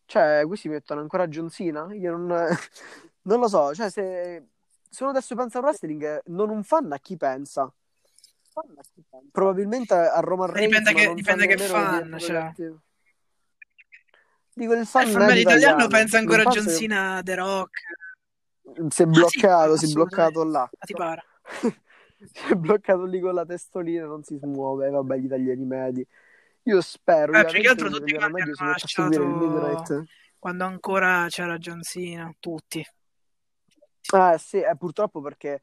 Cioè, 0.05 0.43
qui 0.45 0.59
si 0.59 0.69
mettono 0.69 1.01
ancora 1.01 1.27
John 1.27 1.49
Cena? 1.49 1.89
Io 1.95 2.15
non, 2.15 2.27
non 3.23 3.41
lo 3.41 3.49
so. 3.49 3.73
Cioè, 3.73 3.89
se, 3.89 4.49
se 4.91 5.03
uno 5.05 5.13
adesso 5.13 5.35
pensa 5.35 5.57
al 5.57 5.65
wrestling, 5.65 6.21
non 6.27 6.51
un 6.51 6.65
fan 6.65 6.93
a 6.93 6.99
chi 6.99 7.17
pensa? 7.17 7.73
Probabilmente 9.31 9.95
a 9.95 10.21
Reigns. 10.21 10.67
Dipende 10.67 10.93
che, 10.93 11.15
dipende 11.15 11.47
che 11.47 11.57
fan. 11.59 12.17
Cioè. 12.19 12.53
Dico 14.53 14.73
il 14.75 14.87
fan, 14.87 15.07
il 15.07 15.13
fan 15.13 15.37
italiano 15.37 15.87
pensa 15.87 16.19
ancora 16.19 16.43
a 16.43 16.51
John 16.51 16.69
Cena, 16.69 17.21
The 17.23 17.35
Rock. 17.35 17.81
Si 18.89 19.03
è 19.03 19.07
bloccato, 19.07 19.73
ah, 19.73 19.77
sì, 19.77 19.87
si 19.87 19.93
è 19.93 19.95
bloccato 19.95 20.45
là. 20.45 20.61
Ma 20.61 20.85
ti 20.85 20.93
pare? 20.93 21.25
si 22.33 22.53
è 22.53 22.55
bloccato 22.55 23.05
lì 23.05 23.21
con 23.21 23.35
la 23.35 23.45
testolina, 23.45 24.07
non 24.07 24.23
si 24.23 24.37
smuove. 24.37 24.91
Vabbè, 24.91 25.17
gli 25.17 25.25
italiani 25.25 25.65
medi. 25.65 26.07
Io 26.65 26.81
spero. 26.81 27.33
Eh, 27.33 27.45
più 27.47 27.61
che 27.61 27.69
altro 27.69 27.89
tutti 27.89 28.13
quanti 28.15 28.41
hanno 28.41 28.71
lasciato 28.71 30.07
quando 30.41 30.65
ancora 30.65 31.27
c'era 31.29 31.59
John 31.59 31.83
Cena, 31.83 32.35
tutti. 32.41 32.85
Ah, 34.13 34.39
sì, 34.39 34.57
eh, 34.57 34.75
purtroppo 34.77 35.21
perché 35.21 35.61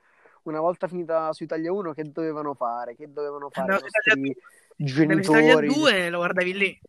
una 0.47 0.59
volta 0.61 0.87
finita 0.87 1.31
su 1.33 1.43
Italia 1.43 1.71
1 1.71 1.93
che 1.93 2.03
dovevano 2.11 2.53
fare? 2.53 2.95
Che 2.95 3.11
dovevano 3.11 3.49
fare 3.49 3.77
i 3.77 3.79
nostri 3.81 4.35
genitori? 4.75 5.43
Italia 5.43 5.73
2 5.73 6.09
lo 6.09 6.17
guardavi 6.17 6.53
lì. 6.57 6.81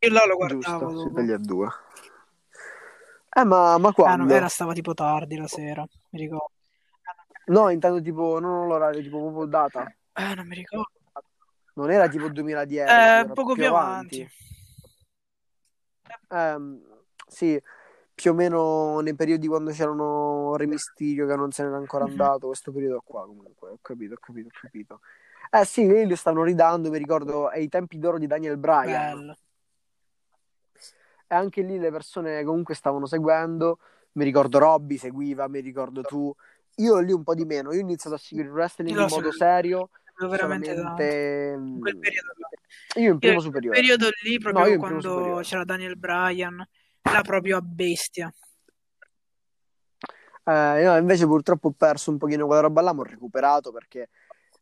Io 0.00 0.10
là 0.10 0.24
lo 0.26 0.36
guardavo. 0.36 0.90
Giusto, 0.90 1.00
su 1.00 1.08
Italia 1.10 1.38
2. 1.38 1.68
Eh, 3.36 3.44
ma, 3.44 3.78
ma 3.78 3.92
quando? 3.92 4.22
Ah, 4.22 4.26
no, 4.26 4.32
era 4.34 4.48
stava 4.48 4.72
tipo 4.72 4.94
tardi 4.94 5.36
la 5.36 5.48
sera, 5.48 5.86
mi 6.10 6.18
ricordo. 6.18 6.50
No, 7.46 7.68
intanto 7.68 8.00
tipo, 8.00 8.38
non 8.38 8.66
l'orario, 8.66 9.02
tipo 9.02 9.20
proprio 9.20 9.44
data. 9.46 9.92
Eh, 10.12 10.34
non 10.34 10.46
mi 10.46 10.54
ricordo. 10.56 10.90
Non 11.74 11.90
era 11.90 12.08
tipo 12.08 12.28
2010, 12.28 12.92
eh, 12.92 13.32
poco 13.32 13.54
più 13.54 13.66
avanti. 13.66 14.28
avanti. 16.30 16.80
Eh, 16.80 17.02
sì, 17.26 17.60
più 18.14 18.30
o 18.30 18.34
meno 18.34 19.00
nei 19.00 19.14
periodi 19.14 19.46
quando 19.46 19.72
c'erano 19.72 20.56
Re 20.56 20.66
Mysterio 20.66 21.26
che 21.26 21.34
non 21.34 21.50
se 21.50 21.64
n'era 21.64 21.76
ancora 21.76 22.04
mhm. 22.04 22.10
andato, 22.10 22.46
questo 22.46 22.72
periodo 22.72 23.02
qua 23.04 23.26
comunque, 23.26 23.70
ho 23.70 23.78
capito, 23.82 24.14
ho 24.14 24.18
capito, 24.20 24.48
ho 24.48 24.58
capito. 24.60 25.00
Eh 25.50 25.64
sì, 25.64 25.86
lì 25.86 26.06
lo 26.06 26.16
stanno 26.16 26.42
ridando, 26.42 26.90
mi 26.90 26.98
ricordo, 26.98 27.48
ai 27.48 27.68
tempi 27.68 27.98
d'oro 27.98 28.18
di 28.18 28.26
Daniel 28.26 28.56
Bryan. 28.56 29.18
Bello. 29.18 29.36
E 31.26 31.34
anche 31.34 31.62
lì 31.62 31.78
le 31.78 31.90
persone 31.90 32.42
comunque 32.44 32.74
stavano 32.74 33.06
seguendo, 33.06 33.78
mi 34.12 34.24
ricordo 34.24 34.58
Robby 34.58 34.96
seguiva, 34.96 35.48
mi 35.48 35.60
ricordo 35.60 36.02
tu. 36.02 36.34
Io 36.78 36.98
lì 36.98 37.12
un 37.12 37.22
po' 37.22 37.34
di 37.34 37.44
meno, 37.44 37.72
io 37.72 37.78
ho 37.78 37.82
iniziato 37.82 38.16
a 38.16 38.18
seguire 38.18 38.48
il 38.48 38.54
wrestling 38.54 38.98
in 38.98 39.06
modo 39.08 39.32
serio 39.32 39.90
veramente 40.28 40.74
solamente... 40.74 41.54
In 41.56 41.80
quel 41.80 41.98
periodo 41.98 42.32
là. 42.36 43.00
Io 43.00 43.12
in 43.12 43.18
primo 43.18 43.40
superiore. 43.40 43.78
In 43.78 43.84
quel 43.84 43.96
periodo 43.98 44.16
lì, 44.22 44.38
proprio 44.38 44.74
no, 44.74 44.78
quando 44.78 45.40
c'era 45.42 45.64
Daniel 45.64 45.96
Bryan, 45.96 46.66
era 47.14 47.22
proprio 47.22 47.56
a 47.56 47.60
bestia. 47.60 48.32
Eh, 50.46 50.82
no, 50.84 50.96
invece 50.96 51.26
purtroppo 51.26 51.68
ho 51.68 51.74
perso 51.76 52.10
un 52.10 52.18
pochino 52.18 52.46
quella 52.46 52.62
roba 52.62 52.82
là, 52.82 52.92
ma 52.92 53.00
ho 53.00 53.04
recuperato 53.04 53.72
perché 53.72 54.10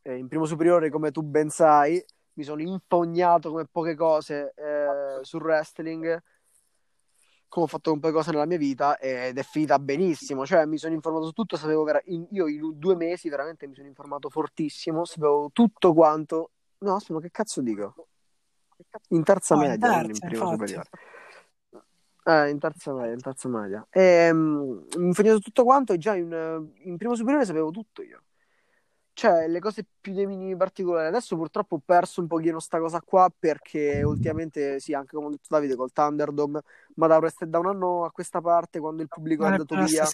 eh, 0.02 0.16
in 0.16 0.28
primo 0.28 0.44
superiore, 0.44 0.90
come 0.90 1.10
tu 1.10 1.22
ben 1.22 1.48
sai, 1.50 2.02
mi 2.34 2.44
sono 2.44 2.60
infognato 2.60 3.50
come 3.50 3.66
poche 3.70 3.94
cose 3.94 4.54
eh, 4.56 5.24
sul 5.24 5.42
wrestling 5.42 6.22
come 7.52 7.66
ho 7.66 7.68
fatto 7.68 7.92
un 7.92 8.00
po' 8.00 8.06
di 8.06 8.14
cose 8.14 8.30
nella 8.30 8.46
mia 8.46 8.56
vita 8.56 8.98
ed 8.98 9.36
è 9.36 9.42
finita 9.42 9.78
benissimo. 9.78 10.46
Cioè, 10.46 10.64
mi 10.64 10.78
sono 10.78 10.94
informato 10.94 11.26
su 11.26 11.32
tutto. 11.32 11.58
Sapevo 11.58 11.82
vera- 11.84 12.00
in, 12.06 12.26
io 12.30 12.48
in 12.48 12.78
due 12.78 12.96
mesi 12.96 13.28
veramente 13.28 13.66
mi 13.66 13.74
sono 13.74 13.86
informato 13.88 14.30
fortissimo. 14.30 15.04
Sapevo 15.04 15.50
tutto 15.52 15.92
quanto. 15.92 16.52
No, 16.78 16.94
aspetta, 16.94 17.20
che 17.20 17.30
cazzo 17.30 17.60
dico? 17.60 18.08
In 19.08 19.22
terza 19.22 19.54
oh, 19.54 19.58
media, 19.58 19.74
in, 19.74 20.06
terza, 20.06 20.24
in 20.24 20.30
prima 20.30 20.46
superiore. 20.46 20.88
Eh, 22.24 22.50
in 22.50 22.58
terza 22.58 22.92
media, 22.92 23.12
in 23.12 23.20
terza 23.20 23.48
media. 23.48 23.86
E, 23.90 24.30
um, 24.30 25.12
finito 25.12 25.40
tutto 25.40 25.64
quanto, 25.64 25.96
già 25.96 26.14
in, 26.14 26.70
in 26.84 26.96
primo 26.96 27.14
superiore 27.16 27.44
sapevo 27.44 27.70
tutto 27.70 28.02
io. 28.02 28.22
Cioè, 29.14 29.46
le 29.46 29.60
cose 29.60 29.84
più 30.00 30.14
dei 30.14 30.26
minimi 30.26 30.56
particolari. 30.56 31.08
Adesso 31.08 31.36
purtroppo 31.36 31.74
ho 31.76 31.82
perso 31.84 32.20
un 32.22 32.28
pochino 32.28 32.60
sta 32.60 32.78
cosa 32.78 33.02
qua 33.02 33.30
perché 33.36 34.02
ultimamente, 34.02 34.80
sì, 34.80 34.94
anche 34.94 35.16
come 35.16 35.26
ha 35.26 35.30
detto 35.30 35.48
Davide 35.48 35.76
col 35.76 35.92
Thunderdome, 35.92 36.62
ma 36.94 37.06
da, 37.08 37.20
da 37.46 37.58
un 37.58 37.66
anno 37.66 38.04
a 38.04 38.10
questa 38.10 38.40
parte, 38.40 38.80
quando 38.80 39.02
il 39.02 39.08
pubblico 39.08 39.44
è 39.44 39.48
andato 39.48 39.74
via, 39.84 40.06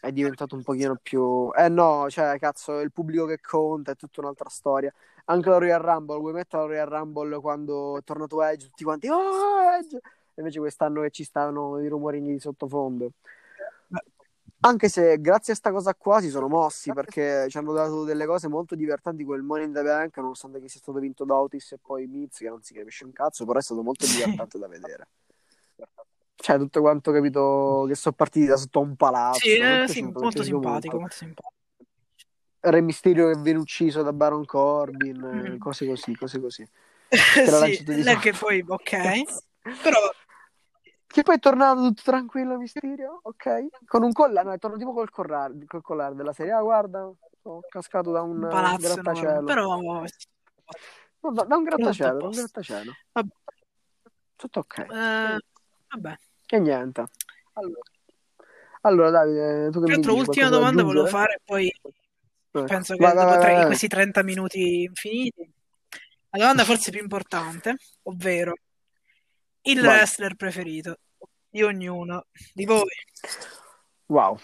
è 0.00 0.10
diventato 0.10 0.56
un 0.56 0.62
pochino 0.64 0.98
più... 1.00 1.50
Eh 1.54 1.68
no, 1.68 2.08
cioè, 2.10 2.38
cazzo, 2.38 2.78
è 2.78 2.82
il 2.82 2.90
pubblico 2.90 3.26
che 3.26 3.38
conta, 3.40 3.92
è 3.92 3.96
tutta 3.96 4.20
un'altra 4.20 4.48
storia. 4.48 4.92
Anche 5.26 5.48
la 5.48 5.58
Royal 5.58 5.80
Rumble, 5.80 6.18
vuoi 6.18 6.32
mettere 6.32 6.62
la 6.62 6.68
Royal 6.68 6.88
Rumble 6.88 7.40
quando 7.40 7.98
è 7.98 8.02
tornato 8.02 8.42
Edge, 8.42 8.66
tutti 8.66 8.82
quanti, 8.82 9.08
oh, 9.08 9.60
Edge! 9.78 10.00
Invece 10.40 10.58
quest'anno 10.58 11.02
che 11.02 11.10
ci 11.10 11.22
stanno 11.24 11.78
i 11.80 11.88
rumorini 11.88 12.32
di 12.32 12.38
sottofondo. 12.40 13.12
Anche 14.62 14.90
se 14.90 15.18
grazie 15.20 15.54
a 15.54 15.56
sta 15.56 15.70
cosa 15.72 15.94
qua 15.94 16.20
si 16.20 16.28
sono 16.28 16.46
mossi 16.46 16.92
perché 16.92 17.46
ci 17.48 17.56
hanno 17.56 17.72
dato 17.72 18.04
delle 18.04 18.26
cose 18.26 18.46
molto 18.46 18.74
divertenti 18.74 19.24
quel 19.24 19.40
Money 19.42 19.66
in 19.66 19.72
the 19.72 19.82
Bank, 19.82 20.18
nonostante 20.18 20.60
che 20.60 20.68
sia 20.68 20.80
stato 20.80 20.98
vinto 20.98 21.24
da 21.24 21.38
Otis 21.40 21.72
e 21.72 21.78
poi 21.80 22.06
Miz, 22.06 22.36
che 22.36 22.48
non 22.50 22.60
si 22.62 22.74
capisce 22.74 23.04
un 23.04 23.12
cazzo, 23.12 23.46
però 23.46 23.58
è 23.58 23.62
stato 23.62 23.82
molto 23.82 24.04
Sì. 24.04 24.12
divertente 24.12 24.58
da 24.58 24.68
vedere. 24.68 25.08
Cioè, 26.34 26.58
tutto 26.58 26.80
quanto 26.80 27.10
capito 27.10 27.84
che 27.86 27.94
sono 27.94 28.14
partiti 28.14 28.46
da 28.46 28.56
sotto 28.56 28.80
un 28.80 28.96
palazzo. 28.96 29.38
Sì, 29.40 29.56
eh, 29.56 29.84
sì, 29.86 30.02
mi 30.02 30.08
è 30.08 30.12
molto 30.12 30.28
piaciuto 30.28 30.42
simpatico, 30.42 30.70
molto. 30.70 30.98
molto 30.98 31.16
simpatico. 31.16 31.54
Re 32.62 32.80
Mysterio 32.82 33.32
che 33.32 33.40
viene 33.40 33.58
ucciso 33.58 34.02
da 34.02 34.12
Baron 34.12 34.44
Corbin, 34.44 35.54
Mm. 35.54 35.56
cose 35.58 35.86
così, 35.86 36.14
cose 36.16 36.40
così. 36.40 36.68
Sì, 37.80 38.18
che 38.20 38.32
poi, 38.32 38.62
ok, 38.66 39.22
però 39.82 39.98
Che 41.12 41.22
poi 41.22 41.34
è 41.34 41.38
tornato 41.40 41.80
tutto 41.80 42.02
tranquillo 42.04 42.56
Mysterio, 42.56 43.18
ok? 43.24 43.84
Con 43.84 44.04
un 44.04 44.12
collare, 44.12 44.46
no, 44.46 44.52
è 44.52 44.58
tornato 44.58 44.80
tipo 44.80 44.94
col 44.94 45.10
collare, 45.10 45.54
col 45.66 45.82
collare 45.82 46.14
della 46.14 46.32
serie. 46.32 46.52
Ah, 46.52 46.60
guarda, 46.62 47.10
sono 47.42 47.60
cascato 47.68 48.12
da 48.12 48.22
un 48.22 48.36
un 48.36 48.44
eh, 48.44 48.48
palazzo 48.48 48.94
grattacielo. 48.94 49.44
però 49.44 49.76
No, 51.22 51.32
da, 51.32 51.42
da 51.42 51.56
un 51.56 51.64
grattacielo, 51.64 52.18
da 52.18 52.26
un 52.28 52.34
grattacielo. 52.34 52.92
Vabbè, 53.12 53.32
Tutto 54.36 54.60
ok. 54.60 54.78
eh, 54.78 55.38
vabbè. 55.88 56.18
E 56.46 56.58
niente. 56.60 57.04
Allora, 57.54 57.80
allora 58.82 59.10
Davide, 59.10 59.70
tu 59.70 59.80
che 59.80 59.86
Tra 59.86 59.94
l'altro, 59.96 60.14
ultima 60.14 60.48
domanda 60.48 60.82
volevo 60.84 61.06
fare, 61.06 61.40
poi 61.44 61.66
Eh, 62.52 62.64
penso 62.64 62.94
che 62.94 63.02
vai, 63.04 63.14
dopo 63.14 63.26
vai, 63.26 63.40
tre- 63.40 63.54
vai. 63.54 63.66
questi 63.66 63.88
30 63.88 64.22
minuti 64.22 64.82
infiniti, 64.82 65.52
la 66.30 66.38
domanda 66.38 66.64
forse 66.64 66.92
più 66.92 67.00
importante, 67.00 67.76
ovvero 68.04 68.54
il 69.62 69.80
Vai. 69.80 69.96
wrestler 69.98 70.34
preferito 70.36 70.98
di 71.48 71.62
ognuno 71.62 72.26
di 72.52 72.64
voi. 72.64 72.88
Wow. 74.06 74.38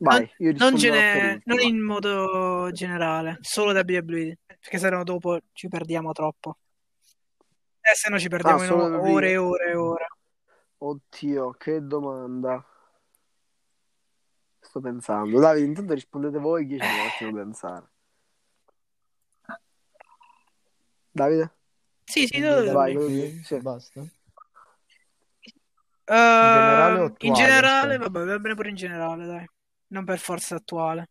Non, 0.00 0.14
Vai, 0.14 0.32
io 0.38 0.52
non, 0.52 0.70
risponderò 0.70 0.94
gene- 0.94 1.42
non 1.44 1.60
in 1.60 1.80
modo 1.82 2.70
generale, 2.72 3.38
solo 3.40 3.72
WWE, 3.72 4.38
perché 4.46 4.78
sennò 4.78 5.02
dopo 5.02 5.38
ci 5.52 5.66
perdiamo 5.68 6.12
troppo. 6.12 6.58
E 7.80 7.94
se 7.94 8.08
no 8.10 8.18
ci 8.18 8.26
Ah, 8.26 8.30
perdiamo 8.30 8.62
in 8.62 8.68
solo 8.68 8.84
o- 8.96 9.10
ore 9.12 9.30
e 9.30 9.36
ore 9.36 9.64
e 9.70 9.74
ore. 9.74 10.06
Oddio, 10.78 11.50
che 11.52 11.84
domanda. 11.84 12.64
Sto 14.60 14.80
pensando. 14.80 15.40
Davide, 15.40 15.66
intanto 15.66 15.94
rispondete 15.94 16.38
voi 16.38 16.66
che 16.66 16.78
ci 16.78 16.84
attimo 16.84 17.32
pensare. 17.32 17.88
Davide? 21.10 21.52
Sì, 22.04 22.26
sì, 22.26 22.40
dove- 22.40 22.70
Vai, 22.70 23.42
sì. 23.42 23.58
basta. 23.58 24.04
Eh, 26.10 26.14
generale 26.14 27.00
o 27.00 27.14
in 27.18 27.34
generale, 27.34 27.98
vabbè, 27.98 28.24
va 28.24 28.38
bene 28.38 28.54
pure 28.54 28.70
in 28.70 28.76
generale, 28.76 29.26
dai. 29.26 29.46
Non 29.88 30.04
per 30.06 30.18
forza 30.18 30.54
attuale. 30.54 31.10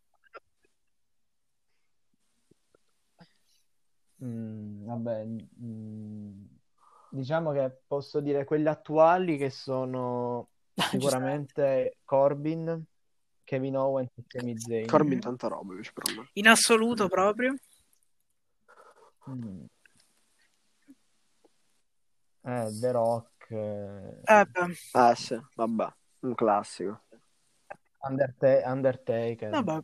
Mm, 4.24 4.86
vabbè, 4.86 5.24
mm, 5.24 6.32
diciamo 7.10 7.52
che 7.52 7.82
posso 7.86 8.20
dire 8.20 8.44
quelli 8.44 8.68
attuali 8.68 9.38
che 9.38 9.52
sono 9.52 10.50
sicuramente 10.90 11.98
Corbin, 12.04 12.84
Kevin 13.44 13.78
Owens 13.78 14.10
e 14.16 14.24
Sami 14.28 14.58
Zayn. 14.58 14.88
Corbin 14.88 15.20
tanta 15.20 15.48
roba 15.48 15.74
invece 15.74 15.92
per 15.94 16.06
me. 16.16 16.28
In 16.34 16.48
assoluto 16.48 17.08
proprio. 17.08 17.54
Mm. 19.30 19.64
Eh, 22.42 22.80
The 22.80 22.92
Rock, 22.92 23.37
eh, 23.50 24.28
Eh, 24.30 24.46
beh, 24.46 24.74
Ah 24.94 25.16
sì, 25.16 25.36
vabbè, 25.56 25.88
un 26.22 26.36
classico. 26.36 27.04
Underta- 28.10 28.64
Undertaker, 28.72 29.52
vabbè. 29.64 29.82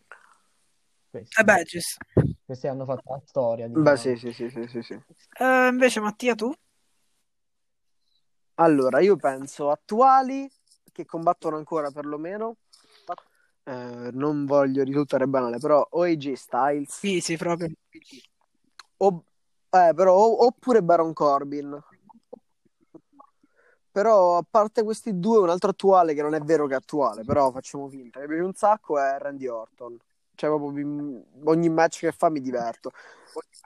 questi, 1.10 1.39
Eh 1.39 1.43
beh, 1.43 1.63
sta. 1.65 2.06
questi 2.45 2.67
hanno 2.67 2.86
fatto 2.86 3.13
la 3.13 3.21
storia, 3.26 3.67
Beh 3.73 3.95
diciamo. 3.95 3.97
sì, 3.97 4.15
sì, 4.17 4.32
sì, 4.34 4.49
sì, 4.49 4.67
sì, 4.67 4.82
sì. 4.82 4.99
Eh, 5.39 5.67
invece 5.69 5.99
Mattia, 5.99 6.36
tu? 6.36 6.52
Allora, 8.56 8.99
io 8.99 9.15
penso 9.15 9.69
attuali 9.69 10.49
che 10.91 11.06
combattono 11.06 11.58
ancora 11.58 11.91
perlomeno. 11.91 12.58
Eh, 13.65 14.10
non 14.13 14.45
voglio 14.45 14.84
risultare 14.84 15.26
banale, 15.28 15.58
però 15.58 15.86
o 15.91 16.02
AJ 16.04 16.34
Styles 16.34 16.99
Sì, 16.99 17.19
sì, 17.21 17.38
proprio. 17.38 17.69
o, 18.97 19.23
eh, 19.69 19.93
però, 19.95 20.13
o- 20.15 20.45
oppure 20.45 20.82
Baron 20.84 21.13
Corbin. 21.13 21.82
Però 23.93 24.38
a 24.38 24.43
parte 24.49 24.82
questi 24.84 25.19
due, 25.19 25.38
un 25.38 25.49
altro 25.49 25.69
attuale 25.69 26.15
che 26.15 26.23
non 26.23 26.34
è 26.34 26.39
vero 26.39 26.65
che 26.65 26.73
è 26.73 26.77
attuale, 26.77 27.23
però 27.23 27.51
facciamo 27.51 27.88
finta. 27.88 28.19
Mi 28.21 28.25
piace 28.25 28.41
un 28.41 28.53
sacco 28.53 28.97
è 28.99 29.17
Randy 29.19 29.45
Orton. 29.45 29.95
Cioè, 30.34 30.49
proprio 30.49 30.71
mi- 30.71 31.23
ogni 31.43 31.69
match 31.69 31.99
che 31.99 32.12
fa 32.12 32.29
mi 32.32 32.41
diverto. 32.41 32.89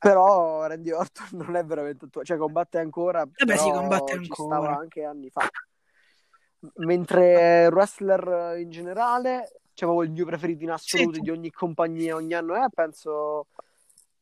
Però 0.02 0.68
Randy 0.68 0.92
Orton 0.92 1.28
non 1.32 1.56
è 1.56 1.64
veramente 1.64 2.06
attuale, 2.06 2.28
cioè 2.28 2.36
combatte 2.38 2.78
ancora, 2.78 3.22
Eh 3.34 3.46
beh, 3.46 3.58
sì, 3.58 3.70
però 3.70 3.80
combatte 3.80 4.12
ci 4.12 4.18
ancora. 4.18 4.56
stava 4.58 4.78
anche 4.78 5.04
anni 5.06 5.30
fa. 5.30 5.48
Mentre 6.76 7.68
wrestler 7.68 8.58
in 8.60 8.70
generale, 8.70 9.48
cioè 9.74 9.88
proprio 9.88 10.04
il 10.04 10.12
mio 10.12 10.26
preferito 10.26 10.64
in 10.64 10.72
assoluto 10.72 11.14
Sì. 11.16 11.22
di 11.22 11.30
ogni 11.30 11.52
compagnia 11.52 12.16
ogni 12.16 12.34
anno 12.34 12.56
è, 12.56 12.66
penso 12.74 13.48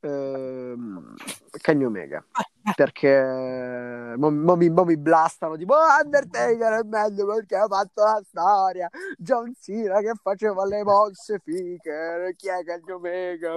ehm, 0.05 1.15
Kenny 1.61 1.83
Omega. 1.83 2.23
Eh, 2.39 2.73
Perché 2.75 4.15
mo, 4.17 4.31
mo 4.31 4.55
mi, 4.55 4.69
mo 4.69 4.83
mi 4.85 4.97
blastano 4.97 5.55
tipo 5.55 5.73
"Oh, 5.75 6.03
Undertaker 6.03 6.79
è 6.79 6.83
meglio 6.83 7.27
perché 7.27 7.55
ha 7.57 7.67
fatto 7.67 8.03
la 8.03 8.21
storia 8.27 8.89
John 9.17 9.53
Cena 9.59 9.99
che 9.99 10.13
faceva 10.21 10.65
le 10.65 10.83
mosse 10.83 11.39
fiche 11.43 12.33
chi 12.35 12.47
è 12.47 12.63
Kenny 12.63 12.91
Omega? 12.91 13.51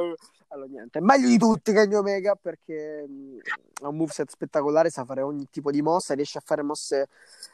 Allora 0.50 0.68
niente, 0.68 1.00
meglio 1.00 1.28
di 1.28 1.38
tutti 1.38 1.72
Kenny 1.72 1.94
Omega 1.94 2.34
perché 2.34 3.04
mh, 3.06 3.38
ha 3.82 3.88
un 3.88 3.96
moveset 3.96 4.30
spettacolare 4.30 4.90
sa 4.90 5.04
fare 5.04 5.22
ogni 5.22 5.46
tipo 5.50 5.70
di 5.70 5.80
mossa 5.82 6.14
riesce 6.14 6.38
a 6.38 6.42
fare 6.44 6.62
mosse 6.62 7.08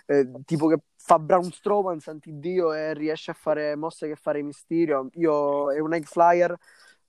eh, 0.07 0.31
tipo 0.45 0.67
che 0.69 0.79
fa 0.97 1.19
Braun 1.19 1.51
Strowman 1.53 2.01
santi 2.01 2.39
Dio 2.39 2.73
e 2.73 2.95
riesce 2.95 3.31
a 3.31 3.35
fare 3.35 3.77
mosse 3.77 4.09
che 4.09 4.17
fa 4.17 4.31
Rey 4.33 4.43
Mysterio. 4.43 5.09
Io 5.15 5.71
è 5.73 5.79
un 5.79 5.93
egg 5.95 6.05
flyer 6.05 6.57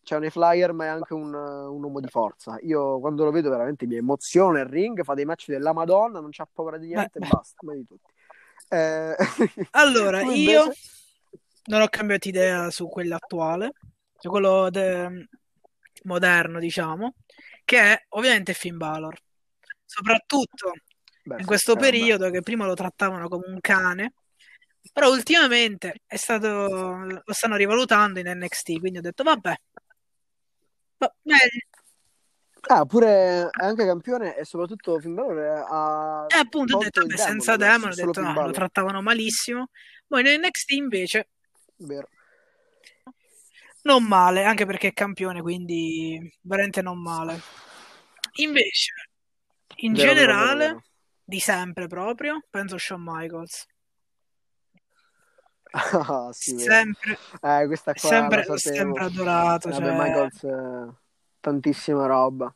c'è 0.06 0.16
un 0.16 0.30
flyer 0.30 0.72
ma 0.72 0.86
è 0.86 0.88
anche 0.88 1.14
un, 1.14 1.34
un 1.34 1.84
uomo 1.84 2.00
di 2.00 2.08
forza 2.08 2.58
io 2.62 3.00
quando 3.00 3.26
lo 3.26 3.32
vedo 3.32 3.50
veramente 3.50 3.86
mi 3.86 3.98
emoziona 3.98 4.62
il 4.62 4.68
ring 4.68 5.04
fa 5.04 5.16
dei 5.16 5.26
match 5.26 5.48
della 5.50 5.74
Madonna 5.74 6.22
non 6.22 6.30
c'ha 6.32 6.48
paura 6.52 6.78
di 6.78 6.88
niente 6.88 7.20
Beh. 7.20 7.26
e 7.26 7.30
basta 7.30 7.56
mai 7.66 7.78
di 7.78 7.86
tutti 7.86 8.14
Eh, 8.70 9.16
Allora, 9.72 10.22
tu 10.22 10.30
io 10.32 10.64
invece? 10.64 10.80
non 11.66 11.82
ho 11.82 11.88
cambiato 11.88 12.28
idea 12.28 12.70
su 12.70 12.88
quello 12.88 13.16
attuale, 13.16 13.74
su 14.18 14.30
quello 14.30 14.70
de- 14.70 15.28
moderno, 16.04 16.60
diciamo, 16.60 17.16
che 17.64 17.80
è 17.80 18.06
ovviamente 18.10 18.54
Finn 18.54 18.78
Balor. 18.78 19.18
Soprattutto 19.86 20.72
Beh, 21.24 21.38
in 21.38 21.46
questo 21.46 21.76
periodo 21.76 22.30
che 22.30 22.42
prima 22.42 22.66
lo 22.66 22.74
trattavano 22.74 23.28
come 23.28 23.48
un 23.48 23.60
cane, 23.60 24.14
però 24.94 25.10
ultimamente 25.10 26.02
è 26.06 26.16
stato, 26.16 26.68
lo 27.24 27.34
stanno 27.34 27.56
rivalutando 27.56 28.20
in 28.20 28.28
NXT, 28.28 28.80
quindi 28.80 29.00
ho 29.00 29.02
detto 29.02 29.24
vabbè, 29.24 29.56
va- 30.98 31.16
meglio. 31.24 31.60
ah 32.68 32.86
pure 32.86 33.50
è 33.50 33.64
anche 33.64 33.86
campione 33.86 34.36
e 34.36 34.46
soprattutto 34.46 35.00
Finn 35.00 35.14
Balor 35.14 35.66
ha 35.68 36.26
E 36.28 36.38
appunto 36.38 36.78
ho 36.78 36.80
detto 36.80 37.02
vabbè, 37.02 37.16
demon 37.16 37.32
senza 37.32 37.56
Demon, 37.56 37.90
ho 37.92 37.96
detto 37.96 38.22
no, 38.22 38.46
lo 38.46 38.52
trattavano 38.52 39.02
malissimo, 39.02 39.70
poi 40.08 40.22
in 40.22 40.42
NXT 40.42 40.72
invece 40.72 41.30
vero 41.78 42.08
non 43.86 44.04
male, 44.04 44.44
anche 44.44 44.66
perché 44.66 44.90
è 44.90 44.94
campione, 44.94 45.42
quindi 45.42 46.20
veramente 46.42 46.82
non 46.82 47.02
male. 47.02 47.40
Invece, 48.38 48.94
in 49.78 49.94
Vero, 49.94 50.14
vero, 50.14 50.26
vero, 50.26 50.34
generale, 50.34 50.66
vero. 50.66 50.84
di 51.24 51.40
sempre 51.40 51.88
proprio, 51.88 52.44
penso 52.50 52.78
Shawn 52.78 53.02
Michaels. 53.04 53.66
Ah, 55.78 56.30
sì. 56.32 56.58
Sempre, 56.58 57.18
Eh, 57.42 57.66
questa 57.68 57.92
qua 57.94 58.10
sempre, 58.10 58.46
sempre 58.58 59.04
adorato. 59.04 59.70
Vabbè, 59.70 59.82
cioè- 59.84 59.94
Michaels, 59.94 60.44
eh, 60.44 60.94
tantissima 61.42 62.06
roba. 62.06 62.54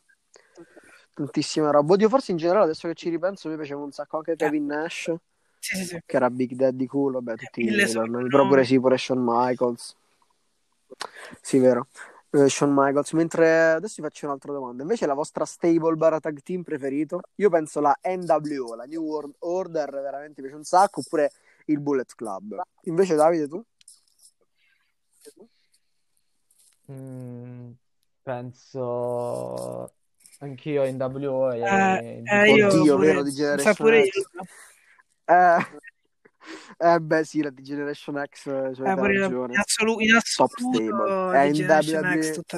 Tantissima 1.13 1.69
roba. 1.71 1.93
Oddio, 1.93 2.07
forse 2.09 2.31
in 2.31 2.37
generale, 2.37 2.63
adesso 2.65 2.87
che 2.87 2.93
ci 2.93 3.09
ripenso, 3.09 3.49
mi 3.49 3.55
piaceva 3.57 3.81
un 3.81 3.91
sacco 3.91 4.17
anche 4.17 4.35
Kevin 4.35 4.65
Nash. 4.65 5.13
Sì, 5.61 5.75
sì, 5.75 5.83
sì. 5.85 6.01
che 6.05 6.15
era 6.15 6.29
Big 6.29 6.53
Daddy 6.53 6.85
Cool, 6.85 7.11
vabbè, 7.13 7.35
tutti 7.35 7.61
Il- 7.65 7.91
lo 7.93 8.01
hanno- 8.01 8.25
però 8.27 8.47
pure 8.47 8.63
sì, 8.63 8.79
pure 8.79 8.97
Shawn 8.97 9.19
Michaels. 9.21 9.93
Sì, 11.41 11.59
vero. 11.59 11.87
Eh, 12.29 12.47
Shawn 12.47 12.71
Michaels, 12.73 13.11
mentre 13.13 13.71
adesso 13.71 13.95
vi 13.97 14.03
faccio 14.03 14.27
un'altra 14.27 14.53
domanda. 14.53 14.83
Invece 14.83 15.05
la 15.05 15.13
vostra 15.13 15.43
stable 15.43 15.95
barra 15.95 16.19
tag 16.21 16.39
team 16.41 16.61
preferito? 16.63 17.19
Io 17.35 17.49
penso 17.49 17.81
la 17.81 17.93
NWO, 18.01 18.75
la 18.75 18.85
New 18.85 19.03
World 19.03 19.35
Order, 19.39 19.89
veramente 19.91 20.35
mi 20.41 20.47
piace 20.47 20.55
un 20.55 20.63
sacco, 20.63 21.01
oppure 21.01 21.31
il 21.69 21.79
Bullet 21.79 22.13
Club. 22.15 22.59
Invece 22.83 23.15
Davide, 23.15 23.47
tu? 23.47 23.63
Mm, 26.91 27.71
penso 28.23 29.93
anch'io 30.39 30.85
in 30.85 30.97
WO 30.97 31.51
e 31.51 31.59
Eh, 31.61 32.17
in 32.17 32.27
eh, 32.27 32.51
io 32.51 32.67
Oddio, 32.67 32.95
pure- 32.95 33.07
vero, 33.07 33.23
di 33.23 33.31
Generation 33.31 33.75
pure 33.75 34.03
X. 34.07 34.15
io. 34.15 34.23
Eh, 35.25 35.67
eh, 36.77 36.99
beh, 36.99 37.23
sì, 37.23 37.41
la 37.43 37.51
di 37.51 37.61
Generation 37.61 38.23
X, 38.27 38.41
cioè, 38.43 38.69
Eh, 38.69 38.73
pure 38.95 39.13
io. 39.13 39.21
ragione. 39.21 39.53
in, 39.53 39.59
assolu- 39.59 40.01
in 40.01 40.09
Top 40.35 40.51
assoluto 40.51 40.57
stable. 40.57 41.37
Eh, 41.37 41.47
in 41.49 41.65
WWE 41.69 42.21
X 42.21 42.33
tutta. 42.33 42.57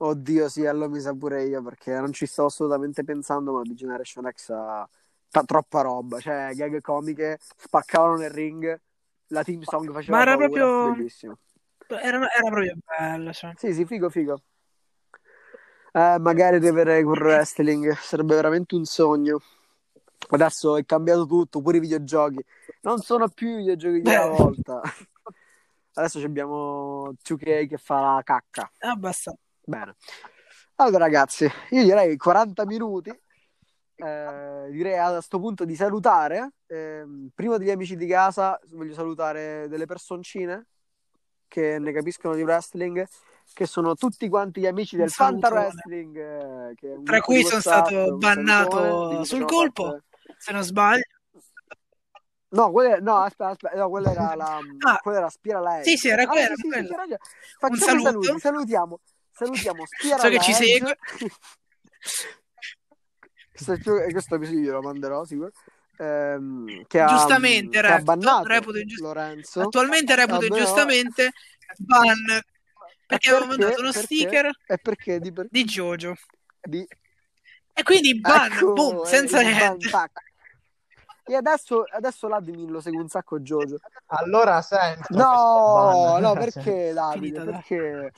Oddio, 0.00 0.48
sì, 0.48 0.64
allora 0.66 0.88
mi 0.88 1.00
sa 1.00 1.12
pure 1.14 1.44
io 1.44 1.60
perché 1.62 1.92
non 1.98 2.12
ci 2.12 2.26
stavo 2.26 2.48
assolutamente 2.48 3.02
pensando, 3.04 3.52
ma 3.52 3.62
di 3.62 3.74
Generation 3.74 4.28
X 4.32 4.50
ha 4.50 4.88
ta- 5.30 5.44
troppa 5.44 5.82
roba, 5.82 6.20
cioè 6.20 6.52
gag 6.54 6.80
comiche, 6.80 7.38
spaccavano 7.56 8.16
nel 8.16 8.30
ring, 8.30 8.80
la 9.28 9.42
team 9.44 9.62
song 9.62 9.92
faceva 9.92 10.16
Ma 10.16 10.22
era 10.22 10.36
paura, 10.36 10.48
proprio- 10.48 10.92
bellissimo. 10.92 11.38
Era, 11.88 12.16
era 12.18 12.50
proprio 12.50 12.74
bello. 12.84 13.32
Cioè. 13.32 13.52
Sì, 13.56 13.72
sì, 13.72 13.86
figo, 13.86 14.10
figo. 14.10 14.42
Eh, 15.92 16.16
magari 16.20 16.58
rivedere 16.58 17.02
con 17.02 17.14
wrestling 17.14 17.92
sarebbe 17.96 18.34
veramente 18.34 18.74
un 18.74 18.84
sogno. 18.84 19.40
Adesso 20.30 20.76
è 20.76 20.84
cambiato 20.84 21.24
tutto, 21.26 21.62
pure 21.62 21.78
i 21.78 21.80
videogiochi. 21.80 22.44
Non 22.82 22.98
sono 22.98 23.28
più 23.28 23.48
i 23.48 23.56
videogiochi 23.56 24.02
di 24.02 24.10
una 24.10 24.26
volta. 24.26 24.80
Adesso 25.94 26.18
ci 26.18 26.26
abbiamo 26.26 27.12
2K 27.22 27.66
che 27.66 27.78
fa 27.78 28.00
la 28.14 28.22
cacca. 28.22 28.70
Abbastanza. 28.80 29.40
Bene. 29.64 29.96
Allora, 30.76 30.98
ragazzi, 30.98 31.50
io 31.70 31.82
direi 31.82 32.16
40 32.16 32.66
minuti. 32.66 33.10
Eh, 34.00 34.70
direi 34.70 34.96
a 34.96 35.10
questo 35.10 35.40
punto 35.40 35.64
di 35.64 35.74
salutare. 35.74 36.52
Ehm, 36.68 37.30
prima 37.34 37.56
degli 37.56 37.70
amici 37.70 37.96
di 37.96 38.06
casa, 38.06 38.58
voglio 38.70 38.94
salutare 38.94 39.66
delle 39.68 39.86
personcine 39.86 40.66
che 41.48 41.78
ne 41.78 41.92
capiscono 41.92 42.34
di 42.34 42.42
wrestling, 42.42 43.04
che 43.52 43.66
sono 43.66 43.94
tutti 43.96 44.28
quanti 44.28 44.60
gli 44.60 44.66
amici 44.66 44.94
Un 44.94 45.00
del 45.02 45.10
Fanta. 45.10 45.48
Wrestling. 45.50 46.16
eh, 46.16 46.76
un 46.94 47.04
Tra 47.04 47.20
cui 47.20 47.42
sono 47.42 47.54
WhatsApp, 47.54 47.86
stato 47.86 48.12
un 48.12 48.18
bannato 48.18 49.24
sul 49.24 49.44
colpo. 49.44 49.82
parte- 49.84 50.04
Se 50.38 50.52
non 50.52 50.62
sbaglio. 50.62 51.02
No, 52.50 52.70
quella, 52.70 52.96
no, 53.00 53.16
aspetta, 53.16 53.50
aspetta, 53.50 53.76
no, 53.76 53.90
quella 53.90 54.10
era 54.10 54.34
la, 54.34 54.58
Ah. 54.86 54.98
quella 55.02 55.18
era 55.18 55.28
Spira 55.28 55.60
Live. 55.60 55.82
Sì, 55.82 55.96
sì, 55.96 56.08
era 56.08 56.22
Ah, 56.22 56.28
quella, 56.28 56.46
sì, 56.54 56.54
sì, 56.54 56.68
quella. 56.68 56.96
ragione. 56.96 57.18
Facciamo 57.58 57.74
i 57.74 57.78
saluto. 57.78 58.22
saluti, 58.22 58.40
salutiamo, 58.40 59.00
salutiamo 59.32 59.84
Spira 59.86 60.18
So 60.18 60.28
che 60.28 60.38
ci 60.40 60.52
segue. 60.54 60.98
questo, 63.64 63.94
questo 64.10 64.34
episodio 64.36 64.72
lo 64.72 64.82
manderò 64.82 65.24
sicuro. 65.24 65.50
Ehm, 65.98 66.84
che 66.86 67.00
ha, 67.00 67.06
Giustamente, 67.08 67.80
che 67.80 67.86
ha 67.86 67.96
reputo- 67.96 68.16
bannato 68.16 68.46
reputo 68.48 68.78
ingiust- 68.78 69.02
Lorenzo. 69.02 69.60
Attualmente 69.62 70.14
reputo 70.14 70.34
Vabbè, 70.38 70.48
no. 70.48 70.56
ingiustamente 70.56 71.32
ban 71.78 72.14
perché 73.06 73.30
avevo 73.30 73.46
Perché? 73.46 73.60
mandato 73.62 73.80
uno 73.80 73.90
Perché? 73.92 74.06
sticker 74.06 74.50
E 74.66 74.78
perché 74.78 75.18
di, 75.18 75.32
per- 75.32 75.46
di 75.50 75.64
Jojo. 75.64 76.14
di... 76.62 76.86
E 77.72 77.82
quindi 77.82 78.18
ban, 78.20 78.52
Ecco, 78.52 78.72
boom, 78.74 79.02
eh, 79.02 79.06
senza 79.06 79.40
ban, 79.42 79.46
niente. 79.52 79.88
tac. 79.88 80.10
E 81.24 81.34
adesso, 81.34 81.84
adesso 81.90 82.26
l'admin 82.28 82.70
lo 82.70 82.80
segue 82.80 83.00
un 83.00 83.08
sacco 83.08 83.40
Jojo. 83.40 83.78
Allora 84.06 84.60
sento 84.62 85.06
No, 85.16 86.10
ban. 86.12 86.22
no, 86.22 86.32
perché 86.34 86.92
Davide? 86.94 87.40
Finita, 87.40 87.44
dai. 87.44 87.52
Perché... 87.54 88.12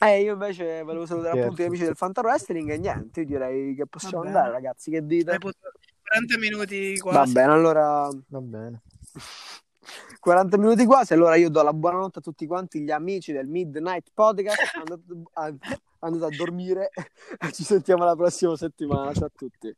Eh, 0.00 0.22
io 0.22 0.32
invece 0.34 0.82
volevo 0.82 1.06
salutare 1.06 1.30
Scherzo. 1.32 1.44
appunto 1.46 1.62
gli 1.62 1.66
amici 1.66 1.84
del 1.84 1.96
Fanta 1.96 2.20
Wrestling 2.20 2.70
e 2.70 2.78
niente, 2.78 3.20
io 3.20 3.26
direi 3.26 3.74
che 3.74 3.86
possiamo 3.86 4.22
Va 4.22 4.28
andare 4.28 4.50
ragazzi, 4.52 4.90
che 4.90 5.04
dite? 5.04 5.32
Reputo 5.32 5.56
40 6.02 6.38
minuti 6.38 6.96
Va 6.96 7.10
quasi. 7.10 7.32
bene, 7.32 7.52
allora 7.52 8.08
Va 8.28 8.40
bene. 8.40 8.82
40 10.20 10.56
minuti 10.58 10.84
quasi, 10.84 11.14
allora 11.14 11.36
io 11.36 11.48
do 11.48 11.62
la 11.62 11.72
buonanotte 11.72 12.18
a 12.18 12.22
tutti 12.22 12.46
quanti 12.46 12.80
gli 12.80 12.90
amici 12.90 13.32
del 13.32 13.46
Midnight 13.48 14.08
Podcast, 14.12 14.58
andate, 14.74 15.62
andate 16.00 16.24
a 16.34 16.36
dormire 16.36 16.90
e 17.38 17.52
ci 17.52 17.64
sentiamo 17.64 18.04
la 18.04 18.14
prossima 18.14 18.54
settimana, 18.56 19.12
ciao 19.14 19.26
a 19.26 19.30
tutti. 19.34 19.74